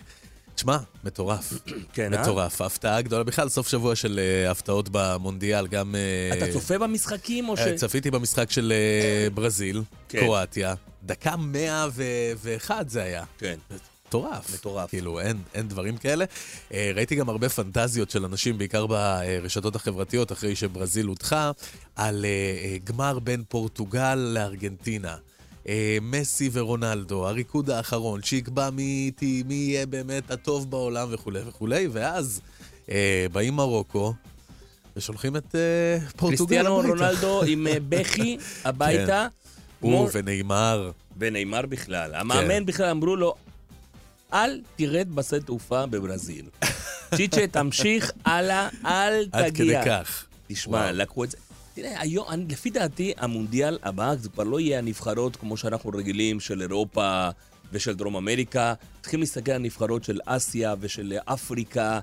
תשמע, 0.58 0.78
מטורף. 1.04 1.54
כן, 1.94 2.14
אה? 2.14 2.22
מטורף. 2.22 2.62
הפתעה 2.62 3.02
גדולה. 3.02 3.24
בכלל, 3.24 3.50
סוף 3.50 3.68
שבוע 3.68 3.96
של 3.96 4.20
uh, 4.20 4.52
הפתעות 4.52 4.90
במונדיאל, 4.92 5.68
גם... 5.68 5.96
Uh, 5.96 6.38
אתה 6.38 6.54
צופה 6.54 6.78
במשחקים 6.78 7.50
או 7.50 7.58
ש... 7.58 7.62
צפיתי 7.76 8.12
במשחק 8.12 8.52
של 8.52 8.74
uh, 9.30 9.34
ברזיל, 9.34 9.82
כן. 10.10 10.20
קרואטיה. 10.20 10.76
דקה 11.04 11.36
101 11.36 12.90
זה 12.90 13.04
היה. 13.04 13.24
כן. 13.38 13.58
מטורף. 14.08 14.54
מטורף. 14.54 14.90
כאילו, 14.90 15.20
אין, 15.20 15.38
אין 15.54 15.68
דברים 15.68 15.98
כאלה. 15.98 16.26
אה, 16.74 16.92
ראיתי 16.96 17.16
גם 17.16 17.30
הרבה 17.30 17.50
פנטזיות 17.50 18.10
של 18.10 18.26
אנשים, 18.26 18.58
בעיקר 18.58 18.88
ברשתות 18.88 19.76
החברתיות, 19.76 20.32
אחרי 20.32 20.56
שברזיל 20.56 21.06
הודחה, 21.06 21.52
על 21.96 22.26
אה, 22.26 22.30
אה, 22.64 22.78
גמר 22.84 23.20
בין 23.20 23.44
פורטוגל 23.50 24.16
לארגנטינה. 24.16 25.16
מסי 26.02 26.50
ורונלדו, 26.54 27.28
הריקוד 27.28 27.70
האחרון, 27.70 28.24
שיקבע 28.24 28.70
מי, 28.70 29.12
מי 29.46 29.54
יהיה 29.54 29.86
באמת 29.86 30.32
הטוב 30.32 30.72
בעולם 30.72 31.08
וכולי 31.12 31.40
וכולי, 31.48 31.88
ואז 31.92 32.42
באים 33.32 33.54
מרוקו, 33.54 34.14
ושולחים 34.98 35.36
את 35.36 35.56
פורטוגל 36.16 36.68
הביתה. 36.68 36.70
קריסטיאנו 36.70 36.76
רונלדו 36.76 37.44
עם 37.52 37.68
בכי 37.90 38.38
הביתה. 38.64 39.28
כן. 39.32 39.88
הוא 39.88 40.10
ונאמר. 40.14 40.92
ונאמר 41.18 41.66
בכלל. 41.66 42.16
המאמן 42.16 42.48
כן. 42.48 42.66
בכלל 42.66 42.90
אמרו 42.90 43.16
לו, 43.16 43.36
אל 44.34 44.62
תרד 44.76 45.08
בשדה 45.16 45.40
תעופה 45.40 45.86
בברזיל. 45.86 46.46
צ'יצ'ה, 47.16 47.48
תמשיך 47.52 48.12
הלאה, 48.26 48.70
אל 48.86 49.26
תגיע. 49.26 49.46
עד 49.46 49.54
כדי 49.54 49.76
כך. 49.86 50.26
תשמע, 50.48 50.92
לקחו 50.92 51.24
את 51.24 51.32
זה. 51.32 51.38
תראה, 51.78 52.02
היום, 52.02 52.26
אני, 52.30 52.46
לפי 52.50 52.70
דעתי, 52.70 53.14
המונדיאל 53.18 53.78
הבא 53.84 54.16
זה 54.16 54.30
כבר 54.30 54.44
לא 54.44 54.60
יהיה 54.60 54.78
הנבחרות 54.78 55.36
כמו 55.36 55.58
שאנחנו 55.58 55.90
רגילים, 55.90 56.40
של 56.40 56.62
אירופה 56.62 57.30
ושל 57.72 57.96
דרום 57.96 58.16
אמריקה. 58.16 58.74
צריכים 59.02 59.20
להסתכל 59.20 59.52
על 59.52 59.62
נבחרות 59.62 60.04
של 60.04 60.20
אסיה 60.26 60.76
ושל 60.80 61.18
אפריקה. 61.26 62.00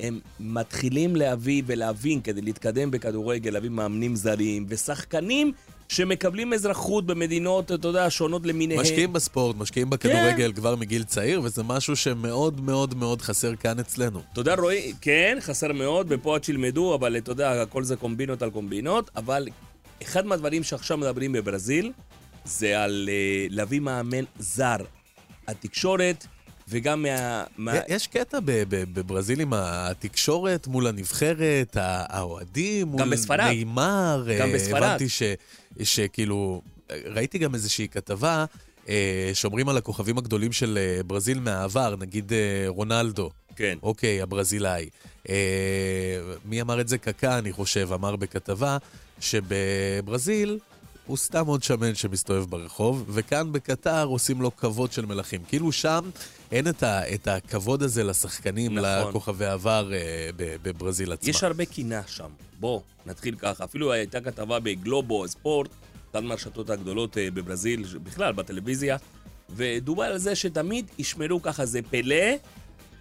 הם 0.00 0.20
מתחילים 0.40 1.16
להביא 1.16 1.62
ולהבין, 1.66 2.20
כדי 2.20 2.40
להתקדם 2.40 2.90
בכדורגל, 2.90 3.50
להביא 3.50 3.70
מאמנים 3.70 4.16
זרים 4.16 4.66
ושחקנים 4.68 5.52
שמקבלים 5.88 6.52
אזרחות 6.52 7.06
במדינות, 7.06 7.72
אתה 7.72 7.88
יודע, 7.88 8.10
שונות 8.10 8.46
למיניהן. 8.46 8.80
משקיעים 8.80 9.12
בספורט, 9.12 9.56
משקיעים 9.56 9.90
בכדורגל 9.90 10.52
כבר 10.52 10.76
מגיל 10.76 11.04
צעיר, 11.04 11.40
וזה 11.44 11.62
משהו 11.62 11.96
שמאוד 11.96 12.60
מאוד 12.60 12.94
מאוד 12.94 13.22
חסר 13.22 13.56
כאן 13.56 13.78
אצלנו. 13.78 14.22
תודה 14.34 14.54
רועי, 14.54 14.92
כן, 15.00 15.38
חסר 15.40 15.72
מאוד, 15.72 16.06
ופה 16.10 16.34
עד 16.34 16.44
שילמדו, 16.44 16.94
אבל 16.94 17.16
אתה 17.16 17.30
יודע, 17.30 17.62
הכל 17.62 17.84
זה 17.84 17.96
קומבינות 17.96 18.42
על 18.42 18.50
קומבינות, 18.50 19.10
אבל 19.16 19.48
אחד 20.02 20.26
מהדברים 20.26 20.62
שעכשיו 20.62 20.98
מדברים 20.98 21.32
בברזיל, 21.32 21.92
זה 22.44 22.82
על 22.82 23.08
אה, 23.12 23.46
להביא 23.50 23.80
מאמן 23.80 24.24
זר. 24.38 24.76
התקשורת, 25.48 26.26
וגם 26.68 27.02
מה... 27.02 27.44
מה... 27.58 27.72
יש 27.88 28.06
קטע 28.06 28.38
בברזיל 28.68 29.40
עם 29.40 29.52
התקשורת 29.52 30.66
מול 30.66 30.86
הנבחרת, 30.86 31.76
האוהדים 31.80 32.88
מול 32.88 33.10
בספרד. 33.10 33.40
נאמר. 33.40 34.26
גם 34.40 34.48
אה, 34.48 34.54
בספרד. 34.54 34.82
הבנתי 34.82 35.08
ש- 35.08 35.22
שכאילו, 35.82 36.62
ראיתי 37.06 37.38
גם 37.38 37.54
איזושהי 37.54 37.88
כתבה 37.88 38.44
אה, 38.88 39.30
שאומרים 39.34 39.68
על 39.68 39.76
הכוכבים 39.76 40.18
הגדולים 40.18 40.52
של 40.52 40.78
אה, 40.80 41.02
ברזיל 41.02 41.40
מהעבר, 41.40 41.94
נגיד 41.98 42.32
רונלדו. 42.66 43.30
כן. 43.56 43.78
אוקיי, 43.82 44.22
הברזילאי. 44.22 44.88
מי 46.44 46.60
אמר 46.60 46.80
את 46.80 46.88
זה? 46.88 46.98
קקה, 46.98 47.38
אני 47.38 47.52
חושב, 47.52 47.92
אמר 47.92 48.16
בכתבה 48.16 48.76
שבברזיל 49.20 50.58
הוא 51.06 51.16
סתם 51.16 51.46
עוד 51.46 51.62
שמן 51.62 51.94
שמסתובב 51.94 52.50
ברחוב, 52.50 53.04
וכאן 53.08 53.52
בקטר 53.52 54.04
עושים 54.04 54.42
לו 54.42 54.56
כבוד 54.56 54.92
של 54.92 55.06
מלכים. 55.06 55.40
כאילו 55.48 55.72
שם 55.72 56.10
אין 56.52 56.68
את, 56.68 56.82
ה, 56.82 57.14
את 57.14 57.28
הכבוד 57.28 57.82
הזה 57.82 58.04
לשחקנים, 58.04 58.78
נכון. 58.78 59.08
לכוכבי 59.08 59.46
עבר 59.46 59.92
אה, 59.92 60.30
בברזיל 60.36 61.12
עצמה. 61.12 61.30
יש 61.30 61.44
הרבה 61.44 61.64
קינה 61.64 62.02
שם. 62.06 62.30
בוא, 62.60 62.80
נתחיל 63.06 63.36
ככה. 63.36 63.64
אפילו 63.64 63.92
הייתה 63.92 64.20
כתבה 64.20 64.60
בגלובו 64.60 65.28
ספורט, 65.28 65.70
אחת 66.12 66.22
מהרשתות 66.22 66.70
הגדולות 66.70 67.18
אה, 67.18 67.30
בברזיל, 67.30 67.84
בכלל, 68.02 68.32
בטלוויזיה, 68.32 68.96
ודובר 69.50 70.02
על 70.04 70.18
זה 70.18 70.34
שתמיד 70.34 70.86
ישמרו 70.98 71.42
ככה, 71.42 71.66
זה 71.66 71.80
פלא, 71.90 72.34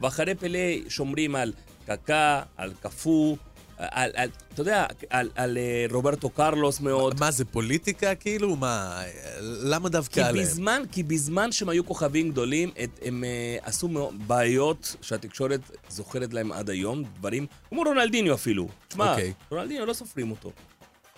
ואחרי 0.01 0.35
פלא 0.35 0.89
שומרים 0.89 1.35
על 1.35 1.53
קקה, 1.85 2.41
על 2.57 2.73
קפוא, 2.81 3.35
על, 3.78 4.11
על, 4.15 4.30
אתה 4.53 4.61
יודע, 4.61 4.86
על, 5.09 5.30
על 5.36 5.57
אה, 5.57 5.86
רוברטו 5.91 6.30
קרלוס 6.30 6.80
מאוד. 6.80 7.19
מה, 7.19 7.32
זה 7.32 7.45
פוליטיקה 7.45 8.15
כאילו? 8.15 8.55
מה, 8.55 9.01
למה 9.41 9.89
כי 9.89 9.91
דווקא 9.91 10.19
עליהם? 10.19 10.45
בזמן, 10.45 10.82
כי 10.91 11.03
בזמן 11.03 11.51
שהם 11.51 11.69
היו 11.69 11.86
כוכבים 11.86 12.30
גדולים, 12.30 12.71
את, 12.84 12.99
הם 13.05 13.23
uh, 13.23 13.67
עשו 13.67 14.11
בעיות 14.28 14.95
שהתקשורת 15.01 15.61
זוכרת 15.89 16.34
להם 16.34 16.51
עד 16.51 16.69
היום, 16.69 17.03
דברים 17.03 17.45
כמו 17.69 17.82
רונלדיניו 17.82 18.34
אפילו. 18.34 18.67
תשמע, 18.88 19.11
אוקיי. 19.11 19.34
okay. 19.39 19.43
רונלדיניו 19.51 19.86
לא 19.86 19.93
סופרים 19.93 20.32
אותו. 20.32 20.51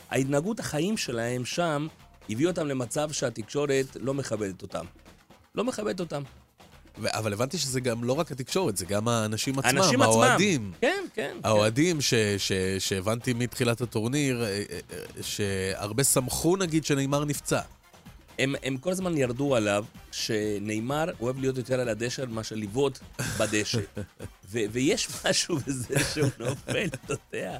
ההתנהגות 0.09 0.59
החיים 0.59 0.97
שלהם 0.97 1.45
שם 1.45 1.87
הביא 2.29 2.47
אותם 2.47 2.67
למצב 2.67 3.11
שהתקשורת 3.11 3.97
לא 3.99 4.13
מכבדת 4.13 4.61
אותם. 4.61 4.85
לא 5.55 5.63
מכבדת 5.63 5.99
אותם. 5.99 6.23
אבל 7.07 7.33
הבנתי 7.33 7.57
שזה 7.57 7.79
גם 7.79 8.03
לא 8.03 8.13
רק 8.13 8.31
התקשורת, 8.31 8.77
זה 8.77 8.85
גם 8.85 9.07
האנשים 9.07 9.59
עצמם, 9.59 9.77
האנשים. 9.77 10.01
האוהדים. 10.01 10.71
כן, 10.81 10.87
כן. 11.13 11.31
כן. 11.33 11.47
האוהדים 11.47 12.01
ש- 12.01 12.13
ש- 12.37 12.51
שהבנתי 12.79 13.33
מתחילת 13.33 13.81
הטורניר, 13.81 14.43
אה, 14.43 14.47
אה, 14.47 14.63
אה, 14.93 14.97
שהרבה 15.23 16.03
שמחו 16.03 16.55
נגיד 16.57 16.85
שנאמר 16.85 17.25
נפצע. 17.25 17.59
הם, 18.39 18.55
הם 18.63 18.77
כל 18.77 18.91
הזמן 18.91 19.17
ירדו 19.17 19.55
עליו 19.55 19.85
שנאמר 20.11 21.05
אוהב 21.21 21.39
להיות 21.39 21.57
יותר 21.57 21.79
על 21.79 21.89
הדשא 21.89 22.23
מאשר 22.29 22.55
לבעוט 22.55 22.99
בדשא. 23.39 23.79
ו- 24.51 24.59
ויש 24.71 25.07
משהו 25.25 25.57
בזה 25.67 25.95
שהוא 26.13 26.29
נופל, 26.39 26.85
אתה 27.05 27.13
יודע, 27.33 27.57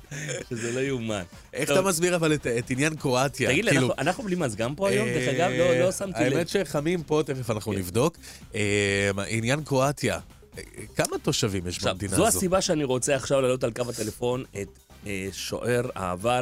שזה 0.50 0.72
לא 0.72 0.80
יאומן. 0.80 1.24
איך 1.54 1.70
טוב, 1.70 1.78
אתה 1.78 1.88
מסביר 1.88 2.16
אבל 2.16 2.34
את, 2.34 2.48
את 2.48 2.70
עניין 2.70 2.96
קרואטיה? 2.96 3.50
תגיד 3.52 3.66
לי, 3.66 3.72
כאילו, 3.72 3.88
אנחנו- 3.88 4.02
אנחנו 4.02 4.24
בלי 4.24 4.36
מזגן 4.36 4.74
פה 4.76 4.90
היום? 4.90 5.08
דרך 5.08 5.28
אה, 5.28 5.32
אגב, 5.36 5.52
לא- 5.58 5.80
לא 5.86 5.92
שמתי 5.92 6.20
לב. 6.24 6.34
האמת 6.34 6.50
שחמים 6.50 7.04
פה, 7.04 7.22
תכף 7.26 7.50
אנחנו 7.50 7.74
נבדוק. 7.74 8.18
אה, 8.56 9.10
עניין 9.28 9.64
קרואטיה, 9.64 10.20
אה, 10.58 10.64
כמה 10.96 11.18
תושבים 11.22 11.68
יש 11.68 11.84
במדינה 11.84 12.16
זו 12.16 12.28
הזו? 12.28 12.38
הסיבה 12.38 12.62
שאני 12.62 12.84
רוצה 12.84 13.16
עכשיו 13.16 13.42
להעלות 13.42 13.64
על 13.64 13.72
קו 13.74 13.84
הטלפון 13.90 14.44
את 14.62 14.68
אה, 15.08 15.28
שוער 15.32 15.90
העבר 15.96 16.42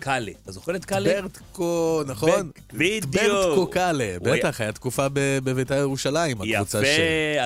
קאלה. 0.00 0.32
אתה 0.42 0.52
זוכר 0.52 0.76
את 0.76 0.84
קאלה? 0.84 1.22
ברטקו, 1.22 2.02
נכון? 2.06 2.50
בדיוק. 2.72 3.04
ברטקו 3.14 3.70
קאלה, 3.70 4.16
בטח, 4.22 4.60
היה 4.60 4.72
תקופה 4.72 5.06
בבית"ר 5.14 5.74
ירושלים, 5.74 6.40
הקבוצה 6.40 6.80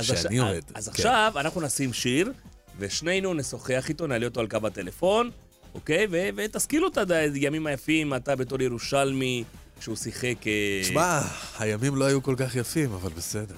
שאני 0.02 0.40
אוהד. 0.40 0.62
אז 0.74 0.88
כן. 0.88 0.90
עכשיו 0.90 1.32
אנחנו 1.36 1.60
נשים 1.60 1.92
שיר, 1.92 2.32
ושנינו 2.78 3.34
נשוחח 3.34 3.88
איתו, 3.88 4.06
נעלה 4.06 4.26
אותו 4.26 4.40
על 4.40 4.48
קו 4.48 4.58
הטלפון, 4.66 5.30
אוקיי? 5.74 6.06
ו- 6.10 6.28
ותזכיר 6.36 6.80
לו 6.80 6.88
את 6.88 6.98
הימים 7.10 7.66
היפים, 7.66 8.14
אתה 8.14 8.36
בתור 8.36 8.62
ירושלמי, 8.62 9.44
שהוא 9.80 9.96
שיחק... 9.96 10.46
אה, 10.46 10.80
שמע, 10.84 11.20
הימים 11.58 11.96
לא 11.96 12.04
היו 12.04 12.22
כל 12.22 12.34
כך 12.38 12.56
יפים, 12.56 12.92
אבל 12.92 13.10
בסדר. 13.16 13.54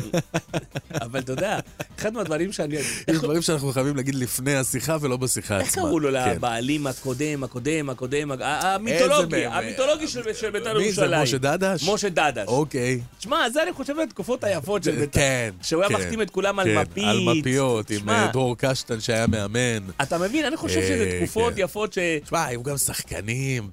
אבל 1.04 1.20
אתה 1.20 1.32
יודע, 1.32 1.58
אחד 1.98 2.12
מהדברים 2.12 2.52
שאני... 2.52 2.76
יש 2.76 3.18
דברים 3.22 3.42
שאנחנו 3.42 3.72
חייבים 3.72 3.96
להגיד 3.96 4.14
לפני 4.14 4.56
השיחה 4.56 4.96
ולא 5.00 5.16
בשיחה 5.16 5.56
עצמה. 5.56 5.66
איך 5.66 5.74
קראו 5.74 6.00
לו 6.00 6.10
כן. 6.12 6.30
לבעלים 6.30 6.86
הקודם, 6.86 7.44
הקודם, 7.44 7.90
הקודם, 7.90 8.30
המיתולוגי? 8.40 9.46
המיתולוגי 9.46 10.08
של 10.08 10.50
בית"ר 10.50 10.78
מי 10.78 10.92
זה, 10.92 11.00
ירושלים. 11.02 11.22
משה 11.22 11.38
דדש? 11.38 11.88
משה 11.88 12.08
דדש. 12.08 12.48
אוקיי. 12.48 13.00
תשמע, 13.18 13.50
זה 13.50 13.62
אני 13.62 13.72
חושב 13.72 13.98
התקופות 13.98 14.44
היפות 14.44 14.84
של 14.84 14.96
בית"ר. 14.96 15.20
כן, 15.20 15.50
שהוא 15.62 15.82
היה 15.82 15.88
כן, 15.88 15.94
מחתים 15.94 16.22
את 16.22 16.30
כולם 16.30 16.58
על 16.58 16.66
כן, 16.66 16.78
מפית. 16.78 17.04
על 17.04 17.20
מפיות, 17.20 17.90
עם 17.90 18.08
אה, 18.08 18.30
דרור 18.32 18.56
קשטן 18.58 19.00
שהיה 19.00 19.26
מאמן. 19.26 19.90
אתה 20.02 20.18
מבין? 20.18 20.44
אני 20.44 20.56
חושב 20.56 20.80
שזה 20.80 21.04
אה, 21.04 21.18
תקופות 21.18 21.54
כן. 21.54 21.60
יפות 21.62 21.92
ש... 21.92 21.98
תשמע, 22.24 22.44
היו 22.44 22.62
גם 22.62 22.76
שחקנים, 22.76 23.68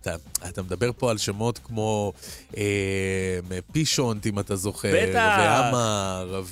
אתה, 0.48 0.62
מדבר 0.62 0.92
פה 0.98 1.12
על 1.12 1.18
שמות 1.18 1.60
כמו 1.64 2.14
אה, 2.58 2.64
פישונט, 3.72 4.28
אם 4.28 4.40
אתה 4.40 4.56
זוכר, 4.56 4.94
בטח. 4.94 5.38
ועמר, 6.24 6.44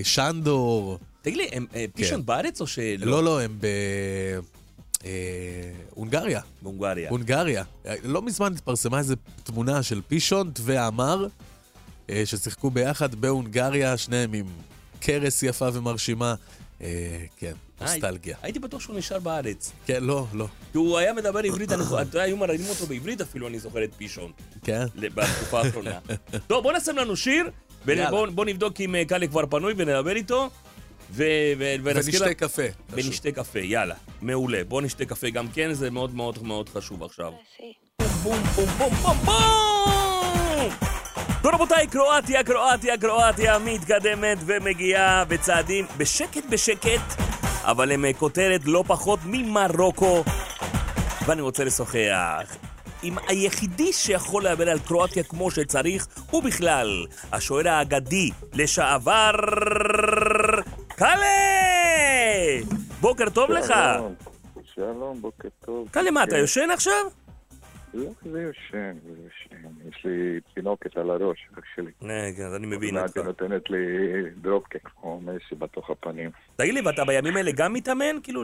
ושנדור. 0.00 0.98
תגיד 1.22 1.36
לי, 1.36 1.48
הם 1.52 1.66
אה, 1.74 1.84
פישון 1.94 2.26
בארץ 2.26 2.60
או 2.60 2.66
שלא? 2.66 3.04
כן. 3.04 3.08
לא, 3.08 3.24
לא, 3.24 3.40
הם 3.40 3.58
בהונגריה. 5.94 6.40
בהונגריה. 6.62 7.10
הונגריה. 7.10 7.64
לא 8.04 8.22
מזמן 8.22 8.52
התפרסמה 8.52 8.98
איזו 8.98 9.14
תמונה 9.42 9.82
של 9.82 10.00
פישונט 10.08 10.60
ועמר, 10.62 11.26
אה, 12.10 12.22
ששיחקו 12.24 12.70
ביחד 12.70 13.14
בהונגריה, 13.14 13.96
שניהם 13.96 14.32
עם 14.32 14.46
קרס 15.00 15.42
יפה 15.42 15.68
ומרשימה. 15.72 16.34
אה, 16.82 17.24
כן, 17.36 17.52
נוסטלגיה. 17.80 18.36
הייתי 18.42 18.58
בטוח 18.58 18.80
שהוא 18.80 18.96
נשאר 18.96 19.18
בארץ. 19.18 19.72
כן, 19.86 20.04
לא, 20.04 20.26
לא. 20.32 20.46
כי 20.72 20.78
הוא 20.78 20.98
היה 20.98 21.12
מדבר 21.12 21.38
עברית, 21.38 21.72
אתה 21.72 22.00
יודע, 22.00 22.22
היו 22.22 22.36
מראיינים 22.36 22.68
אותו 22.68 22.86
בעברית 22.86 23.20
אפילו, 23.20 23.48
אני 23.48 23.58
זוכר 23.58 23.84
את 23.84 23.90
פישון. 23.96 24.32
כן? 24.64 24.86
בתקופה 24.96 25.60
האחרונה. 25.60 25.98
טוב, 26.46 26.62
בוא 26.62 26.72
נשים 26.72 26.96
לנו 26.96 27.16
שיר, 27.16 27.50
יאללה. 27.88 28.14
ובוא 28.14 28.44
נבדוק 28.44 28.80
אם 28.80 28.94
אה, 28.94 29.04
קאלה 29.04 29.26
כבר 29.26 29.46
פנוי 29.46 29.74
ונדבר 29.76 30.16
איתו. 30.16 30.48
ו- 31.12 31.24
ו- 31.58 31.74
ונשתה 31.82 32.24
לה- 32.26 32.34
קפה. 32.34 32.62
ונשתה 32.90 33.32
קפה, 33.32 33.58
יאללה. 33.58 33.94
מעולה. 34.22 34.64
בוא 34.68 34.82
נשתה 34.82 35.04
קפה 35.04 35.30
גם 35.30 35.48
כן, 35.48 35.72
זה 35.72 35.90
מאוד 35.90 36.14
מאוד 36.14 36.42
מאוד 36.42 36.68
חשוב 36.68 37.02
עכשיו. 37.02 37.32
בום 38.22 38.38
בום 38.56 38.66
בום 38.78 38.94
בום 38.94 39.16
בום! 39.24 40.70
טוב 41.42 41.54
רבותיי, 41.54 41.86
קרואטיה, 41.86 42.44
קרואטיה, 42.44 42.98
קרואטיה 42.98 43.58
מתקדמת 43.58 44.38
ומגיעה 44.46 45.24
בצעדים 45.24 45.86
בשקט 45.96 46.44
בשקט, 46.50 47.00
אבל 47.62 47.92
עם 47.92 48.04
אה, 48.04 48.12
כותרת 48.12 48.60
לא 48.64 48.84
פחות 48.86 49.18
ממרוקו. 49.24 50.24
ואני 51.26 51.40
רוצה 51.42 51.64
לשוחח 51.64 52.56
עם 53.02 53.14
היחידי 53.28 53.92
שיכול 53.92 54.46
לדבר 54.46 54.70
על 54.70 54.78
קרואטיה 54.78 55.22
כמו 55.22 55.50
שצריך, 55.50 56.06
ובכלל, 56.32 57.06
השוער 57.32 57.68
האגדי 57.68 58.30
לשעבר, 58.54 59.30
קאלה! 60.88 61.26
בוקר 63.00 63.30
טוב 63.30 63.50
לך! 63.50 63.74
שלום, 64.74 65.20
בוקר 65.20 65.48
טוב. 65.64 65.88
קאלה, 65.90 66.10
מה, 66.10 66.24
אתה 66.24 66.30
כן. 66.30 66.36
יושן 66.40 66.70
עכשיו? 66.70 66.94
לא 67.94 68.10
כזה 68.20 68.42
יושן, 68.42 68.96
זה 69.04 69.22
יושן. 69.24 69.88
יש 69.88 70.04
לי 70.04 70.40
תינוקת 70.54 70.96
על 70.96 71.10
הראש, 71.10 71.38
אח 71.54 71.64
שלי. 71.76 71.90
אה, 72.10 72.30
כן, 72.36 72.42
אז 72.42 72.54
אני 72.54 72.66
מבין 72.66 72.98
אותך. 72.98 73.16
היא 73.16 73.24
נותנת 73.24 73.70
לי 73.70 73.78
דרופקק, 74.40 74.88
כמו 75.00 75.20
מסי 75.20 75.54
בתוך 75.58 75.90
הפנים. 75.90 76.30
תגיד 76.56 76.74
לי, 76.74 76.80
ואתה 76.80 77.04
בימים 77.04 77.36
האלה 77.36 77.52
גם 77.52 77.72
מתאמן? 77.72 78.16
כאילו, 78.22 78.42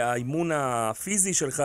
האימון 0.00 0.50
הפיזי 0.52 1.34
שלך 1.34 1.62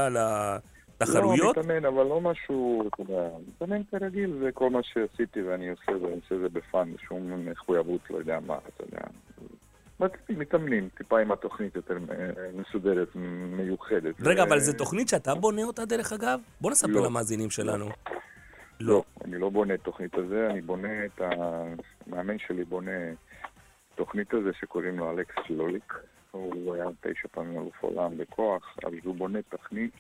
לתחרויות? 1.03 1.57
לא, 1.57 1.63
מתאמן, 1.63 1.85
אבל 1.85 2.03
לא 2.03 2.21
משהו, 2.21 2.87
אתה 2.87 3.01
יודע, 3.01 3.29
מתאמן 3.47 3.81
כרגיל, 3.91 4.37
זה 4.43 4.49
כל 4.53 4.69
מה 4.69 4.79
שעשיתי 4.83 5.41
ואני 5.41 5.69
עושה, 5.69 5.91
ואני 5.91 6.15
עושה 6.15 6.39
זה 6.39 6.49
בפאן, 6.49 6.93
שום 7.07 7.45
מחויבות, 7.45 8.01
לא 8.09 8.17
יודע 8.17 8.39
מה, 8.39 8.57
אתה 8.57 8.83
יודע. 8.83 9.01
מתאמנים, 10.29 10.89
טיפה 10.97 11.19
עם 11.19 11.31
התוכנית 11.31 11.75
יותר 11.75 11.97
אה, 12.11 12.49
מסודרת, 12.53 13.07
מיוחדת. 13.57 14.15
רגע, 14.21 14.43
אבל 14.43 14.57
ו- 14.57 14.59
זו 14.59 14.73
תוכנית 14.77 15.09
שאתה 15.09 15.35
בונה 15.35 15.63
אותה 15.63 15.85
דרך 15.85 16.13
אגב? 16.13 16.39
בוא 16.61 16.71
נספר 16.71 16.91
לא. 16.91 17.05
למאזינים 17.05 17.49
שלנו. 17.49 17.89
לא, 18.79 19.03
אני 19.25 19.39
לא 19.39 19.49
בונה 19.49 19.73
את 19.73 19.81
תוכנית 19.81 20.15
הזה, 20.15 20.47
אני 20.51 20.61
בונה 20.61 21.05
את. 21.05 21.21
המאמן 21.21 22.39
שלי 22.39 22.63
בונה 22.63 22.91
תוכנית 23.95 24.33
הזה 24.33 24.49
שקוראים 24.59 24.99
לו 24.99 25.11
אלכס 25.11 25.49
לוליק. 25.49 25.93
הוא 26.31 26.73
היה 26.73 26.85
תשע 27.01 27.27
פעמים 27.31 27.61
אלוף 27.61 27.83
עולם 27.83 28.17
בכוח, 28.17 28.77
אז 28.85 28.93
הוא 29.03 29.15
בונה 29.15 29.39
תוכנית, 29.41 29.93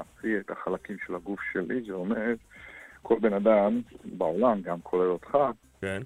לפי 0.00 0.40
את 0.40 0.50
החלקים 0.50 0.96
של 1.06 1.14
הגוף 1.14 1.40
שלי, 1.52 1.82
זה 1.86 1.92
אומר, 1.92 2.34
כל 3.02 3.18
בן 3.20 3.32
אדם 3.32 3.80
בעולם, 4.04 4.62
גם 4.62 4.80
כולל 4.80 5.10
אותך, 5.10 5.38
כן. 5.80 6.02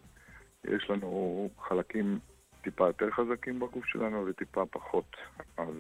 יש 0.65 0.91
לנו 0.91 1.49
חלקים 1.61 2.19
טיפה 2.63 2.87
יותר 2.87 3.11
חזקים 3.11 3.61
בגוף 3.61 3.87
שלנו 3.87 4.27
וטיפה 4.27 4.67
פחות. 4.67 5.17
אז 5.57 5.75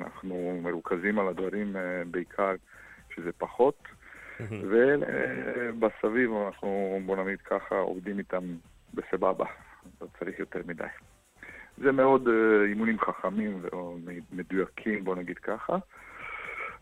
אנחנו 0.00 0.60
מרוכזים 0.62 1.18
על 1.18 1.28
הדברים 1.28 1.76
אה, 1.76 2.02
בעיקר 2.10 2.54
שזה 3.14 3.32
פחות, 3.38 3.82
ובסביב 4.50 6.30
אנחנו, 6.46 7.00
בוא 7.06 7.16
נגיד 7.16 7.40
ככה, 7.40 7.74
עובדים 7.74 8.18
איתם 8.18 8.44
בסבבה, 8.94 9.46
לא 10.00 10.06
צריך 10.18 10.38
יותר 10.38 10.60
מדי. 10.66 10.84
זה 11.78 11.92
מאוד 11.92 12.28
אה, 12.28 12.64
אימונים 12.68 12.98
חכמים 12.98 13.62
ומדויקים, 13.72 15.04
בוא 15.04 15.16
נגיד 15.16 15.38
ככה. 15.38 15.76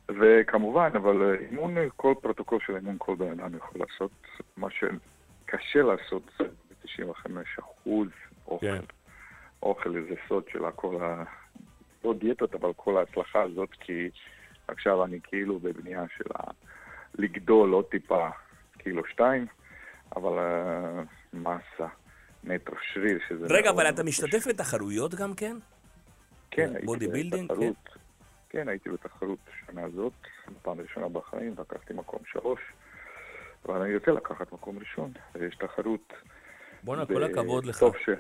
וכמובן, 0.08 0.90
אבל 0.94 1.22
אה, 1.22 1.34
אימון, 1.50 1.74
כל 1.96 2.14
פרוטוקול 2.22 2.58
של 2.66 2.76
אימון 2.76 2.96
כל 2.98 3.14
בן 3.14 3.40
אדם 3.40 3.56
יכול 3.56 3.80
לעשות. 3.80 4.10
מה 4.56 4.68
שקשה 4.70 5.82
לעשות 5.82 6.22
זה 6.38 6.44
ב-95% 6.44 7.90
אוכל. 8.46 8.66
כן. 8.66 8.80
אוכל 9.62 9.92
זה 9.92 10.14
סוד 10.28 10.44
של 10.52 10.70
כל 10.70 11.02
ה... 11.02 11.24
לא 12.04 12.14
דיאטות, 12.14 12.54
אבל 12.54 12.70
כל 12.76 12.96
ההצלחה 12.96 13.42
הזאת, 13.42 13.68
כי 13.80 14.10
עכשיו 14.68 15.04
אני 15.04 15.20
כאילו 15.22 15.58
בבנייה 15.58 16.04
של 16.16 16.24
ה... 16.34 16.50
לגדול 17.14 17.72
עוד 17.72 17.84
טיפה, 17.84 18.28
קילו 18.78 19.02
שתיים, 19.06 19.46
אבל 20.16 20.32
uh, 20.38 21.36
מסה, 21.36 21.86
מטר 22.44 22.72
שריר, 22.92 23.18
שזה... 23.28 23.46
רגע, 23.50 23.70
אבל 23.70 23.88
אתה 23.88 24.02
משתתף 24.04 24.46
בתחרויות 24.48 25.14
גם 25.14 25.34
כן? 25.34 25.56
כן, 26.50 26.72
הייתי 26.76 27.30
בתחרות. 27.30 27.91
כן, 28.52 28.68
הייתי 28.68 28.90
בתחרות 28.90 29.38
שנה 29.66 29.84
הזאת, 29.84 30.12
פעם 30.62 30.80
ראשונה 30.80 31.08
בחיים, 31.08 31.54
לקחתי 31.58 31.94
מקום 31.94 32.18
שלוש, 32.32 32.60
אבל 33.66 33.82
אני 33.82 33.94
רוצה 33.96 34.10
לקחת 34.10 34.52
מקום 34.52 34.78
ראשון, 34.78 35.12
ויש 35.34 35.54
תחרות 35.56 36.12
בואנה, 36.82 37.06
כל 37.06 37.24
הכבוד 37.24 37.64
לך. 37.66 37.78
של, 38.04 38.14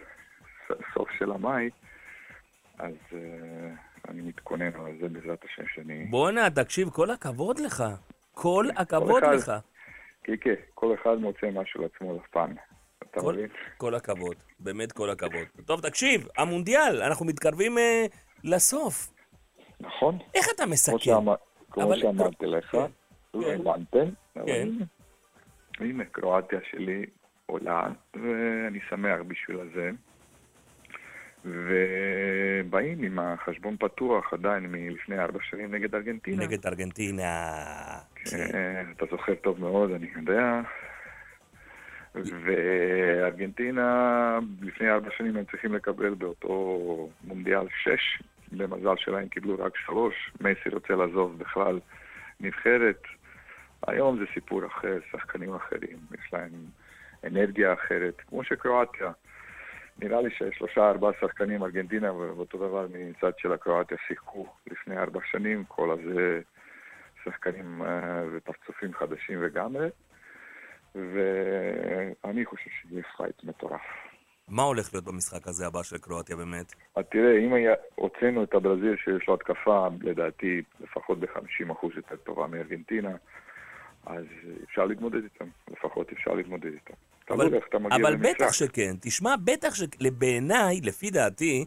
סוף 0.94 1.08
של 1.18 1.32
המאי, 1.32 1.70
אז 2.78 2.94
uh, 3.10 3.14
אני 4.08 4.20
מתכונן 4.22 4.70
על 4.86 4.98
זה 5.00 5.08
בעזרת 5.08 5.44
השם 5.44 5.62
שאני... 5.74 6.04
בואנה, 6.04 6.50
תקשיב, 6.50 6.90
כל 6.90 7.10
הכבוד 7.10 7.58
לך. 7.60 7.84
כל 8.32 8.66
הכבוד 8.76 9.22
אחד- 9.24 9.34
לך. 9.34 9.52
כן, 10.24 10.34
כן, 10.40 10.54
כל 10.74 10.94
אחד 11.02 11.14
מוצא 11.16 11.46
משהו 11.52 11.82
לעצמו 11.82 12.16
לפן. 12.24 12.54
אתה 13.10 13.20
כל- 13.20 13.32
מבין? 13.34 13.48
כל 13.76 13.94
הכבוד, 13.94 14.36
באמת 14.60 14.92
כל 14.92 15.10
הכבוד. 15.10 15.46
טוב, 15.66 15.80
תקשיב, 15.80 16.28
המונדיאל, 16.36 17.02
אנחנו 17.02 17.26
מתקרבים 17.26 17.78
אה, 17.78 18.06
לסוף. 18.44 19.12
נכון? 19.82 20.18
איך 20.34 20.46
אתה 20.54 20.66
מסכם? 20.66 21.12
כמו 21.70 21.96
שאמרתי 21.96 22.46
לך, 22.46 22.70
כן, 22.70 22.78
לא 23.34 23.44
כן. 23.44 23.60
הבנתם, 23.60 24.08
אבל 24.36 24.46
כן. 24.46 24.68
הנה. 25.80 26.04
קרואטיה 26.04 26.58
שלי 26.70 27.06
עולה, 27.46 27.88
ואני 28.14 28.78
שמח 28.88 29.20
בשביל 29.28 29.58
זה. 29.74 29.90
ובאים 31.44 33.02
עם 33.02 33.18
החשבון 33.18 33.76
פתוח 33.76 34.32
עדיין 34.32 34.66
מלפני 34.66 35.18
ארבע 35.18 35.38
שנים 35.42 35.74
נגד 35.74 35.94
ארגנטינה. 35.94 36.44
נגד 36.44 36.66
ארגנטינה. 36.66 37.52
כן. 38.14 38.86
אתה 38.96 39.06
זוכר 39.10 39.34
טוב 39.34 39.60
מאוד, 39.60 39.90
אני 39.90 40.06
יודע. 40.16 40.60
וארגנטינה, 42.14 44.38
לפני 44.60 44.90
ארבע 44.90 45.10
שנים 45.16 45.36
הם 45.36 45.44
צריכים 45.44 45.74
לקבל 45.74 46.14
באותו 46.14 47.08
מונדיאל 47.24 47.66
שש. 47.82 48.22
במזל 48.58 48.96
שלהם 48.96 49.28
קיבלו 49.28 49.58
רק 49.58 49.76
שלוש. 49.76 50.32
מסי 50.40 50.68
רוצה 50.72 50.94
לעזוב 50.94 51.38
בכלל 51.38 51.80
נבחרת. 52.40 53.02
היום 53.86 54.18
זה 54.18 54.24
סיפור 54.34 54.66
אחר, 54.66 54.98
שחקנים 55.10 55.54
אחרים, 55.54 55.98
יש 56.14 56.32
להם 56.32 56.50
אנרגיה 57.24 57.72
אחרת, 57.72 58.20
כמו 58.20 58.44
שקרואטיה. 58.44 59.12
נראה 59.98 60.20
לי 60.22 60.30
ששלושה 60.30 60.90
ארבעה 60.90 61.12
שחקנים 61.20 61.62
ארגנטינה, 61.62 62.12
ואותו 62.12 62.58
דבר 62.58 62.86
מצד 62.94 63.38
של 63.38 63.52
הקרואטיה 63.52 63.96
שיחקו 64.08 64.46
לפני 64.66 64.98
ארבע 64.98 65.20
שנים, 65.30 65.64
כל 65.68 65.90
הזה 65.90 66.40
שחקנים 67.24 67.82
אה, 67.82 68.24
ופרצופים 68.32 68.94
חדשים 68.94 69.42
לגמרי, 69.42 69.88
ואני 70.94 72.44
חושב 72.44 72.70
שיהיה 72.70 73.02
פייט 73.16 73.44
מטורף. 73.44 74.11
מה 74.52 74.62
הולך 74.62 74.94
להיות 74.94 75.04
במשחק 75.04 75.48
הזה 75.48 75.66
הבא 75.66 75.82
של 75.82 75.98
קרואטיה 75.98 76.36
באמת? 76.36 76.74
אז 76.96 77.04
תראה, 77.10 77.38
אם 77.38 77.52
היה, 77.52 77.72
הוצאנו 77.94 78.44
את 78.44 78.54
הברזיל 78.54 78.96
שיש 78.96 79.28
לו 79.28 79.34
התקפה, 79.34 79.88
לדעתי, 80.02 80.62
לפחות 80.80 81.20
ב-50% 81.20 81.86
יותר 81.96 82.16
טובה 82.16 82.46
מארגנטינה, 82.46 83.10
אז 84.06 84.24
אפשר 84.64 84.84
להתמודד 84.84 85.22
איתם, 85.24 85.44
לפחות 85.70 86.12
אפשר 86.12 86.34
להתמודד 86.34 86.72
איתם. 86.72 86.94
אבל, 87.30 87.58
אבל. 87.90 88.16
בטח 88.16 88.52
שכן. 88.52 88.94
תשמע, 89.00 89.34
בטח 89.44 89.74
שבעיניי, 89.74 90.80
לפי 90.82 91.10
דעתי, 91.10 91.64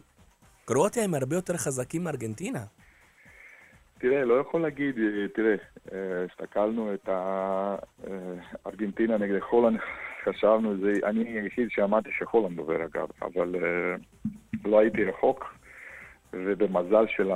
קרואטיה 0.64 1.04
הם 1.04 1.14
הרבה 1.14 1.36
יותר 1.36 1.56
חזקים 1.56 2.04
מארגנטינה. 2.04 2.64
תראה, 3.98 4.24
לא 4.24 4.34
יכול 4.34 4.62
להגיד, 4.62 4.98
אה, 4.98 5.28
תראה, 5.34 5.54
אה, 5.92 6.24
הסתכלנו 6.30 6.94
את 6.94 7.08
הארגנטינה 8.64 9.18
נגד 9.18 9.40
הולנד, 9.50 9.80
חשבנו, 10.28 10.76
זה, 10.76 10.92
אני 11.04 11.40
היחיד 11.40 11.68
שאמרתי 11.70 12.10
שהולנד 12.18 12.58
עובר 12.58 12.84
אגב, 12.84 13.08
אבל 13.22 13.54
אה, 13.54 13.96
לא 14.64 14.80
הייתי 14.80 15.04
רחוק, 15.04 15.54
ובמזל 16.32 17.04
של 17.08 17.30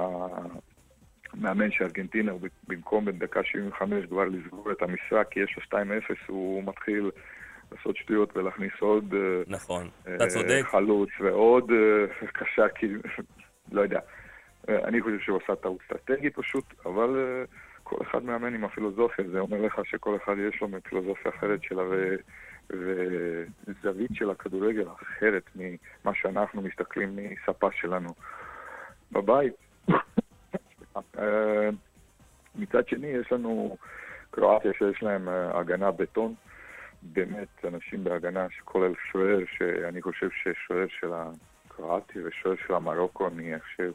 המאמן 1.34 1.70
של 1.70 1.84
ארגנטינה, 1.84 2.32
הוא 2.32 2.40
במקום 2.68 3.04
בדקה 3.04 3.44
75 3.44 4.04
כבר 4.06 4.24
לסגור 4.24 4.72
את 4.72 4.82
המשחק, 4.82 5.26
כי 5.30 5.40
יש 5.40 5.56
לו 5.72 5.78
2-0, 5.78 5.82
הוא 6.26 6.64
מתחיל 6.64 7.10
לעשות 7.72 7.96
שטויות 7.96 8.36
ולהכניס 8.36 8.72
עוד... 8.80 9.14
אה, 9.14 9.42
נכון, 9.46 9.88
אה, 10.06 10.14
אתה 10.14 10.26
צודק. 10.26 10.62
חלוץ 10.64 11.10
ועוד 11.20 11.70
אה, 11.70 12.26
קשה, 12.38 12.68
כי 12.68 12.86
לא 13.72 13.80
יודע. 13.80 14.00
אה, 14.68 14.84
אני 14.84 15.02
חושב 15.02 15.18
שהוא 15.20 15.38
עשה 15.44 15.56
טעות 15.56 15.78
אסטרטגית 15.82 16.36
פשוט, 16.36 16.64
אבל 16.86 17.16
אה, 17.16 17.44
כל 17.82 17.96
אחד 18.02 18.24
מאמן 18.24 18.54
עם 18.54 18.64
הפילוסופיה, 18.64 19.24
זה 19.32 19.38
אומר 19.38 19.62
לך 19.62 19.80
שכל 19.84 20.16
אחד 20.16 20.34
יש 20.48 20.60
לו 20.60 20.68
פילוסופיה 20.82 21.32
אחרת 21.38 21.62
שלה. 21.62 21.82
וזווית 22.70 24.10
של 24.14 24.30
הכדורגל 24.30 24.88
אחרת 25.02 25.50
ממה 25.54 26.14
שאנחנו 26.14 26.62
מסתכלים 26.62 27.16
מספה 27.16 27.68
שלנו 27.72 28.08
בבית. 29.12 29.54
אה, 31.18 31.68
מצד 32.54 32.88
שני, 32.88 33.06
יש 33.06 33.32
לנו 33.32 33.76
קרואטיה 34.30 34.72
שיש 34.78 35.02
להם 35.02 35.28
אה, 35.28 35.58
הגנה 35.58 35.90
בטון. 35.90 36.34
באמת 37.02 37.64
אנשים 37.64 38.04
בהגנה 38.04 38.46
שכולל 38.50 38.92
שוער, 39.10 39.38
שאני 39.56 40.02
חושב 40.02 40.28
ששוער 40.30 40.86
של 41.00 41.10
הקרואטי 41.12 42.18
ושוער 42.24 42.54
של 42.66 42.74
המרוקו, 42.74 43.28
אני 43.28 43.60
חושב 43.60 43.92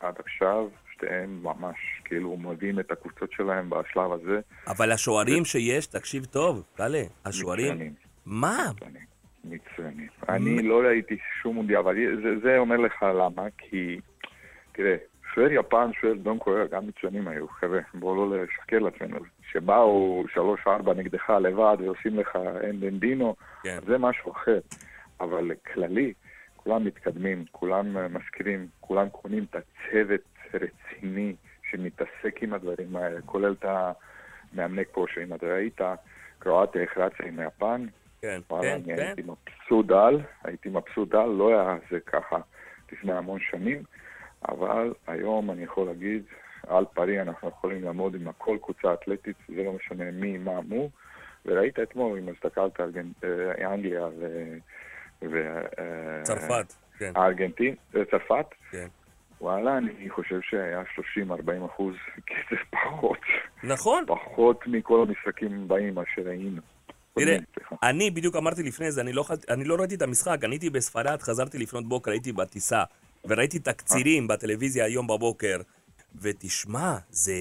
עד 0.00 0.14
עכשיו, 0.18 0.68
שתיהם 1.00 1.42
ממש 1.42 1.76
כאילו 2.04 2.36
מביאים 2.36 2.80
את 2.80 2.90
הקבוצות 2.90 3.32
שלהם 3.32 3.70
בשלב 3.70 4.12
הזה. 4.12 4.40
אבל 4.66 4.92
השוערים 4.92 5.44
שיש, 5.44 5.86
תקשיב 5.86 6.24
טוב, 6.24 6.62
טלה, 6.74 7.02
השוערים... 7.24 7.74
מצוינים, 7.74 7.92
מה? 8.26 8.58
מצוינים, 8.74 9.02
מצוינים. 9.44 10.08
אני 10.28 10.62
לא 10.62 10.80
ראיתי 10.80 11.18
שום 11.42 11.54
מונדיאל, 11.56 11.78
אבל 11.78 11.94
זה, 12.22 12.40
זה 12.42 12.58
אומר 12.58 12.76
לך 12.76 13.02
למה, 13.02 13.42
כי 13.58 14.00
תראה, 14.72 14.96
שוער 15.34 15.52
יפן, 15.52 15.90
שוער 16.00 16.14
דון 16.14 16.38
קוריאה, 16.38 16.66
גם 16.66 16.86
מצוינים 16.86 17.28
היו, 17.28 17.48
חבר'ה, 17.48 17.80
בואו 17.94 18.16
לא 18.16 18.42
לשקר 18.42 18.78
לעצמנו. 18.78 19.18
שבאו 19.52 20.24
שלוש-ארבע 20.34 20.94
נגדך 20.94 21.30
לבד 21.30 21.76
ועושים 21.80 22.18
לך 22.18 22.38
אין 22.60 22.80
דנדינו, 22.80 23.36
כן. 23.62 23.78
זה 23.86 23.98
משהו 23.98 24.32
אחר. 24.32 24.58
אבל 25.20 25.50
כללי, 25.74 26.12
כולם 26.56 26.84
מתקדמים, 26.84 27.44
כולם 27.52 28.14
מזכירים, 28.14 28.66
כולם 28.80 29.08
קונים 29.08 29.46
את 29.50 29.56
הצוות 29.56 30.20
רציני 30.54 31.34
שמתעסק 31.70 32.42
עם 32.42 32.54
הדברים 32.54 32.96
האלה, 32.96 33.20
כולל 33.26 33.52
את 33.52 33.64
המאמני 33.64 34.82
כושר. 34.92 35.22
אם 35.22 35.34
אתה 35.34 35.46
ראית, 35.46 35.80
קרואטיה 36.38 36.82
החרצה 36.82 37.24
עם 37.26 37.40
יפן, 37.46 37.86
כן, 38.22 38.40
וואלה, 38.50 38.62
כן, 38.62 38.74
אני 38.74 38.96
כן. 38.96 39.02
הייתי 39.02 39.22
מבסוט 39.22 39.90
על, 39.90 40.20
הייתי 40.44 40.68
מבסוט 40.68 41.14
על, 41.14 41.28
לא 41.28 41.48
היה 41.48 41.76
זה 41.90 42.00
ככה 42.00 42.38
לפני 42.92 43.12
המון 43.12 43.40
שנים, 43.40 43.82
אבל 44.48 44.94
היום 45.06 45.50
אני 45.50 45.62
יכול 45.62 45.86
להגיד, 45.86 46.22
על 46.66 46.84
פרי 46.84 47.20
אנחנו 47.20 47.48
יכולים 47.48 47.84
לעמוד 47.84 48.14
עם 48.14 48.28
הכל 48.28 48.58
קבוצה 48.62 48.94
אתלטית, 48.94 49.36
זה 49.48 49.62
לא 49.62 49.72
משנה 49.72 50.10
מי, 50.10 50.38
מה, 50.38 50.60
מו, 50.60 50.90
וראית 51.46 51.78
אתמול, 51.78 52.18
אם 52.18 52.28
הסתכלת 52.28 52.80
על 52.80 52.92
אה, 53.24 53.74
אנגליה 53.74 54.06
ו... 54.06 54.54
ו... 55.22 55.58
אה, 55.78 56.22
צרפת. 56.22 56.72
כן. 56.98 57.12
הארגנטין, 57.14 57.74
אה, 57.96 58.04
צרפת, 58.04 58.46
כן. 58.70 58.86
וואלה, 59.40 59.78
אני 59.78 60.10
חושב 60.10 60.40
שהיה 60.50 60.82
30-40 61.28 61.32
אחוז 61.66 61.94
כסף 62.30 62.60
פחות. 62.70 63.18
נכון. 63.64 64.04
פחות 64.06 64.60
מכל 64.66 65.02
המשחקים 65.08 65.62
הבאים 65.64 65.98
אשר 65.98 66.28
היינו. 66.28 66.60
תראה. 67.14 67.36
אני 67.82 68.10
בדיוק 68.10 68.36
אמרתי 68.36 68.62
לפני 68.62 68.92
זה, 68.92 69.00
אני 69.00 69.12
לא, 69.12 69.22
ח- 69.22 69.50
אני 69.50 69.64
לא 69.64 69.74
ראיתי 69.74 69.94
את 69.94 70.02
המשחק, 70.02 70.38
אני 70.44 70.54
הייתי 70.54 70.70
בספרד, 70.70 71.22
חזרתי 71.22 71.58
לפנות 71.58 71.88
בוקר, 71.88 72.10
הייתי 72.10 72.32
בטיסה, 72.32 72.82
וראיתי 73.24 73.58
תקצירים 73.58 74.28
בטלוויזיה 74.28 74.84
היום 74.84 75.06
בבוקר, 75.06 75.56
ותשמע, 76.20 76.96
זה... 77.10 77.32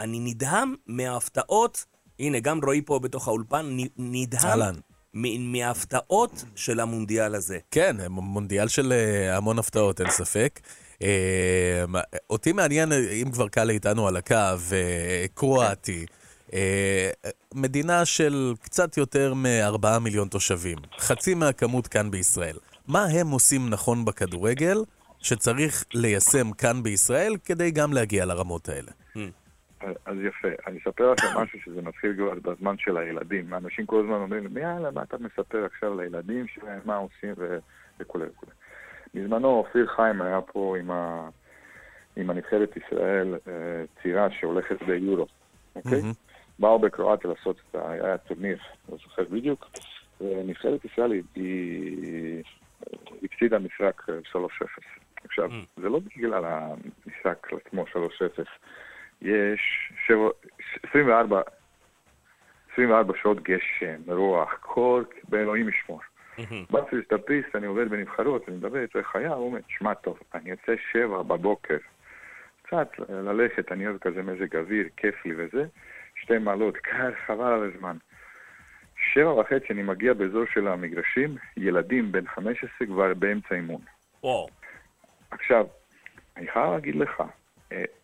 אני 0.00 0.18
נדהם 0.20 0.74
מההפתעות, 0.86 1.84
הנה, 2.20 2.40
גם 2.40 2.60
רועי 2.64 2.82
פה 2.82 2.98
בתוך 2.98 3.28
האולפן, 3.28 3.66
נדהם 3.98 4.40
אהלן. 4.44 4.74
מההפתעות 5.38 6.44
של 6.54 6.80
המונדיאל 6.80 7.34
הזה. 7.34 7.58
כן, 7.70 7.96
מונדיאל 8.08 8.68
של 8.68 8.92
אה, 8.92 9.36
המון 9.36 9.58
הפתעות, 9.58 10.00
אין 10.00 10.10
ספק. 10.10 10.60
אה, 11.02 11.84
אותי 12.30 12.52
מעניין, 12.52 12.92
אה, 12.92 13.10
אם 13.12 13.30
כבר 13.30 13.48
קאלה 13.48 13.72
איתנו 13.72 14.08
על 14.08 14.16
הקו, 14.16 14.36
קרואטי, 15.34 16.06
מדינה 17.54 18.04
של 18.04 18.54
קצת 18.60 18.96
יותר 18.96 19.34
מ-4 19.34 19.98
מיליון 19.98 20.28
תושבים, 20.28 20.78
חצי 20.98 21.34
מהכמות 21.34 21.86
כאן 21.86 22.10
בישראל. 22.10 22.56
מה 22.86 23.04
הם 23.04 23.30
עושים 23.30 23.70
נכון 23.70 24.04
בכדורגל 24.04 24.84
שצריך 25.18 25.84
ליישם 25.94 26.52
כאן 26.52 26.82
בישראל 26.82 27.36
כדי 27.44 27.70
גם 27.70 27.92
להגיע 27.92 28.24
לרמות 28.24 28.68
האלה? 28.68 28.92
אז 29.80 30.16
יפה, 30.22 30.48
אני 30.66 30.78
אספר 30.78 31.12
לכם 31.12 31.26
משהו 31.42 31.58
שזה 31.60 31.82
מתחיל 31.82 32.14
כבר 32.16 32.52
בזמן 32.52 32.78
של 32.78 32.96
הילדים. 32.96 33.54
אנשים 33.54 33.86
כל 33.86 34.00
הזמן 34.00 34.14
אומרים, 34.14 34.54
לי, 34.54 34.60
יאללה, 34.60 34.90
מה 34.90 35.02
אתה 35.02 35.16
מספר 35.18 35.64
עכשיו 35.64 36.00
לילדים 36.00 36.46
שלהם, 36.48 36.80
מה 36.84 36.96
עושים 36.96 37.34
וכולי 38.00 38.24
וכולי. 38.26 38.52
בזמנו 39.14 39.48
אופיר 39.48 39.86
חיים 39.86 40.22
היה 40.22 40.40
פה 40.40 40.76
עם, 40.80 40.90
ה... 40.90 41.28
עם 42.16 42.30
הנבחרת 42.30 42.76
ישראל, 42.76 43.34
אה, 43.48 43.52
צעירה 44.02 44.30
שהולכת 44.30 44.82
ביורו, 44.82 45.26
אוקיי? 45.76 46.00
מהמם. 46.02 46.12
באו 46.58 46.78
בקרואטיה 46.78 47.30
לעשות 47.30 47.56
את 47.70 47.74
ה... 47.74 47.90
היה 47.90 48.18
טורניר, 48.18 48.58
לא 48.88 48.96
זוכר 48.96 49.22
בדיוק, 49.30 49.70
ונבחרת 50.20 50.84
ישראל 50.84 51.12
היא- 51.12 51.22
היא 51.34 52.42
הפסידה 53.22 53.58
משחק 53.58 54.02
אה, 54.08 54.14
3-0. 54.32 54.38
עכשיו, 55.24 55.50
Mm. 55.50 55.80
זה 55.82 55.88
לא 55.88 55.98
בגלל 56.16 56.44
המשחק 56.44 57.48
עצמו 57.66 57.84
3-0. 57.86 58.48
יש 59.22 59.92
שבע, 60.06 60.28
24, 60.88 61.42
24 62.72 63.14
שעות 63.22 63.42
גשם, 63.42 64.00
רוח, 64.06 64.54
קור, 64.60 65.00
באלוהים 65.28 65.68
ישמור. 65.68 66.00
באתי 66.70 66.96
לסטאפיסט, 66.96 67.56
אני 67.56 67.66
עובד 67.66 67.88
בנבחרות, 67.90 68.48
אני 68.48 68.56
מדבר 68.56 68.82
איתו 68.82 68.98
איך 68.98 69.16
היה, 69.16 69.32
הוא 69.32 69.46
אומר, 69.46 69.58
שמע 69.68 69.94
טוב, 69.94 70.18
אני 70.34 70.50
יוצא 70.50 70.72
שבע 70.92 71.22
בבוקר, 71.22 71.76
קצת 72.62 72.88
ללכת, 73.08 73.72
אני 73.72 73.86
אוהב 73.86 73.98
כזה 73.98 74.22
מזג 74.22 74.56
אוויר, 74.56 74.88
כיף 74.96 75.24
לי 75.24 75.34
וזה, 75.36 75.64
שתי 76.14 76.38
מעלות, 76.38 76.76
קר, 76.76 77.10
חבל 77.26 77.52
על 77.52 77.70
הזמן. 77.74 77.96
שבע 79.12 79.32
וחצי 79.32 79.66
אני 79.70 79.82
מגיע 79.82 80.14
באזור 80.14 80.44
של 80.54 80.68
המגרשים, 80.68 81.36
ילדים 81.56 82.12
בן 82.12 82.26
15 82.26 82.86
כבר 82.86 83.14
באמצע 83.14 83.54
אימון. 83.54 83.80
וואו. 84.22 84.48
עכשיו, 85.30 85.66
אני 86.36 86.46
חייב 86.46 86.72
להגיד 86.72 86.96
לך, 86.96 87.22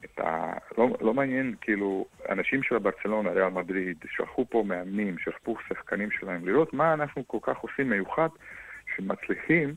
את 0.04 0.20
ה... 0.20 0.52
לא, 0.78 0.88
לא 1.00 1.14
מעניין, 1.14 1.54
כאילו, 1.60 2.06
אנשים 2.28 2.62
של 2.62 2.78
ברצלונה, 2.78 3.30
ריאל 3.30 3.48
מדריד, 3.48 3.96
שלחו 4.10 4.46
פה 4.50 4.64
מאמנים, 4.66 5.18
שלחו 5.18 5.56
שחקנים 5.68 6.10
שלהם, 6.10 6.48
לראות 6.48 6.72
מה 6.72 6.94
אנחנו 6.94 7.28
כל 7.28 7.38
כך 7.42 7.58
עושים 7.58 7.90
מיוחד, 7.90 8.28
שמצליחים 8.96 9.74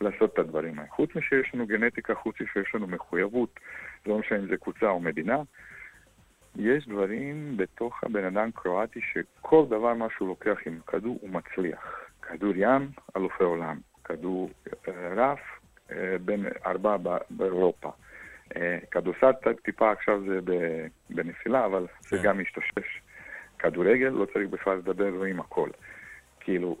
לעשות 0.00 0.34
את 0.34 0.38
הדברים 0.38 0.78
האלה. 0.78 0.90
חוץ 0.90 1.10
משיש 1.16 1.54
לנו 1.54 1.66
גנטיקה, 1.66 2.14
חוץ 2.14 2.40
משיש 2.40 2.74
לנו 2.74 2.86
מחויבות, 2.86 3.60
לא 4.06 4.18
משנה 4.18 4.38
אם 4.38 4.46
זה 4.46 4.56
קבוצה 4.56 4.86
או 4.86 5.00
מדינה, 5.00 5.42
יש 6.56 6.88
דברים 6.88 7.56
בתוך 7.56 8.04
הבן 8.04 8.24
אדם 8.24 8.50
קרואטי 8.54 9.00
שכל 9.00 9.64
דבר 9.66 9.94
מה 9.94 10.06
שהוא 10.16 10.28
לוקח 10.28 10.56
עם 10.66 10.78
כדור 10.86 11.18
הוא 11.20 11.30
מצליח. 11.30 12.00
כדור 12.22 12.52
ים, 12.56 12.88
אלופי 13.16 13.44
עולם. 13.44 13.78
כדור 14.04 14.50
אה, 14.88 15.14
רף, 15.16 15.40
אה, 15.90 16.16
בין 16.24 16.46
ארבע 16.66 16.96
באירופה. 17.30 17.90
אה, 18.56 18.78
כדורסל 18.90 19.30
טיפה 19.64 19.92
עכשיו 19.92 20.20
זה 20.26 20.38
בנפילה, 21.10 21.66
אבל 21.66 21.86
זה 22.00 22.16
כן. 22.16 22.22
גם 22.22 22.40
משתשש. 22.40 23.00
כדורגל, 23.58 24.08
לא 24.08 24.26
צריך 24.34 24.48
בכלל 24.50 24.76
לדבר, 24.78 25.08
רואים 25.16 25.40
הכל. 25.40 25.70
כאילו, 26.40 26.76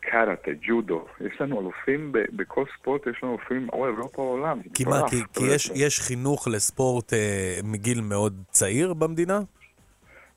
קראטה, 0.00 0.50
ג'ודו, 0.62 1.06
יש 1.20 1.40
לנו 1.40 1.60
אלופים 1.60 2.12
ב- 2.12 2.36
בכל 2.36 2.64
ספורט, 2.78 3.06
יש 3.06 3.16
לנו 3.22 3.32
אלופים 3.38 3.68
או 3.72 3.86
אירופה 3.86 4.22
או 4.22 4.28
עולם. 4.28 4.60
כי 4.74 4.84
מה. 4.84 5.08
כי, 5.10 5.16
כי 5.32 5.44
יש, 5.54 5.70
יש 5.74 6.00
חינוך 6.00 6.48
לספורט 6.48 7.12
אה, 7.12 7.58
מגיל 7.64 8.00
מאוד 8.00 8.42
צעיר 8.50 8.94
במדינה? 8.94 9.40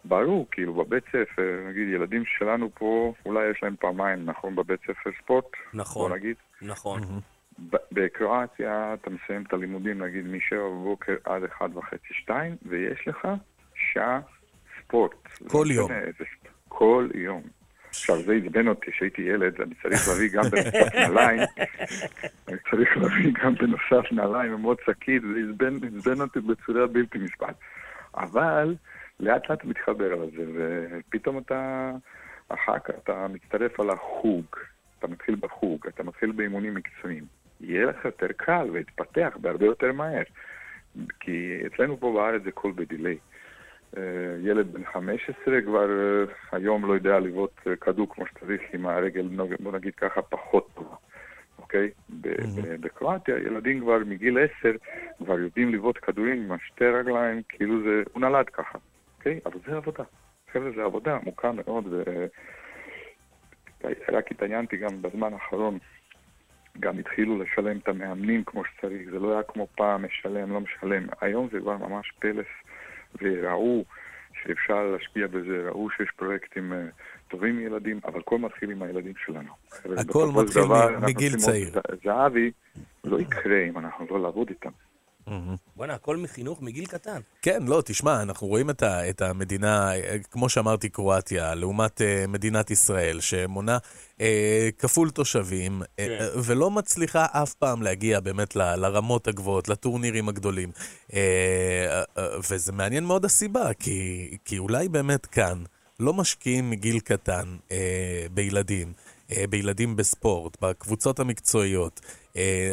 ברור, 0.06 0.48
כאילו 0.52 0.74
בבית 0.74 1.04
ספר, 1.08 1.64
נגיד 1.70 1.88
ילדים 1.94 2.24
שלנו 2.26 2.70
פה, 2.74 3.14
אולי 3.26 3.52
יש 3.52 3.64
להם 3.64 3.76
פעמיים, 3.80 4.26
נכון, 4.26 4.56
בבית 4.56 4.80
ספר 4.84 5.10
ספורט, 5.24 5.46
נכון. 5.74 6.10
בוא 6.10 6.18
נגיד. 6.18 6.36
נכון. 6.62 7.02
ב- 7.02 7.35
בקרואטיה 7.92 8.94
אתה 8.94 9.10
מסיים 9.10 9.44
את 9.48 9.54
הלימודים, 9.54 10.04
נגיד, 10.04 10.28
משבע 10.28 10.68
בבוקר 10.70 11.16
עד 11.24 11.44
אחד 11.44 11.78
וחצי, 11.78 12.14
שתיים, 12.14 12.56
ויש 12.66 13.08
לך 13.08 13.28
שעה 13.76 14.20
ספורט. 14.80 15.28
כל 15.48 15.66
יום. 15.70 15.92
כל 16.68 17.10
יום. 17.16 17.42
עכשיו, 17.90 18.22
זה 18.22 18.34
עצבן 18.34 18.68
אותי 18.68 18.92
כשהייתי 18.92 19.22
ילד, 19.22 19.62
אני 19.62 19.76
צריך 19.84 20.08
להביא 20.08 20.30
גם 20.34 20.44
בנוסף 20.44 20.96
נעליים, 21.00 21.40
אני 22.48 22.58
צריך 22.72 22.98
להביא 22.98 23.32
גם 23.44 23.56
בנוסף 23.56 24.12
נעליים 24.12 24.54
עם 24.54 24.64
עוד 24.64 24.78
שקית, 24.86 25.22
זה 25.22 25.68
עצבן 25.98 26.22
אותי 26.22 26.40
בצורה 26.40 26.88
בלתי 26.88 27.18
נסבלת. 27.18 27.56
אבל 28.16 28.76
לאט 29.20 29.50
לאט 29.50 29.66
מתחבר 29.66 30.14
על 30.14 30.30
זה, 30.38 30.46
ופתאום 30.56 31.38
אתה, 31.38 31.92
אחר 32.50 32.80
כך 32.80 32.94
אתה 33.04 33.28
מצטרף 33.28 33.80
על 33.80 33.90
החוג, 33.90 34.46
אתה 35.00 35.08
מתחיל 35.08 35.36
בחוג, 35.40 35.88
אתה 35.88 36.04
מתחיל 36.04 36.32
באימונים 36.32 36.74
מקצועיים. 36.74 37.24
יהיה 37.62 37.86
לך 37.86 38.06
יותר 38.06 38.28
קל 38.38 38.68
ויתפתח 38.72 39.38
בהרבה 39.42 39.66
יותר 39.66 39.92
מהר. 39.92 40.24
כי 41.20 41.60
אצלנו 41.66 42.00
פה 42.00 42.14
בארץ 42.14 42.42
זה 42.44 42.50
הכל 42.50 42.72
בדיליי. 42.76 43.18
אה, 43.98 44.02
ילד 44.44 44.74
בן 44.74 44.86
15 44.86 45.62
כבר 45.62 45.90
אה, 45.90 46.34
היום 46.52 46.86
לא 46.86 46.94
יודע 46.94 47.20
לבעוט 47.20 47.68
אה, 47.68 47.76
כדור 47.76 48.08
כמו 48.10 48.26
שצריך 48.28 48.62
עם 48.74 48.86
הרגל, 48.86 49.30
בוא 49.60 49.72
נגיד 49.72 49.96
ככה, 49.96 50.22
פחות 50.22 50.68
טובה, 50.74 50.96
אוקיי? 51.60 51.90
ב- 52.22 52.76
בקרואטיה 52.82 53.38
ילדים 53.38 53.82
כבר 53.82 53.98
מגיל 54.06 54.38
10 54.60 54.72
כבר 55.18 55.40
יודעים 55.40 55.74
לבעוט 55.74 55.98
כדורים 56.02 56.44
עם 56.44 56.52
השתי 56.52 56.86
רגליים, 56.86 57.42
כאילו 57.50 57.84
זה, 57.84 58.04
הוא 58.14 58.22
נולד 58.22 58.50
ככה, 58.50 58.78
אוקיי? 59.18 59.40
אבל 59.46 59.60
זה 59.68 59.78
עבודה. 59.78 60.04
חבר'ה, 60.52 60.72
זה 60.76 60.84
עבודה 60.84 61.16
עמוקה 61.16 61.52
מאוד, 61.52 61.88
ו... 61.92 62.04
רק 64.12 64.32
התעניינתי 64.32 64.78
גם 64.78 65.02
בזמן 65.02 65.34
האחרון, 65.34 65.78
גם 66.80 67.00
התחילו 67.00 67.44
לשלם 67.44 67.78
את 67.78 67.88
המאמנים 67.88 68.44
כמו 68.44 68.64
שצריך, 68.66 69.10
זה 69.12 69.20
לא 69.20 69.34
היה 69.34 69.44
כמו 69.44 69.68
פעם, 69.76 70.06
משלם, 70.06 70.54
לא 70.54 70.62
משלם. 70.62 71.08
היום 71.22 71.48
זה 71.52 71.60
כבר 71.60 71.78
ממש 71.78 72.12
פלס, 72.20 72.48
וראו 73.22 73.86
שאפשר 74.44 74.84
להשקיע 74.84 75.28
בזה, 75.28 75.70
ראו 75.70 75.90
שיש 75.90 76.10
פרויקטים 76.16 76.74
אה, 76.74 76.86
טובים 77.28 77.58
מילדים, 77.58 78.00
אבל 78.06 78.20
הכל 78.20 78.38
מתחיל 78.38 78.72
עם 78.72 78.82
הילדים 78.82 79.14
שלנו. 79.26 79.52
הכל 79.98 80.28
מתחיל 80.36 80.64
דבר, 80.64 81.00
מגיל 81.00 81.36
צעיר. 81.38 81.70
זהבי 82.04 82.52
לא 83.04 83.20
יקרה 83.20 83.64
אם 83.70 83.78
אנחנו 83.78 84.06
לא 84.10 84.22
לעבוד 84.22 84.50
איתם. 84.50 84.70
בוא'נה, 85.76 85.94
הכל 85.94 86.18
מחינוך 86.18 86.62
מגיל 86.62 86.86
קטן. 86.86 87.22
כן, 87.42 87.64
לא, 87.64 87.82
תשמע, 87.86 88.22
אנחנו 88.22 88.48
רואים 88.48 88.70
את, 88.70 88.84
ה, 88.84 89.10
את 89.10 89.22
המדינה, 89.22 89.96
אה, 89.96 90.18
כמו 90.32 90.50
שאמרתי, 90.50 90.90
קרואטיה, 90.90 91.56
לעומת 91.56 92.02
uh, 92.02 92.28
מדינת 92.28 92.72
ישראל, 92.72 93.20
שמונה 93.20 93.78
uh, 94.18 94.22
כפול 94.78 95.10
תושבים, 95.10 95.82
uh, 95.82 95.86
כן. 95.98 96.18
uh, 96.20 96.40
ולא 96.44 96.72
מצליחה 96.72 97.26
אף 97.32 97.54
פעם 97.54 97.82
להגיע 97.82 98.20
באמת 98.20 98.56
ל, 98.56 98.76
לרמות 98.76 99.28
הגבוהות, 99.28 99.70
לטורנירים 99.70 100.30
הגדולים. 100.30 100.72
Uh, 100.76 101.12
uh, 101.12 101.16
uh, 102.18 102.22
וזה 102.50 102.72
מעניין 102.72 103.04
מאוד 103.04 103.26
הסיבה, 103.26 103.74
כי, 103.74 104.30
כי 104.46 104.58
אולי 104.58 104.90
באמת 104.90 105.26
כאן 105.26 105.64
לא 106.00 106.14
משקיעים 106.14 106.70
מגיל 106.70 107.00
קטן 107.00 107.58
uh, 107.70 107.72
בילדים. 108.32 108.94
אה, 109.32 109.48
בילדים 109.50 109.96
בספורט, 109.96 110.58
בקבוצות 110.62 111.20
המקצועיות. 111.20 112.02
אה, 112.38 112.72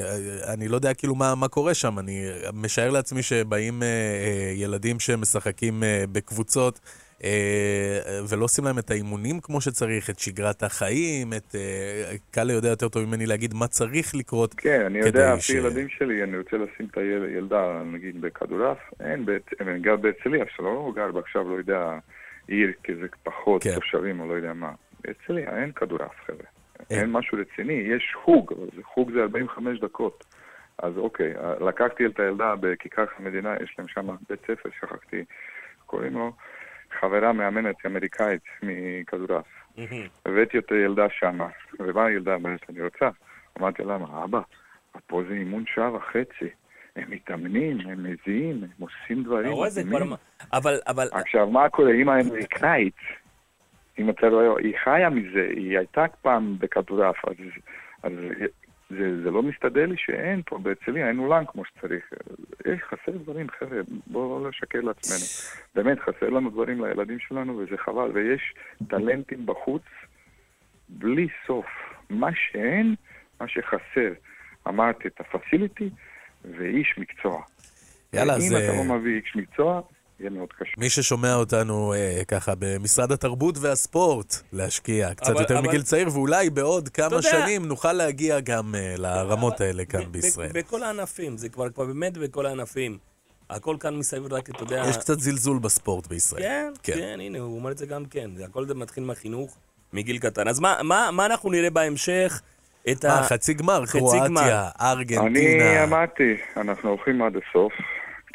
אני 0.55 0.69
לא 0.69 0.75
יודע 0.77 0.95
כאילו 0.95 1.15
מה, 1.15 1.35
מה 1.35 1.49
קורה 1.49 1.75
שם, 1.75 1.99
אני 1.99 2.25
משער 2.53 2.91
לעצמי 2.91 3.23
שבאים 3.23 3.83
אה, 3.83 3.87
אה, 3.89 4.53
ילדים 4.55 5.01
שמשחקים 5.01 5.83
בקבוצות 6.13 6.81
ולא 8.29 8.45
עושים 8.45 8.65
להם 8.65 8.79
את 8.79 8.91
האימונים 8.91 9.41
כמו 9.41 9.61
שצריך, 9.61 10.11
את 10.11 10.19
שגרת 10.19 10.63
החיים, 10.63 11.33
את... 11.33 11.55
קל 12.31 12.51
יודע 12.51 12.69
יותר 12.69 12.89
טוב 12.89 13.05
ממני 13.05 13.27
להגיד 13.27 13.55
מה 13.55 13.67
צריך 13.67 14.15
לקרות. 14.15 14.55
כן, 14.55 14.83
אני 14.87 14.99
יודע, 14.99 15.35
ש- 15.41 15.51
ילדים 15.51 15.89
שלי, 15.89 16.23
אני 16.23 16.39
רוצה 16.39 16.57
לשים 16.57 16.87
את 16.91 16.97
הילדה, 16.99 17.83
נגיד, 17.93 18.21
בכדורעף, 18.21 18.79
אין, 19.01 19.27
בית- 19.27 19.51
אני 19.61 19.81
גר 19.81 19.97
בהרצליה, 19.97 20.45
שלא 20.57 20.65
לא 20.75 20.93
גר 20.97 21.19
עכשיו, 21.19 21.49
לא 21.49 21.55
יודע, 21.55 21.99
עיר 22.49 22.73
כזה 22.85 23.07
פחות 23.23 23.63
כן. 23.63 23.75
תושבים 23.75 24.21
או 24.21 24.29
לא 24.29 24.35
יודע 24.35 24.53
מה. 24.53 24.71
בהרצליה 25.05 25.63
אין 25.63 25.73
כדורעף, 25.73 26.15
חבר'ה. 26.27 26.47
אין 27.01 27.13
משהו 27.13 27.39
רציני, 27.39 27.73
יש 27.73 28.15
חוג, 28.25 28.53
אבל 28.53 28.67
זה 28.77 28.83
חוג 28.83 29.13
זה 29.13 29.23
45 29.23 29.81
דקות. 29.81 30.25
אז 30.79 30.99
אוקיי, 30.99 31.35
לקחתי 31.61 32.07
את 32.07 32.21
הילדה 32.21 32.55
בכיכר 32.61 33.05
המדינה, 33.19 33.55
יש 33.63 33.75
להם 33.79 33.89
שם 33.89 34.09
בית 34.29 34.41
ספר, 34.41 34.69
שכחתי, 34.81 35.25
קוראים 35.87 36.13
לו, 36.13 36.33
חברה 37.01 37.33
מאמנת 37.33 37.87
אמריקאית 37.87 38.43
מכדורעף. 38.63 39.47
הבאתי 40.27 40.59
את 40.59 40.73
הילדה 40.73 41.07
שמה, 41.11 41.49
ובאה 41.81 42.07
הילדה, 42.07 42.35
אומרת, 42.35 42.61
אני 42.71 42.83
רוצה. 42.83 43.09
אמרתי 43.61 43.83
לה, 43.83 43.97
אבא, 44.25 44.41
פה 45.07 45.23
זה 45.29 45.35
אימון 45.35 45.65
שעה 45.67 45.95
וחצי. 45.95 46.49
הם 46.97 47.11
מתאמנים, 47.11 47.81
הם 47.81 47.99
מזיעים, 47.99 48.65
הם 48.65 48.69
עושים 48.79 49.23
דברים. 49.25 49.47
אתה 49.47 49.55
רואה 49.55 49.71
זה 49.71 49.83
כבר... 49.85 49.99
אבל, 50.53 50.81
אבל... 50.87 51.09
עכשיו, 51.13 51.47
מה 51.47 51.69
קורה? 51.69 51.93
אמא 51.93 52.21
אמריקאית, 52.21 52.95
אם 53.99 54.11
אתה 54.11 54.29
רואה, 54.29 54.59
היא 54.59 54.75
חיה 54.85 55.11
מזה, 55.11 55.49
היא 55.57 55.79
הייתה 55.79 56.05
פעם 56.23 56.57
בכדורעף, 56.59 57.17
אז, 57.25 57.35
אז 58.03 58.13
זה, 58.99 59.23
זה 59.23 59.31
לא 59.31 59.43
מסתדר 59.43 59.87
לי 59.87 59.97
שאין 59.97 60.43
פה 60.47 60.59
בהרצליה, 60.59 61.09
אין 61.09 61.19
אולם 61.19 61.45
כמו 61.47 61.65
שצריך. 61.65 62.05
יש, 62.67 62.81
חסר 62.83 63.17
דברים, 63.19 63.47
חבר'ה, 63.59 63.81
בואו 64.07 64.45
לא 64.45 64.49
נשקר 64.49 64.81
לעצמנו. 64.81 65.55
באמת, 65.75 65.99
חסר 66.01 66.31
לנו 66.31 66.51
דברים 66.51 66.85
לילדים 66.85 67.19
שלנו, 67.19 67.59
וזה 67.59 67.77
חבל. 67.77 68.11
ויש 68.15 68.55
טלנטים 68.89 69.47
בחוץ 69.47 69.83
בלי 70.89 71.29
סוף. 71.47 71.67
מה 72.11 72.31
שאין, 72.35 72.95
מה 73.41 73.49
שחסר. 73.49 74.13
אמרתי 74.69 75.09
את 75.09 75.21
הפסיליטי 75.21 75.91
ואיש 76.45 76.99
מקצוע. 76.99 77.43
יאללה, 78.13 78.39
זה... 78.39 78.57
אם 78.57 78.65
אתה 78.65 78.77
לא 78.77 78.97
מביא 78.97 79.21
איש 79.21 79.37
מקצוע, 79.37 79.81
יהיה 80.23 80.31
מאוד 80.31 80.49
קשה. 80.59 80.73
מי 80.79 80.91
ששומע 80.91 81.35
אותנו 81.35 81.95
אה, 81.95 82.23
ככה 82.29 82.53
במשרד 82.59 83.13
התרבות 83.13 83.59
והספורט, 83.59 84.35
להשקיע 84.53 85.15
קצת 85.15 85.31
אבל, 85.31 85.41
יותר 85.41 85.59
אבל... 85.59 85.69
מגיל 85.69 85.83
צעיר, 85.83 86.09
ואולי 86.13 86.51
בעוד 86.51 86.89
כמה 86.89 87.17
יודע... 87.17 87.31
שנים 87.31 87.67
נוכל 87.67 87.93
להגיע 87.93 88.41
גם 88.41 88.75
אה, 88.75 88.95
לרמות 88.99 89.61
האלה 89.61 89.85
כאן 89.85 90.13
בישראל. 90.13 90.51
בכל 90.55 90.83
הענפים, 90.83 91.37
זה 91.37 91.49
כבר, 91.49 91.71
כבר 91.71 91.85
באמת 91.85 92.19
בכל 92.19 92.47
הענפים. 92.47 92.99
הכל 93.51 93.77
כאן 93.81 93.97
מסביב 93.97 94.33
רק, 94.33 94.51
אתה 94.51 94.63
יודע... 94.63 94.85
יש 94.89 94.97
קצת 94.97 95.21
זלזול 95.21 95.59
בספורט 95.59 96.07
בישראל. 96.07 96.43
כן, 96.43 96.73
כן, 96.83 96.93
כן, 96.93 97.19
הנה, 97.21 97.39
הוא 97.39 97.57
אומר 97.57 97.71
את 97.71 97.79
זה 97.79 97.87
גם 97.87 98.05
כן. 98.05 98.31
זה 98.37 98.45
הכל 98.45 98.67
זה 98.67 98.75
מתחיל 98.75 99.05
מהחינוך 99.05 99.57
מגיל 99.93 100.19
קטן. 100.19 100.49
אז 100.49 100.61
מה, 100.61 100.77
מה, 100.83 101.09
מה 101.13 101.27
אנחנו 101.27 101.51
נראה 101.51 101.71
בהמשך? 101.71 102.43
את 102.91 103.05
ה... 103.05 103.23
חצי 103.23 103.55
גמר, 103.55 103.87
קרואטיה, 103.87 104.69
ארגנטינה. 104.81 105.29
אני 105.29 105.85
אמרתי, 105.85 106.37
אנחנו 106.57 106.89
הולכים 106.89 107.23
עד 107.23 107.33
הסוף. 107.37 107.73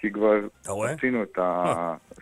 כי 0.07 0.13
כבר 0.13 0.35
עשינו 0.65 1.23
את 1.23 1.37
ה... 1.37 1.63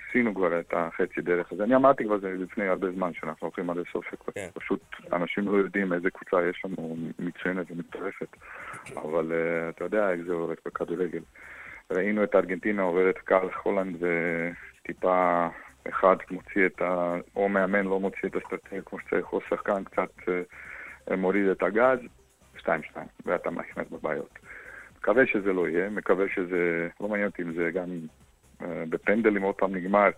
עשינו 0.09 0.35
כבר 0.35 0.59
את 0.59 0.73
החצי 0.73 1.21
דרך. 1.21 1.53
אז 1.53 1.61
אני 1.61 1.75
אמרתי 1.75 2.03
כבר 2.03 2.19
זה 2.19 2.35
לפני 2.39 2.67
הרבה 2.67 2.91
זמן 2.91 3.13
שאנחנו 3.13 3.47
הולכים 3.47 3.69
עד 3.69 3.77
הסוף, 3.77 4.05
כן. 4.35 4.47
פשוט 4.53 4.81
אנשים 5.13 5.47
לא 5.47 5.57
יודעים 5.57 5.93
איזה 5.93 6.09
קבוצה 6.09 6.37
יש 6.49 6.61
לנו 6.65 6.95
מצוינת 7.19 7.71
ומטרפת. 7.71 8.27
אבל 8.95 9.31
uh, 9.31 9.69
אתה 9.69 9.83
יודע 9.83 10.11
איך 10.11 10.19
זה 10.27 10.33
עובד 10.33 10.55
בכדורגל. 10.65 11.21
ראינו 11.91 12.23
את 12.23 12.35
ארגנטינה 12.35 12.81
עוברת 12.81 13.17
קהל 13.17 13.49
הולנד 13.63 13.95
וטיפה 14.01 15.47
אחד 15.89 16.15
מוציא 16.31 16.65
את 16.65 16.81
ה... 16.81 17.15
או 17.35 17.49
מאמן 17.49 17.85
לא 17.85 17.99
מוציא 17.99 18.29
את 18.29 18.35
הסטרטגיה 18.35 18.81
כמו 18.81 18.99
שצריך, 18.99 19.33
או 19.33 19.39
שחקן 19.49 19.83
קצת 19.83 20.09
uh, 20.19 21.15
מוריד 21.15 21.47
את 21.47 21.63
הגז, 21.63 21.99
2-2, 22.57 22.67
ואתה 23.25 23.49
נכנס 23.51 23.87
בבעיות. 23.91 24.39
מקווה 25.05 25.23
שזה 25.27 25.53
לא 25.53 25.67
יהיה, 25.67 25.89
מקווה 25.89 26.25
שזה, 26.35 26.87
לא 27.01 27.07
מעניין 27.07 27.27
אותי 27.27 27.41
אם 27.41 27.53
זה 27.53 27.71
גם 27.73 27.89
uh, 28.59 28.65
בפנדלים 28.89 29.41
עוד 29.41 29.55
פעם 29.55 29.75
נגמר, 29.75 30.09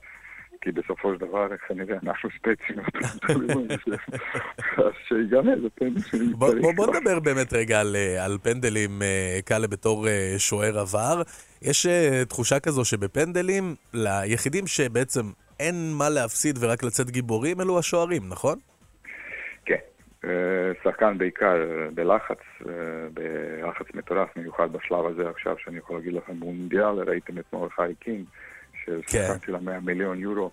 כי 0.61 0.71
בסופו 0.71 1.13
של 1.13 1.19
דבר 1.19 1.47
כנראה 1.67 1.97
אנחנו 2.03 2.29
ספצים, 2.29 2.79
אז 4.77 4.91
שיגמר, 5.07 5.61
זה 5.61 5.69
פנדלים. 5.75 6.33
בוא 6.75 6.87
נדבר 6.87 7.19
באמת 7.19 7.53
רגע 7.53 7.81
על, 7.81 7.95
אה, 7.95 8.37
פנדלים, 8.43 9.01
אה, 9.01 9.39
קאלה 9.45 9.67
בתור 9.67 10.07
שוער 10.37 10.79
עבר. 10.79 11.21
יש 11.61 11.87
תחושה 12.29 12.59
כזו 12.59 12.85
שבפנדלים, 12.85 13.75
ליחידים 13.93 14.67
שבעצם 14.67 15.21
אין 15.59 15.91
מה 15.97 16.09
להפסיד 16.09 16.57
ורק 16.59 16.83
לצאת 16.83 17.11
גיבורים, 17.11 17.61
אלו 17.61 17.79
השוערים, 17.79 18.21
נכון? 18.29 18.59
אה, 20.25 20.29
שחקן 20.83 21.17
בעיקר 21.17 21.55
אה, 21.55 21.87
בלחץ, 21.93 22.39
אה, 22.69 22.73
בלחץ 23.13 23.85
מטורף, 23.93 24.29
מיוחד 24.35 24.71
בשלב 24.71 25.05
הזה 25.05 25.29
עכשיו, 25.29 25.55
שאני 25.63 25.77
יכול 25.77 25.95
להגיד 25.95 26.13
לכם 26.13 26.35
מונדיאל, 26.35 26.99
ראיתם 27.07 27.39
אתמול 27.39 27.69
חי 27.69 27.93
קינג, 27.99 28.25
ששחקן 28.73 29.45
של 29.45 29.55
המאה 29.55 29.79
מיליון 29.79 30.19
יורו. 30.19 30.51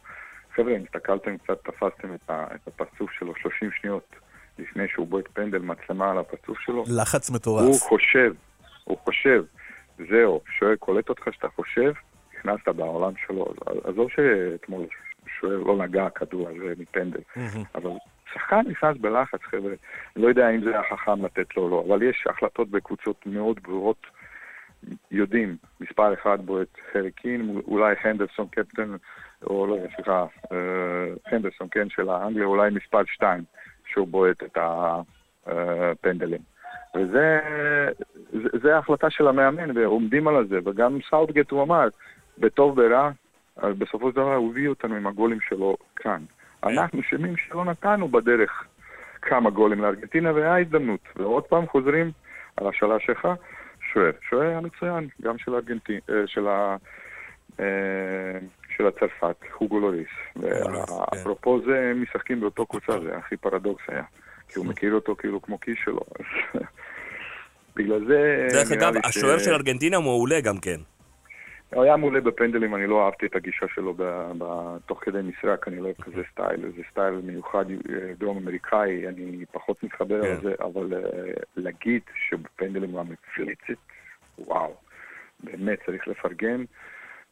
חבר'ה, 0.54 0.76
אם 0.76 0.82
הסתכלתם 0.84 1.38
קצת, 1.38 1.58
תפסתם 1.64 2.14
את, 2.14 2.30
את 2.30 2.68
הפרצוף 2.68 3.10
שלו 3.10 3.32
30 3.36 3.70
שניות 3.80 4.16
לפני 4.58 4.88
שהוא 4.88 5.06
בועט 5.06 5.24
פנדל, 5.32 5.58
מצלמה 5.58 6.10
על 6.10 6.18
הפרצוף 6.18 6.58
שלו. 6.60 6.84
לחץ 6.96 7.30
מטורף. 7.30 7.64
הוא 7.64 7.80
חושב, 7.80 8.32
הוא 8.84 8.98
חושב, 8.98 9.44
זהו, 10.10 10.40
שואל, 10.58 10.76
קולט 10.76 11.08
אותך 11.08 11.28
שאתה 11.32 11.48
חושב, 11.48 11.92
נכנסת 12.38 12.68
בעולם 12.68 13.12
שלו. 13.26 13.54
עזוב 13.84 14.10
שאתמול 14.10 14.86
שוער 15.40 15.56
לא 15.56 15.76
נגע 15.76 16.08
כדור 16.14 16.48
הזה 16.48 16.72
מפנדל. 16.78 17.20
אבל 17.74 17.90
שחקן 18.34 18.60
נכנס 18.68 18.96
בלחץ, 18.96 19.40
חבר'ה. 19.42 19.72
לא 20.16 20.28
יודע 20.28 20.50
אם 20.50 20.60
זה 20.60 20.70
היה 20.70 20.82
חכם 20.90 21.24
לתת 21.24 21.56
לו 21.56 21.62
או 21.62 21.68
לא, 21.68 21.84
אבל 21.88 22.02
יש 22.02 22.24
החלטות 22.30 22.70
בקבוצות 22.70 23.26
מאוד 23.26 23.60
ברורות. 23.62 24.06
יודעים, 25.10 25.56
מספר 25.80 26.14
אחד 26.14 26.38
בו 26.46 26.62
את 26.62 26.78
חריקין, 26.92 27.60
אולי 27.66 27.94
הנדרסון 28.04 28.46
קפטן, 28.46 28.96
או 29.46 29.66
לא, 29.66 29.76
סליחה, 29.96 30.26
אה, 30.52 30.58
הנדרסון, 31.26 31.68
כן, 31.70 31.88
של 31.88 32.08
האנגליה, 32.08 32.46
אולי 32.46 32.70
מספר 32.70 33.04
שתיים, 33.04 33.44
שהוא 33.86 34.08
בועט 34.08 34.42
את 34.42 34.58
הפנדלים. 35.46 36.40
וזה 36.96 37.40
זה, 38.32 38.48
זה 38.62 38.76
ההחלטה 38.76 39.10
של 39.10 39.28
המאמן, 39.28 39.76
ועומדים 39.76 40.28
על 40.28 40.46
זה, 40.48 40.58
וגם 40.64 40.98
סאוטגט 41.10 41.50
הוא 41.50 41.62
אמר, 41.62 41.88
בטוב 42.38 42.76
ברע, 42.76 43.10
בסופו 43.62 44.10
של 44.10 44.16
דבר 44.16 44.34
הוא 44.34 44.50
הביא 44.50 44.68
אותנו 44.68 44.94
עם 44.94 45.06
הגולים 45.06 45.40
שלו 45.40 45.76
כאן. 45.96 46.22
אנחנו 46.64 47.00
אשמים 47.00 47.36
שלא 47.36 47.64
נתנו 47.64 48.08
בדרך 48.08 48.64
כמה 49.22 49.50
גולים 49.50 49.82
לארגנטינה, 49.82 50.34
והיה 50.34 50.58
הזדמנות. 50.58 51.00
ועוד 51.16 51.42
פעם 51.42 51.66
חוזרים 51.66 52.10
על 52.56 52.68
השאלה 52.68 53.00
שלך, 53.00 53.28
שוער. 53.92 54.10
שוער 54.30 54.48
היה 54.48 54.60
מצוין, 54.60 55.08
גם 55.22 55.38
של 55.38 55.54
ארגנטינה, 55.54 56.00
אה, 56.10 56.26
של 56.26 56.48
ה... 56.48 56.76
אה, 57.60 58.38
של 58.76 58.86
הצרפת, 58.86 59.36
חוגו 59.52 59.80
לוריס. 59.80 60.08
כן. 60.34 60.48
זה, 61.66 61.90
הם 61.90 62.02
משחקים 62.02 62.40
באותו 62.40 62.66
קבוצה, 62.66 63.00
זה 63.00 63.16
הכי 63.16 63.36
פרדוקס 63.36 63.82
היה. 63.88 64.02
כי 64.48 64.58
הוא 64.58 64.66
מכיר 64.66 64.94
אותו 64.94 65.16
כאילו 65.16 65.42
כמו 65.42 65.60
כיס 65.60 65.76
שלו. 65.84 66.00
בגלל 67.76 68.04
זה... 68.06 68.48
דרך 68.50 68.72
אגב, 68.72 68.92
השוער 69.04 69.38
של 69.38 69.52
ארגנטינה 69.52 69.96
הוא 69.96 70.04
מעולה 70.04 70.40
גם 70.40 70.58
כן. 70.58 70.80
הוא 71.74 71.84
היה 71.84 71.96
מעולה 71.96 72.20
בפנדלים, 72.20 72.74
אני 72.74 72.86
לא 72.86 73.04
אהבתי 73.04 73.26
את 73.26 73.36
הגישה 73.36 73.66
שלו 73.74 73.94
תוך 74.86 75.04
כדי 75.04 75.18
משחק, 75.22 75.68
אני 75.68 75.76
לא 75.76 75.84
אוהב 75.84 75.96
כזה 76.02 76.22
סטייל, 76.32 76.60
זה 76.76 76.82
סטייל 76.90 77.14
מיוחד 77.24 77.64
אה, 77.70 78.12
דרום 78.18 78.36
אמריקאי, 78.36 79.08
אני 79.08 79.44
פחות 79.52 79.82
מתחבר 79.82 80.22
כן. 80.22 80.36
לזה, 80.36 80.54
אבל 80.60 80.94
אה, 80.94 81.32
להגיד 81.56 82.02
שבפנדלים 82.28 82.90
הוא 82.90 83.00
המפלצת, 83.00 83.80
וואו, 84.38 84.74
באמת 85.42 85.78
צריך 85.86 86.08
לפרגן, 86.08 86.64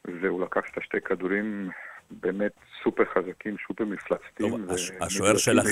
והוא 0.05 0.43
לקח 0.43 0.63
את 0.73 0.79
השתי 0.79 1.01
כדורים 1.01 1.71
באמת 2.11 2.53
סופר 2.83 3.05
חזקים, 3.05 3.57
סופר 3.67 3.85
מפלצתיים. 3.85 4.67
השוער 5.01 5.37
שלכם... 5.37 5.69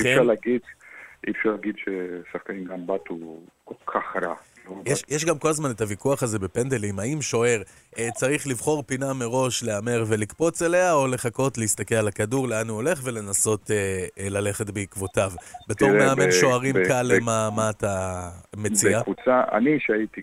אי 1.26 1.30
אפשר 1.32 1.50
להגיד 1.50 1.74
ששחקנים 1.76 2.64
גם 2.64 2.86
בטו 2.86 3.40
כל 3.64 3.74
כך 3.86 4.16
רע. 4.16 4.34
יש, 4.86 5.04
יש 5.08 5.24
גם 5.24 5.38
כל 5.38 5.48
הזמן 5.48 5.70
את 5.70 5.80
הוויכוח 5.80 6.22
הזה 6.22 6.38
בפנדלים, 6.38 6.98
האם 6.98 7.22
שוער 7.22 7.62
אה, 7.98 8.08
צריך 8.14 8.46
לבחור 8.46 8.82
פינה 8.82 9.14
מראש 9.14 9.64
להמר 9.64 10.04
ולקפוץ 10.08 10.62
אליה, 10.62 10.92
או 10.92 11.06
לחכות 11.06 11.58
להסתכל 11.58 11.94
על 11.94 12.08
הכדור, 12.08 12.48
לאן 12.48 12.68
הוא 12.68 12.76
הולך, 12.76 13.00
ולנסות 13.04 13.70
אה, 13.70 14.06
אה, 14.18 14.28
ללכת 14.30 14.70
בעקבותיו. 14.70 15.30
בתור 15.68 15.88
מאמן 15.88 16.30
שוערים 16.30 16.74
קל, 16.88 17.10
מה, 17.22 17.48
מה 17.56 17.70
אתה 17.70 18.28
מציע? 18.56 19.00
בקבוצה, 19.00 19.42
אני 19.52 19.80
שהייתי, 19.80 20.20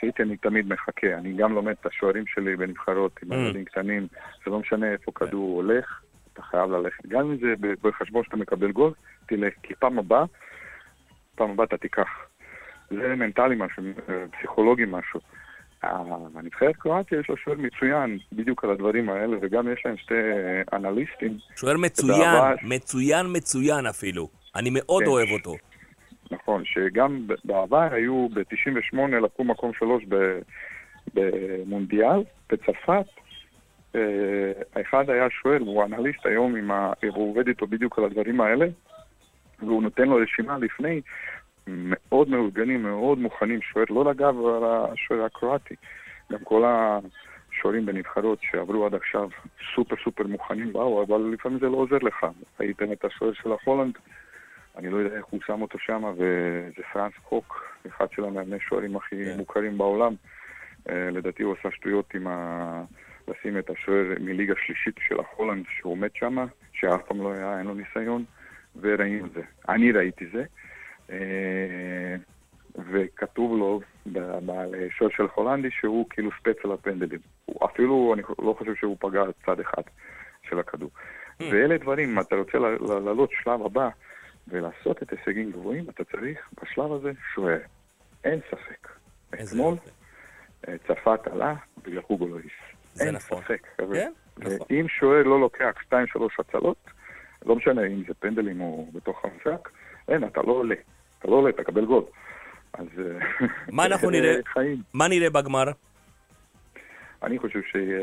שהייתי 0.00 0.22
אני 0.22 0.36
תמיד 0.36 0.68
מחכה, 0.68 1.14
אני 1.18 1.32
גם 1.32 1.52
לומד 1.52 1.74
את 1.80 1.86
השוערים 1.86 2.24
שלי 2.26 2.56
בנבחרות 2.56 3.12
עם 3.22 3.32
mm. 3.32 3.34
ילדים 3.34 3.64
קטנים, 3.64 4.06
זה 4.44 4.50
לא 4.50 4.58
משנה 4.58 4.92
איפה 4.92 5.12
כדור 5.14 5.56
הולך, 5.56 6.00
אתה 6.32 6.42
חייב 6.42 6.70
ללכת. 6.70 7.06
גם 7.06 7.20
אם 7.20 7.36
זה 7.40 7.54
בחשבון 7.82 8.24
שאתה 8.24 8.36
מקבל 8.36 8.72
גול, 8.72 8.92
תלך, 9.26 9.52
כי 9.62 9.74
פעם 9.74 9.98
הבאה, 9.98 10.24
פעם 11.34 11.50
הבאה 11.50 11.66
אתה 11.66 11.76
תיקח. 11.76 12.29
זה 12.90 13.14
מנטלי 13.16 13.56
משהו, 13.58 13.82
פסיכולוגי 14.38 14.84
משהו. 14.88 15.20
הנבחרת 15.82 16.76
קרואטיה 16.76 17.20
יש 17.20 17.28
לו 17.28 17.36
שוער 17.36 17.56
מצוין 17.58 18.18
בדיוק 18.32 18.64
על 18.64 18.70
הדברים 18.70 19.10
האלה, 19.10 19.36
וגם 19.40 19.72
יש 19.72 19.82
להם 19.84 19.96
שתי 19.96 20.14
אנליסטים. 20.72 21.38
שוער 21.56 21.76
מצוין. 21.76 22.56
מצוין 22.62 23.26
מצוין 23.32 23.86
אפילו. 23.86 24.28
אני 24.56 24.70
מאוד 24.72 25.02
כן, 25.02 25.08
אוהב 25.08 25.28
אותו. 25.28 25.56
נכון, 26.30 26.62
שגם 26.64 27.26
בעבר 27.44 27.88
היו 27.92 28.28
ב-98 28.28 29.16
לקחו 29.24 29.44
מקום 29.44 29.72
שלוש 29.78 30.04
במונדיאל, 31.14 32.22
בצרפת. 32.52 33.06
אה, 33.94 34.00
האחד 34.74 35.10
היה 35.10 35.26
שוער, 35.30 35.58
הוא 35.60 35.84
אנליסט 35.84 36.26
היום, 36.26 36.70
ה... 36.70 36.92
הוא 37.14 37.30
עובד 37.30 37.48
איתו 37.48 37.66
בדיוק 37.66 37.98
על 37.98 38.04
הדברים 38.04 38.40
האלה, 38.40 38.66
והוא 39.58 39.82
נותן 39.82 40.02
לו 40.02 40.16
רשימה 40.16 40.58
לפני 40.58 41.00
מאוד 41.70 42.28
מאורגנים, 42.28 42.82
מאוד 42.82 43.18
מוכנים, 43.18 43.62
שוער 43.62 43.84
לא 43.90 44.04
לגב 44.04 44.34
על 44.46 44.64
השוער 44.64 45.24
הקרואטי. 45.24 45.74
גם 46.32 46.38
כל 46.44 46.64
השוערים 46.64 47.86
בנבחרות 47.86 48.38
שעברו 48.42 48.86
עד 48.86 48.94
עכשיו 48.94 49.28
סופר 49.74 49.96
סופר 50.04 50.26
מוכנים 50.26 50.72
באו, 50.72 51.04
אבל 51.04 51.30
לפעמים 51.32 51.58
זה 51.58 51.66
לא 51.68 51.76
עוזר 51.76 51.98
לך. 51.98 52.26
ראיתם 52.60 52.92
את 52.92 53.04
השוער 53.04 53.32
של 53.32 53.52
החולנד, 53.52 53.94
אני 54.76 54.90
לא 54.90 54.96
יודע 54.96 55.16
איך 55.16 55.24
הוא 55.24 55.40
שם 55.46 55.62
אותו 55.62 55.78
שם, 55.78 56.04
וזה 56.16 56.82
פרנס 56.92 57.12
קוק, 57.22 57.74
אחד 57.86 58.06
של 58.12 58.24
המאמני 58.24 58.60
שוערים 58.60 58.96
הכי 58.96 59.24
כן. 59.24 59.36
מוכרים 59.36 59.78
בעולם. 59.78 60.14
אה, 60.88 61.10
לדעתי 61.10 61.42
הוא 61.42 61.54
עשה 61.60 61.70
שטויות 61.70 62.14
עם 62.14 62.26
ה... 62.26 62.84
לשים 63.28 63.58
את 63.58 63.70
השוער 63.70 64.04
מליגה 64.20 64.54
שלישית 64.66 64.94
של 65.08 65.20
החולנד 65.20 65.64
שהוא 65.68 65.92
עומד 65.92 66.08
שם, 66.14 66.46
שאף 66.72 67.02
פעם 67.02 67.18
לא 67.22 67.32
היה, 67.32 67.58
אין 67.58 67.66
לו 67.66 67.74
ניסיון, 67.74 68.24
וראינו 68.80 69.26
את 69.26 69.32
זה. 69.32 69.42
אני 69.68 69.92
ראיתי 69.92 70.26
זה. 70.32 70.44
אה, 71.10 72.16
וכתוב 72.92 73.58
לו 73.58 73.80
ב- 74.12 74.38
בשוער 74.46 75.10
של 75.16 75.26
הולנדי 75.34 75.68
שהוא 75.70 76.06
כאילו 76.10 76.30
ספץ 76.40 76.56
על 76.64 76.72
הפנדלים. 76.72 77.20
הוא 77.44 77.66
אפילו, 77.66 78.14
אני 78.14 78.22
לא 78.38 78.54
חושב 78.58 78.74
שהוא 78.74 78.96
פגע 79.00 79.22
צד 79.46 79.60
אחד 79.60 79.82
של 80.48 80.58
הכדור. 80.58 80.90
ואלה 81.40 81.78
דברים, 81.78 82.08
אם 82.10 82.20
אתה 82.20 82.36
רוצה 82.36 82.58
לעלות 83.04 83.30
שלב 83.42 83.62
הבא 83.66 83.88
ולעשות 84.48 85.02
את 85.02 85.12
הישגים 85.12 85.50
גבוהים, 85.52 85.90
אתה 85.90 86.04
צריך 86.04 86.38
בשלב 86.62 86.92
הזה 86.92 87.12
שוער. 87.34 87.58
אין 88.24 88.40
ספק. 88.50 88.88
אתמול. 89.34 89.74
אה, 90.68 90.74
צרפת 90.86 91.26
עלה 91.26 91.54
בגלל 91.84 92.02
חוגו 92.02 92.26
לויס. 92.26 92.52
זה 92.94 93.04
אין 93.04 93.14
נכון. 93.14 93.42
ספק. 93.42 93.66
כן, 93.76 94.12
נכון. 94.38 94.66
אם 94.70 94.88
שוער 94.88 95.22
לא 95.22 95.40
לוקח 95.40 95.74
שתיים 95.82 96.06
שלוש 96.06 96.36
הצלות, 96.40 96.90
לא 97.46 97.56
משנה 97.56 97.86
אם 97.86 98.02
זה 98.08 98.14
פנדלים 98.14 98.60
או 98.60 98.86
בתוך 98.92 99.24
המשחק, 99.24 99.68
אין, 100.08 100.24
אתה 100.24 100.42
לא 100.42 100.52
עולה. 100.52 100.74
אתה 101.20 101.28
לא 101.28 101.36
עולה, 101.36 101.50
אתה 101.50 101.62
מקבל 101.62 101.84
גול. 101.84 102.04
אז... 102.72 102.86
אה, 102.98 103.26
מה 103.72 103.86
אנחנו 103.86 104.10
אלה 104.10 104.20
נראה? 104.20 104.40
חיים. 104.52 104.82
מה 104.94 105.08
נראה 105.08 105.30
בגמר? 105.30 105.64
אני 107.22 107.38
חושב 107.38 107.60
שיהיה 107.72 108.02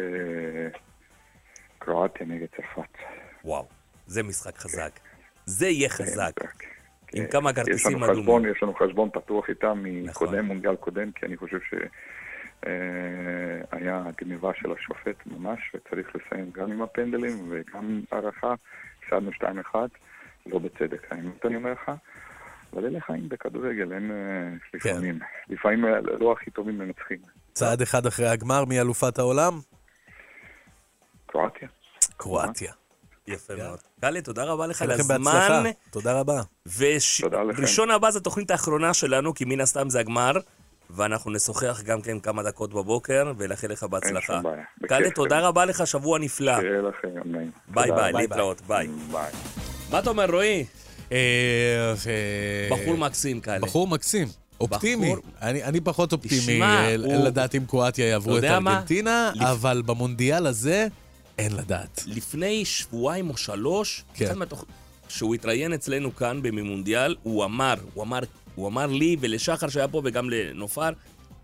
קרואטיה 1.79 2.25
נגד 2.25 2.47
צרפת. 2.55 2.97
וואו, 3.43 3.67
זה 4.07 4.23
משחק 4.23 4.57
חזק. 4.57 4.99
זה 5.45 5.67
יהיה 5.67 5.89
חזק. 5.89 6.31
כן. 6.39 6.47
עם 7.17 7.27
כמה 7.27 7.49
יש 7.49 7.55
כרטיסים 7.55 8.03
אדומים. 8.03 8.51
יש 8.51 8.63
לנו 8.63 8.73
חשבון 8.73 9.09
פתוח 9.09 9.49
איתם 9.49 9.83
נכון. 9.85 10.27
מקודם, 10.27 10.45
מונדיאל 10.45 10.75
קודם, 10.75 11.11
כי 11.11 11.25
אני 11.25 11.37
חושב 11.37 11.59
שהיה 12.61 14.03
גניבה 14.17 14.51
של 14.55 14.71
השופט 14.71 15.15
ממש, 15.25 15.59
וצריך 15.73 16.15
לסיים 16.15 16.51
גם 16.51 16.71
עם 16.71 16.81
הפנדלים 16.81 17.33
וגם 17.49 18.01
הערכה. 18.11 18.53
הפסדנו 19.03 19.31
2-1, 19.73 19.75
לא 20.45 20.59
בצדק, 20.59 21.07
האמת 21.11 21.45
אני 21.45 21.55
אומר 21.55 21.71
לך. 21.71 21.91
אבל 22.73 22.85
אלה 22.85 22.99
חיים 23.01 23.29
בכדורגל, 23.29 23.93
אין 23.93 24.11
אה, 24.11 24.57
לפעמים. 24.73 25.19
לפעמים 25.49 25.85
אה, 25.85 25.99
לא 26.19 26.31
הכי 26.31 26.51
טובים 26.51 26.77
מנצחים. 26.77 27.17
צעד 27.53 27.81
אחד 27.81 28.05
אחרי 28.05 28.27
הגמר, 28.27 28.65
מי 28.65 28.81
אלופת 28.81 29.19
העולם? 29.19 29.59
קרואטיה. 31.25 31.67
קרואטיה. 32.17 32.71
יפה 33.27 33.55
מאוד. 33.55 33.79
קאלי, 34.01 34.21
תודה 34.21 34.43
רבה 34.43 34.67
לך 34.67 34.81
על 34.81 34.91
הזמן. 34.91 35.63
תודה 35.91 36.19
רבה. 36.19 36.41
וראשון 36.77 37.91
הבא 37.91 38.11
זו 38.11 38.19
התוכנית 38.19 38.51
האחרונה 38.51 38.93
שלנו, 38.93 39.33
כי 39.33 39.45
מן 39.45 39.61
הסתם 39.61 39.89
זה 39.89 39.99
הגמר, 39.99 40.31
ואנחנו 40.89 41.31
נשוחח 41.31 41.81
גם 41.85 42.01
כן 42.01 42.19
כמה 42.19 42.43
דקות 42.43 42.73
בבוקר, 42.73 43.33
ולאחל 43.37 43.67
לך 43.67 43.83
בהצלחה. 43.83 44.33
שום 44.33 44.43
בעיה. 44.43 44.63
קאלי, 44.87 45.11
תודה. 45.11 45.39
רבה 45.39 45.65
לך, 45.65 45.87
שבוע 45.87 46.19
נפלא. 46.19 46.59
שיהיה 46.59 46.81
לכם 46.81 47.07
יום 47.17 47.35
נעים. 47.35 47.51
ביי 47.67 47.87
תודה. 47.87 48.01
ביי, 48.01 48.13
להתראות. 48.13 48.61
ביי. 48.61 48.87
מה 49.91 49.99
אתה 49.99 50.09
אומר, 50.09 50.31
רועי? 50.31 50.65
אה, 51.11 51.93
בחור 52.71 52.97
מקסים, 52.97 53.39
קאלי. 53.41 53.59
בחור 53.61 53.87
מקסים. 53.87 54.27
אופטימי. 54.61 55.05
בחור- 55.11 55.23
אני, 55.41 55.63
אני 55.63 55.81
פחות 55.81 56.13
אופטימי 56.13 56.41
תשמע, 56.41 56.65
אה, 56.87 56.95
הוא- 56.95 57.13
לדעת 57.25 57.55
אם 57.55 57.63
קרואטיה 57.67 58.07
יעברו 58.07 58.37
את 58.37 58.43
מה? 58.43 58.71
ארגנטינה, 58.73 59.31
לפ- 59.35 59.41
אבל 59.41 59.81
במונדיאל 59.85 60.47
הזה 60.47 60.87
אין 61.37 61.55
לדעת. 61.55 62.03
לפני 62.07 62.65
שבועיים 62.65 63.29
או 63.29 63.37
שלוש, 63.37 64.03
כן. 64.13 64.33
מהתוכ- 64.41 64.65
שהוא 65.09 65.35
התראיין 65.35 65.73
אצלנו 65.73 66.15
כאן 66.15 66.41
במונדיאל, 66.41 67.15
הוא 67.23 67.45
אמר, 67.45 67.73
הוא 67.93 68.03
אמר, 68.03 68.19
הוא 68.55 68.67
אמר 68.67 68.85
לי 68.87 69.15
ולשחר 69.19 69.69
שהיה 69.69 69.87
פה 69.87 70.01
וגם 70.05 70.29
לנופר, 70.29 70.89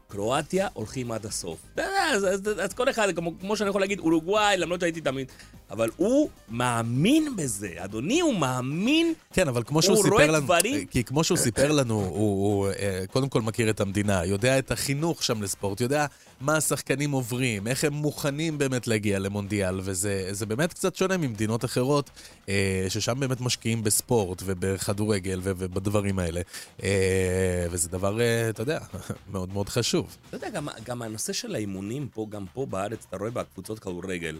קרואטיה 0.07 0.67
הולכים 0.73 1.11
עד 1.11 1.25
הסוף. 1.25 1.57
יודע, 1.77 1.89
אז, 2.13 2.23
אז, 2.25 2.41
אז 2.61 2.73
כל 2.73 2.89
אחד, 2.89 3.07
כמו, 3.15 3.31
כמו 3.39 3.57
שאני 3.57 3.69
יכול 3.69 3.81
להגיד, 3.81 3.99
אורוגוואי, 3.99 4.57
למרות 4.57 4.79
שהייתי 4.79 5.01
תמיד, 5.01 5.31
אבל 5.71 5.89
הוא 5.97 6.29
מאמין 6.49 7.35
בזה, 7.35 7.69
אדוני, 7.77 8.19
הוא 8.21 8.35
מאמין. 8.35 9.13
כן, 9.33 9.47
אבל 9.47 9.63
כמו 9.65 9.77
הוא 9.77 9.81
שהוא 9.81 9.95
רואה 9.97 10.21
סיפר 10.21 10.31
לנו, 10.31 10.45
דברים- 10.45 10.85
כי 10.85 11.03
כמו 11.03 11.23
שהוא 11.23 11.37
סיפר 11.37 11.71
לנו, 11.71 11.93
הוא, 11.95 12.07
הוא 12.15 12.67
אה, 12.79 13.03
קודם 13.11 13.29
כל 13.29 13.41
מכיר 13.41 13.69
את 13.69 13.81
המדינה, 13.81 14.25
יודע 14.25 14.59
את 14.59 14.71
החינוך 14.71 15.23
שם 15.23 15.41
לספורט, 15.41 15.81
יודע 15.81 16.05
מה 16.43 16.57
השחקנים 16.57 17.11
עוברים, 17.11 17.67
איך 17.67 17.83
הם 17.83 17.93
מוכנים 17.93 18.57
באמת 18.57 18.87
להגיע 18.87 19.19
למונדיאל, 19.19 19.79
וזה 19.83 20.27
זה 20.31 20.45
באמת 20.45 20.73
קצת 20.73 20.95
שונה 20.95 21.17
ממדינות 21.17 21.65
אחרות, 21.65 22.09
אה, 22.49 22.85
ששם 22.89 23.19
באמת 23.19 23.41
משקיעים 23.41 23.83
בספורט 23.83 24.41
ובכדורגל 24.45 25.39
ובדברים 25.43 26.19
האלה. 26.19 26.41
אה, 26.83 27.67
וזה 27.71 27.89
דבר, 27.89 28.21
אה, 28.21 28.49
אתה 28.49 28.61
יודע, 28.61 28.79
מאוד 29.31 29.53
מאוד 29.53 29.69
חשוב. 29.69 30.17
אתה 30.29 30.37
יודע, 30.37 30.49
גם, 30.49 30.67
גם 30.85 31.01
הנושא 31.01 31.33
של 31.33 31.55
האימונים 31.55 32.07
פה, 32.13 32.27
גם 32.29 32.45
פה 32.53 32.65
בארץ, 32.65 33.05
אתה 33.09 33.17
רואה 33.17 33.31
בקבוצות 33.31 33.79
כדורגל, 33.79 34.39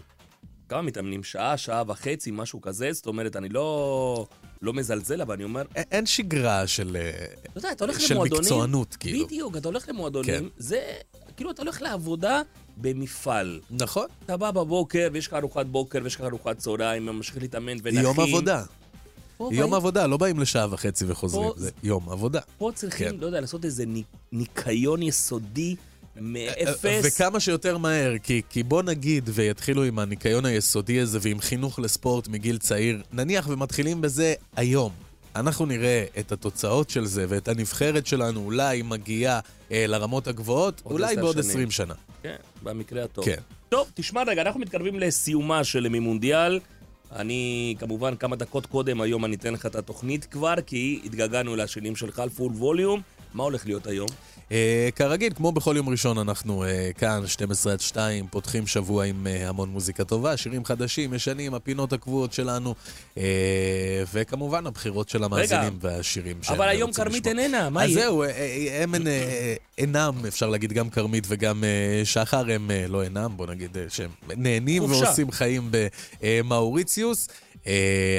כמה 0.68 0.82
מתאמנים? 0.82 1.24
שעה, 1.24 1.56
שעה 1.56 1.82
וחצי, 1.86 2.30
משהו 2.30 2.60
כזה, 2.60 2.92
זאת 2.92 3.06
אומרת, 3.06 3.36
אני 3.36 3.48
לא, 3.48 4.26
לא 4.62 4.72
מזלזל, 4.72 5.22
אבל 5.22 5.34
אני 5.34 5.44
אומר, 5.44 5.62
א- 5.76 5.80
אין 5.90 6.06
שגרה 6.06 6.66
של... 6.66 6.96
אתה 7.50 7.58
יודע, 7.58 7.72
אתה 7.72 7.84
הולך 7.84 8.00
של 8.00 8.14
למועדונים... 8.14 8.42
מקצוענות, 8.42 8.96
כאילו. 8.96 9.26
בדיוק, 9.26 9.56
אתה 9.56 9.68
הולך 9.68 9.88
למועדונים, 9.88 10.40
כן. 10.40 10.44
זה... 10.58 10.80
כאילו, 11.36 11.50
אתה 11.50 11.62
הולך 11.62 11.82
לעבודה 11.82 12.42
במפעל. 12.76 13.60
נכון. 13.70 14.06
אתה 14.24 14.36
בא 14.36 14.50
בבוקר, 14.50 15.08
ויש 15.12 15.26
לך 15.26 15.32
ארוחת 15.34 15.66
בוקר, 15.66 15.98
ויש 16.04 16.14
לך 16.14 16.20
ארוחת 16.20 16.58
צהריים, 16.58 17.06
ממשיך 17.06 17.36
להתאמן 17.40 17.76
ונכין. 17.82 18.00
יום 18.02 18.20
עבודה. 18.20 18.62
יום 19.40 19.50
באים- 19.50 19.74
עבודה, 19.74 20.06
לא 20.06 20.16
באים 20.16 20.40
לשעה 20.40 20.66
וחצי 20.70 21.04
וחוזרים, 21.08 21.48
פה- 21.48 21.54
זה 21.56 21.70
יום 21.82 22.08
עבודה. 22.10 22.40
פה 22.58 22.70
צריכים, 22.74 23.08
כן. 23.10 23.16
לא 23.20 23.26
יודע, 23.26 23.40
לעשות 23.40 23.64
איזה 23.64 23.86
ני- 23.86 24.02
ניקיון 24.32 25.02
יסודי 25.02 25.76
מאפס. 26.20 26.84
אה, 26.84 27.00
וכמה 27.04 27.40
שיותר 27.40 27.78
מהר, 27.78 28.12
כי, 28.22 28.42
כי 28.50 28.62
בוא 28.62 28.82
נגיד 28.82 29.30
ויתחילו 29.32 29.84
עם 29.84 29.98
הניקיון 29.98 30.44
היסודי 30.44 31.00
הזה 31.00 31.18
ועם 31.22 31.40
חינוך 31.40 31.78
לספורט 31.78 32.28
מגיל 32.28 32.58
צעיר, 32.58 33.02
נניח 33.12 33.48
ומתחילים 33.48 34.00
בזה 34.00 34.34
היום. 34.56 34.92
אנחנו 35.36 35.66
נראה 35.66 36.04
את 36.18 36.32
התוצאות 36.32 36.90
של 36.90 37.04
זה 37.04 37.26
ואת 37.28 37.48
הנבחרת 37.48 38.06
שלנו 38.06 38.40
אולי 38.40 38.82
מגיעה 38.82 39.40
אה, 39.72 39.86
לרמות 39.86 40.28
הגבוהות, 40.28 40.80
עוד 40.84 40.92
אולי 40.92 41.16
בעוד 41.16 41.32
שנים. 41.32 41.50
20 41.50 41.70
שנה. 41.70 41.94
כן, 42.22 42.36
במקרה 42.62 43.04
הטוב. 43.04 43.24
כן. 43.24 43.40
טוב, 43.68 43.90
תשמע 43.94 44.22
רגע, 44.26 44.42
אנחנו 44.42 44.60
מתקרבים 44.60 44.98
לסיומה 44.98 45.64
של 45.64 45.88
ממונדיאל. 45.88 46.60
אני, 47.12 47.74
כמובן, 47.78 48.16
כמה 48.16 48.36
דקות 48.36 48.66
קודם, 48.66 49.00
היום 49.00 49.24
אני 49.24 49.36
אתן 49.36 49.52
לך 49.52 49.66
את 49.66 49.76
התוכנית 49.76 50.24
כבר, 50.24 50.54
כי 50.66 51.00
התגעגענו 51.04 51.56
לשירים 51.56 51.96
שלך 51.96 52.18
על 52.18 52.28
פול 52.28 52.52
ווליום. 52.52 53.00
מה 53.34 53.42
הולך 53.44 53.66
להיות 53.66 53.86
היום? 53.86 54.08
אה, 54.54 54.88
כרגיל, 54.96 55.32
כמו 55.36 55.52
בכל 55.52 55.74
יום 55.76 55.88
ראשון, 55.88 56.18
אנחנו 56.18 56.64
אה, 56.64 56.90
כאן, 56.98 57.26
12 57.26 57.72
עד 57.72 57.80
2, 57.80 58.26
פותחים 58.30 58.66
שבוע 58.66 59.04
עם 59.04 59.26
אה, 59.26 59.48
המון 59.48 59.68
מוזיקה 59.68 60.04
טובה, 60.04 60.36
שירים 60.36 60.64
חדשים, 60.64 61.14
ישנים, 61.14 61.54
הפינות 61.54 61.92
הקבועות 61.92 62.32
שלנו, 62.32 62.74
וכמובן 64.12 64.66
הבחירות 64.66 65.08
של 65.08 65.24
המאזינים 65.24 65.78
והשירים 65.80 66.36
שהם 66.42 66.56
אבל 66.56 66.68
היום 66.68 66.88
רוצים 66.88 67.04
כרמית 67.04 67.26
לשמוע. 67.26 67.42
איננה, 67.42 67.70
מה 67.70 67.84
אז 67.84 67.90
יהיה? 67.90 68.00
זהו, 68.00 68.22
אה, 68.22 68.28
אה, 68.28 68.82
הם 68.82 68.94
אינם, 69.78 70.14
אפשר 70.28 70.50
להגיד, 70.50 70.72
גם 70.72 70.90
כרמית 70.90 71.24
וגם 71.28 71.64
שחר, 72.04 72.50
הם 72.50 72.70
לא 72.88 73.02
אינם, 73.02 73.32
בוא 73.36 73.46
נגיד 73.46 73.76
שהם 73.88 74.10
נהנים. 74.36 74.82
ועושים 74.84 75.30
חיים 75.30 75.70
במאוריציוס. 76.20 77.28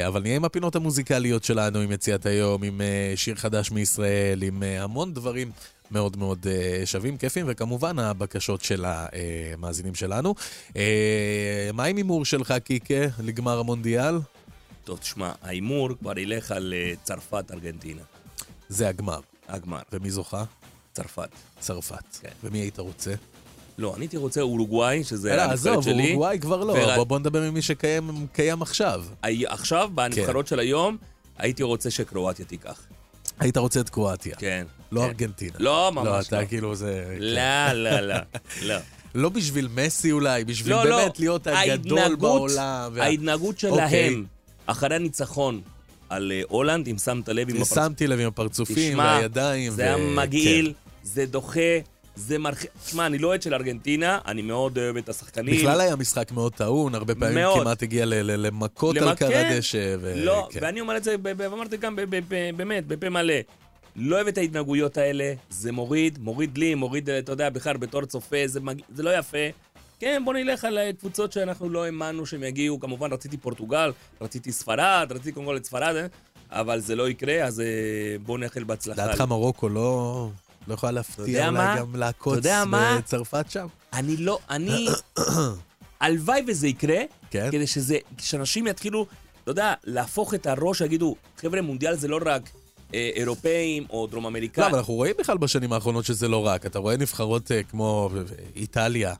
אבל 0.07 0.21
נהיה 0.21 0.35
עם 0.35 0.45
הפינות 0.45 0.75
המוזיקליות 0.75 1.43
שלנו, 1.43 1.79
עם 1.79 1.91
יציאת 1.91 2.25
היום, 2.25 2.63
עם 2.63 2.81
שיר 3.15 3.35
חדש 3.35 3.71
מישראל, 3.71 4.43
עם 4.43 4.63
המון 4.63 5.13
דברים 5.13 5.51
מאוד 5.95 6.17
מאוד 6.17 6.47
אה, 6.49 6.85
שווים, 6.85 7.17
כיפים, 7.17 7.45
וכמובן 7.49 7.99
הבקשות 7.99 8.61
של 8.63 8.85
המאזינים 8.87 9.95
שלנו. 9.95 10.35
אה, 10.77 11.69
מה 11.73 11.83
עם 11.85 11.97
הימור 11.97 12.25
שלך, 12.25 12.53
קיקה, 12.63 12.93
לגמר 13.23 13.59
המונדיאל? 13.59 14.15
טוב, 14.83 14.99
תשמע, 14.99 15.31
ההימור 15.41 15.89
כבר 15.99 16.19
ילך 16.19 16.51
על 16.51 16.73
אה, 16.77 16.93
צרפת-ארגנטינה. 17.03 18.01
זה 18.69 18.87
הגמר. 18.87 19.19
הגמר. 19.47 19.79
ומי 19.93 20.11
זוכה? 20.11 20.43
צרפת. 20.93 21.29
צרפת. 21.59 22.17
כן. 22.21 22.29
ומי 22.43 22.57
היית 22.59 22.79
רוצה? 22.79 23.13
לא, 23.77 23.95
אני 23.95 24.03
הייתי 24.03 24.17
רוצה 24.17 24.41
אורוגוואי, 24.41 25.03
שזה 25.03 25.33
אלא, 25.33 25.41
הנבחרת 25.41 25.53
עזוב, 25.59 25.83
שלי. 25.83 26.03
אורוגוואי 26.03 26.39
כבר 26.39 26.63
לא. 26.63 26.73
ורק- 26.73 26.95
בוא- 26.95 27.03
בוא 27.03 27.19
נדבר 27.19 27.41
עם 27.41 27.53
מי 27.53 27.61
שקיים 27.61 28.27
קיים 28.33 28.61
עכשיו. 28.61 29.03
הי- 29.23 29.47
עכשיו, 29.47 29.89
בנבחרות 29.95 30.47
של 30.47 30.59
היום, 30.59 30.97
הייתי 31.37 31.63
רוצה 31.63 31.91
שקרואטיה 31.91 32.45
תיקח. 32.45 32.81
היית 33.39 33.57
רוצה 33.57 33.79
את 33.79 33.89
קרואטיה. 33.89 34.35
כן. 34.35 34.65
לא 34.91 35.01
כן. 35.01 35.05
ארגנטינה. 35.07 35.51
לא, 35.59 35.91
ממש 35.95 36.05
לא, 36.05 36.11
לא. 36.13 36.19
אתה 36.19 36.45
כאילו 36.45 36.75
זה... 36.75 37.15
לא, 37.19 37.71
לא, 37.73 37.99
לא. 37.99 38.15
לא. 38.61 38.75
לא 39.15 39.29
בשביל 39.29 39.67
מסי 39.75 40.11
אולי, 40.11 40.43
בשביל 40.45 40.73
לא, 40.75 40.85
לא. 40.85 40.97
באמת 40.97 41.19
להיות 41.19 41.47
הגדול 41.47 42.15
בעולם. 42.15 42.91
וה- 42.93 43.03
ההתנהגות 43.03 43.63
אוקיי. 43.63 43.89
שלהם, 43.89 44.25
אחרי 44.65 44.95
הניצחון 44.95 45.61
על 46.09 46.31
אה, 46.35 46.41
הולנד, 46.47 46.87
אם 46.87 46.97
שמת 46.97 47.29
לב 47.29 47.49
עם 47.49 47.55
הפרצופים. 47.55 47.83
שמתי 47.83 48.07
לב 48.07 48.19
עם 48.19 48.27
הפרצופים 48.27 48.91
תשמע, 48.91 49.03
והידיים. 49.19 49.71
זה 49.71 49.83
היה 49.83 49.97
ו- 49.97 50.15
מגעיל, 50.15 50.65
כן. 50.65 50.73
זה 51.03 51.25
דוחה, 51.25 51.59
זה 52.15 52.37
מרחיק... 52.37 52.69
תשמע, 52.85 53.05
אני 53.05 53.17
לא 53.17 53.27
אוהד 53.27 53.41
של 53.41 53.53
ארגנטינה, 53.53 54.19
אני 54.27 54.41
מאוד 54.41 54.77
אוהב 54.77 54.97
את 54.97 55.09
השחקנים. 55.09 55.55
בכלל 55.55 55.81
היה 55.81 55.95
משחק 55.95 56.31
מאוד 56.31 56.53
טעון, 56.53 56.95
הרבה 56.95 57.15
פעמים 57.15 57.35
מאוד. 57.35 57.61
כמעט 57.63 57.83
הגיע 57.83 58.05
ל- 58.05 58.13
ל- 58.13 58.45
למכות 58.47 58.97
על 58.97 59.15
קר 59.15 59.29
כן. 59.29 59.51
הדשא. 59.53 59.95
ו- 60.01 60.13
לא, 60.15 60.47
כן. 60.51 60.59
ואני 60.61 60.81
אומר 60.81 60.97
את 60.97 61.03
זה, 61.03 61.17
ב- 61.17 61.29
ב- 61.29 61.41
אמרתי 61.41 61.77
גם 61.77 61.95
באמת, 62.57 62.87
בפה 62.87 63.09
מלא. 63.09 63.33
לא 63.95 64.15
אוהב 64.15 64.27
את 64.27 64.37
ההתנהגויות 64.37 64.97
האלה, 64.97 65.33
זה 65.49 65.71
מוריד, 65.71 66.19
מוריד 66.19 66.57
לי, 66.57 66.75
מוריד, 66.75 67.09
אתה 67.09 67.31
יודע, 67.31 67.49
בכלל 67.49 67.77
בתור 67.77 68.05
צופה, 68.05 68.37
זה, 68.45 68.59
מג... 68.59 68.81
זה 68.95 69.03
לא 69.03 69.17
יפה. 69.17 69.37
כן, 69.99 70.21
בוא 70.25 70.33
נלך 70.33 70.65
על 70.65 70.79
קבוצות 70.99 71.31
שאנחנו 71.31 71.69
לא 71.69 71.85
האמנו 71.85 72.25
שהם 72.25 72.43
יגיעו. 72.43 72.79
כמובן, 72.79 73.13
רציתי 73.13 73.37
פורטוגל, 73.37 73.91
רציתי 74.21 74.51
ספרד, 74.51 75.07
רציתי 75.09 75.31
קודם 75.31 75.45
כל 75.45 75.57
את 75.57 75.65
ספרד, 75.65 75.95
אה, 75.95 76.07
אבל 76.51 76.79
זה 76.79 76.95
לא 76.95 77.09
יקרה, 77.09 77.43
אז 77.43 77.59
אה, 77.59 77.65
בואו 78.25 78.37
נאחל 78.37 78.63
בהצלחה. 78.63 79.05
דעתך 79.07 79.21
מרוקו 79.21 79.69
לא... 79.69 80.29
לא 80.67 80.73
יכולה 80.73 80.91
להפתיע 80.91 81.51
מה? 81.51 81.73
אולי 81.73 81.79
גם 81.79 81.95
לעקוץ 81.95 82.45
מה? 82.65 82.97
בצרפת 82.97 83.51
שם? 83.51 83.67
אני 83.93 84.17
לא, 84.17 84.39
אני... 84.49 84.87
הלוואי 86.01 86.41
וזה 86.47 86.67
יקרה, 86.67 86.97
כן. 87.31 87.47
כדי 87.51 87.67
שזה, 87.67 87.97
שאנשים 88.17 88.67
יתחילו, 88.67 89.05
אתה 89.43 89.51
יודע, 89.51 89.73
להפוך 89.83 90.33
את 90.33 90.47
הראש, 90.47 90.81
יגידו, 90.81 91.15
חבר'ה, 91.37 91.61
מונדיאל 91.61 91.95
זה 91.95 92.07
לא 92.07 92.19
רק 92.25 92.49
אירופאים 93.15 93.85
או 93.89 94.07
דרום 94.07 94.23
לא, 94.23 94.29
אמריקאים. 94.29 94.67
אבל 94.67 94.77
אנחנו 94.77 94.93
רואים 94.93 95.15
בכלל 95.19 95.37
בשנים 95.37 95.73
האחרונות 95.73 96.05
שזה 96.05 96.27
לא 96.27 96.45
רק. 96.45 96.65
אתה 96.65 96.79
רואה 96.79 96.97
נבחרות 96.97 97.51
אה, 97.51 97.63
כמו 97.63 98.09
איטליה, 98.55 99.13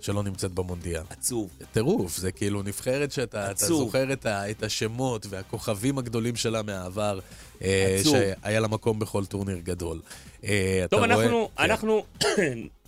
שלא 0.00 0.22
נמצאת 0.22 0.52
במונדיאל. 0.52 1.02
עצוב. 1.10 1.48
טירוף, 1.72 2.16
זה 2.16 2.32
כאילו 2.32 2.62
נבחרת 2.62 3.12
שאתה. 3.12 3.48
זוכר 3.56 4.12
את, 4.12 4.26
ה, 4.26 4.50
את 4.50 4.62
השמות 4.62 5.26
והכוכבים 5.30 5.98
הגדולים 5.98 6.36
שלה 6.36 6.62
מהעבר, 6.62 7.18
אה. 7.62 8.00
שהיה 8.04 8.60
לה 8.60 8.68
מקום 8.68 8.98
בכל 8.98 9.24
טורניר 9.24 9.58
גדול. 9.58 10.00
אה, 10.44 10.84
טוב, 10.90 11.00
רואה- 11.04 11.14
אנחנו, 11.14 11.48
כן. 11.56 11.62
אנחנו 11.62 12.02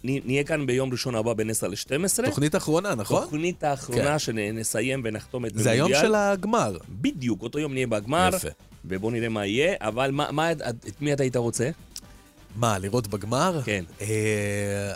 נה- 0.05 0.21
נהיה 0.25 0.45
כאן 0.45 0.67
ביום 0.67 0.93
ראשון 0.93 1.15
הבא 1.15 1.33
בין 1.33 1.51
10 1.51 1.69
ל-12. 1.69 2.25
תוכנית 2.27 2.57
אחרונה, 2.57 2.95
נכון? 2.95 3.23
תוכנית 3.25 3.65
האחרונה 3.65 4.19
שנסיים 4.19 5.01
ונחתום 5.05 5.47
את 5.47 5.53
זה 5.55 5.71
היום 5.71 5.87
המונדיאל. 5.87 6.09
של 6.09 6.15
הגמר. 6.15 6.77
בדיוק, 6.89 7.43
אותו 7.43 7.59
יום 7.59 7.73
נהיה 7.73 7.87
בגמר. 7.87 8.31
יפה. 8.37 8.49
ובואו 8.85 9.11
נראה 9.13 9.29
מה 9.29 9.47
יהיה, 9.47 9.75
אבל 9.81 10.11
מה, 10.11 10.33
מה, 10.33 10.53
את 10.53 10.63
מי 11.01 11.13
אתה 11.13 11.23
היית 11.23 11.37
רוצה? 11.37 11.71
מה, 12.57 12.79
לראות 12.79 13.07
בגמר? 13.07 13.61
כן. 13.65 13.85
אה, 14.01 14.93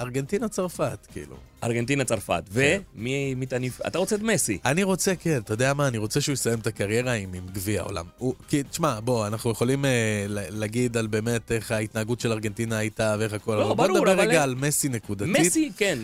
ארגנטינה 0.00 0.48
צרפת, 0.48 0.98
כאילו. 1.12 1.36
ארגנטינה, 1.64 2.04
צרפת. 2.04 2.42
כן. 2.54 2.80
ומי 2.94 3.34
מי 3.34 3.46
תניף? 3.46 3.80
אתה 3.86 3.98
רוצה 3.98 4.16
את 4.16 4.20
מסי. 4.22 4.58
אני 4.64 4.82
רוצה, 4.82 5.14
כן, 5.16 5.38
אתה 5.44 5.52
יודע 5.54 5.74
מה, 5.74 5.88
אני 5.88 5.98
רוצה 5.98 6.20
שהוא 6.20 6.32
יסיים 6.32 6.58
את 6.58 6.66
הקריירה 6.66 7.12
עם, 7.12 7.34
עם 7.34 7.46
גביע 7.52 7.80
העולם. 7.80 8.04
הוא, 8.18 8.34
כי, 8.48 8.62
תשמע, 8.62 9.00
בוא, 9.00 9.26
אנחנו 9.26 9.50
יכולים 9.50 9.84
אה, 9.84 9.90
להגיד 10.28 10.96
על 10.96 11.06
באמת 11.06 11.52
איך 11.52 11.70
ההתנהגות 11.70 12.20
של 12.20 12.32
ארגנטינה 12.32 12.78
הייתה 12.78 13.16
ואיך 13.18 13.32
הכל, 13.32 13.54
לא, 13.54 13.66
אבל 13.66 13.74
בוא 13.76 13.86
ברור, 13.86 13.98
נדבר 13.98 14.12
אבל- 14.12 14.20
רגע 14.28 14.42
על 14.42 14.54
מסי 14.54 14.88
נקודתית. 14.88 15.28
מסי, 15.40 15.70
כן. 15.76 15.98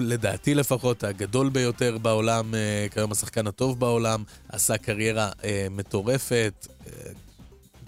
לדעתי 0.00 0.54
לפחות 0.54 1.04
הגדול 1.04 1.48
ביותר 1.48 1.98
בעולם, 1.98 2.54
אה, 2.54 2.86
כיום 2.90 3.12
השחקן 3.12 3.46
הטוב 3.46 3.80
בעולם, 3.80 4.22
עשה 4.48 4.76
קריירה 4.76 5.30
אה, 5.44 5.66
מטורפת. 5.70 6.66
אה, 6.86 6.92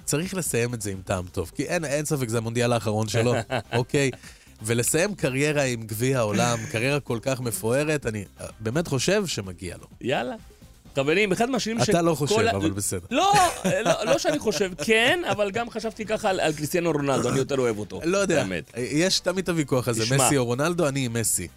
צריך 0.05 0.35
לסיים 0.35 0.75
את 0.75 0.83
זה 0.83 0.91
עם 0.91 1.03
טעם 1.05 1.25
טוב, 1.33 1.53
כי 1.55 1.63
אין, 1.63 1.85
אין 1.85 2.05
ספק, 2.05 2.29
זה 2.29 2.39
המונדיאל 2.39 2.73
האחרון 2.73 3.09
שלו, 3.09 3.35
אוקיי? 3.73 4.11
ולסיים 4.63 5.15
קריירה 5.15 5.63
עם 5.63 5.83
גביע 5.83 6.19
העולם, 6.19 6.59
קריירה 6.73 7.01
כל 7.01 7.19
כך 7.23 7.41
מפוארת, 7.41 8.07
אני 8.07 8.25
באמת 8.61 8.89
חושב 8.89 9.27
שמגיע 9.27 9.77
לו. 9.77 9.87
יאללה. 10.01 10.35
חברים, 10.97 11.33
אחד 11.33 11.51
מהשירים 11.51 11.83
אתה 11.83 12.03
לא 12.03 12.15
חושב, 12.15 12.41
אבל 12.41 12.71
בסדר. 12.71 13.07
לא, 13.11 13.33
לא, 13.85 14.05
לא 14.05 14.19
שאני 14.19 14.39
חושב, 14.39 14.71
כן, 14.85 15.23
אבל 15.31 15.51
גם 15.51 15.71
חששתי 15.71 16.05
ככה 16.05 16.31
על, 16.31 16.41
על 16.41 16.53
קריסטיאנו 16.53 16.91
רונלדו, 16.91 17.29
אני 17.29 17.39
יותר 17.39 17.59
אוהב 17.59 17.79
אותו. 17.79 18.01
לא 18.05 18.19
יודע, 18.19 18.43
באמת. 18.43 18.73
יש 18.77 19.21
תמיד 19.21 19.39
את 19.39 19.49
הוויכוח 19.49 19.89
הזה. 19.89 20.17
מסי 20.17 20.37
או 20.37 20.45
רונלדו, 20.45 20.89
אני 20.89 21.05
עם 21.05 21.13
מסי. 21.13 21.49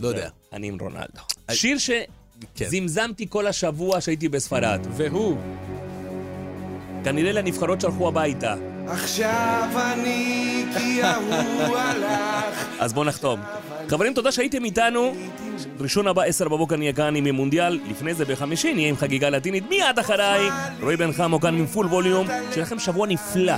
לא 0.00 0.08
יודע. 0.08 0.28
אני 0.52 0.68
עם 0.68 0.76
רונלדו. 0.80 1.20
אני- 1.48 1.56
שיר 1.56 1.76
כן. 2.54 2.64
שזמזמתי 2.64 3.26
כל 3.28 3.46
השבוע 3.46 4.00
שהייתי 4.00 4.28
בספרד, 4.28 4.86
והוא 4.90 5.36
כנראה 7.04 7.32
לנבחרות 7.32 7.80
שהלכו 7.80 8.08
הביתה. 8.08 8.54
עכשיו 8.86 9.68
אני 9.92 10.64
כי 10.78 11.02
ההוא 11.02 11.76
הלך 11.76 12.66
אז 12.80 12.92
בואו 12.92 13.04
נחתום. 13.04 13.40
חברים, 13.88 14.14
תודה 14.14 14.32
שהייתם 14.32 14.64
איתנו. 14.64 15.14
ראשון 15.80 16.06
הבא, 16.06 16.22
עשר 16.22 16.48
בבוקר 16.48 16.76
נהיה 16.76 16.92
כאן 16.92 17.16
עם 17.16 17.26
המונדיאל. 17.26 17.80
לפני 17.90 18.14
זה 18.14 18.24
בחמישי 18.24 18.74
נהיה 18.74 18.88
עם 18.88 18.96
חגיגה 18.96 19.30
לטינית 19.30 19.64
מיד 19.68 19.98
אחריי. 20.00 20.48
רועי 20.80 20.96
בן 20.96 21.12
חמו 21.12 21.40
כאן 21.40 21.54
עם 21.58 21.66
פול 21.66 21.86
ווליום. 21.86 22.26
שיהיה 22.26 22.62
לכם 22.66 22.78
שבוע 22.78 23.06
נפלא. 23.06 23.52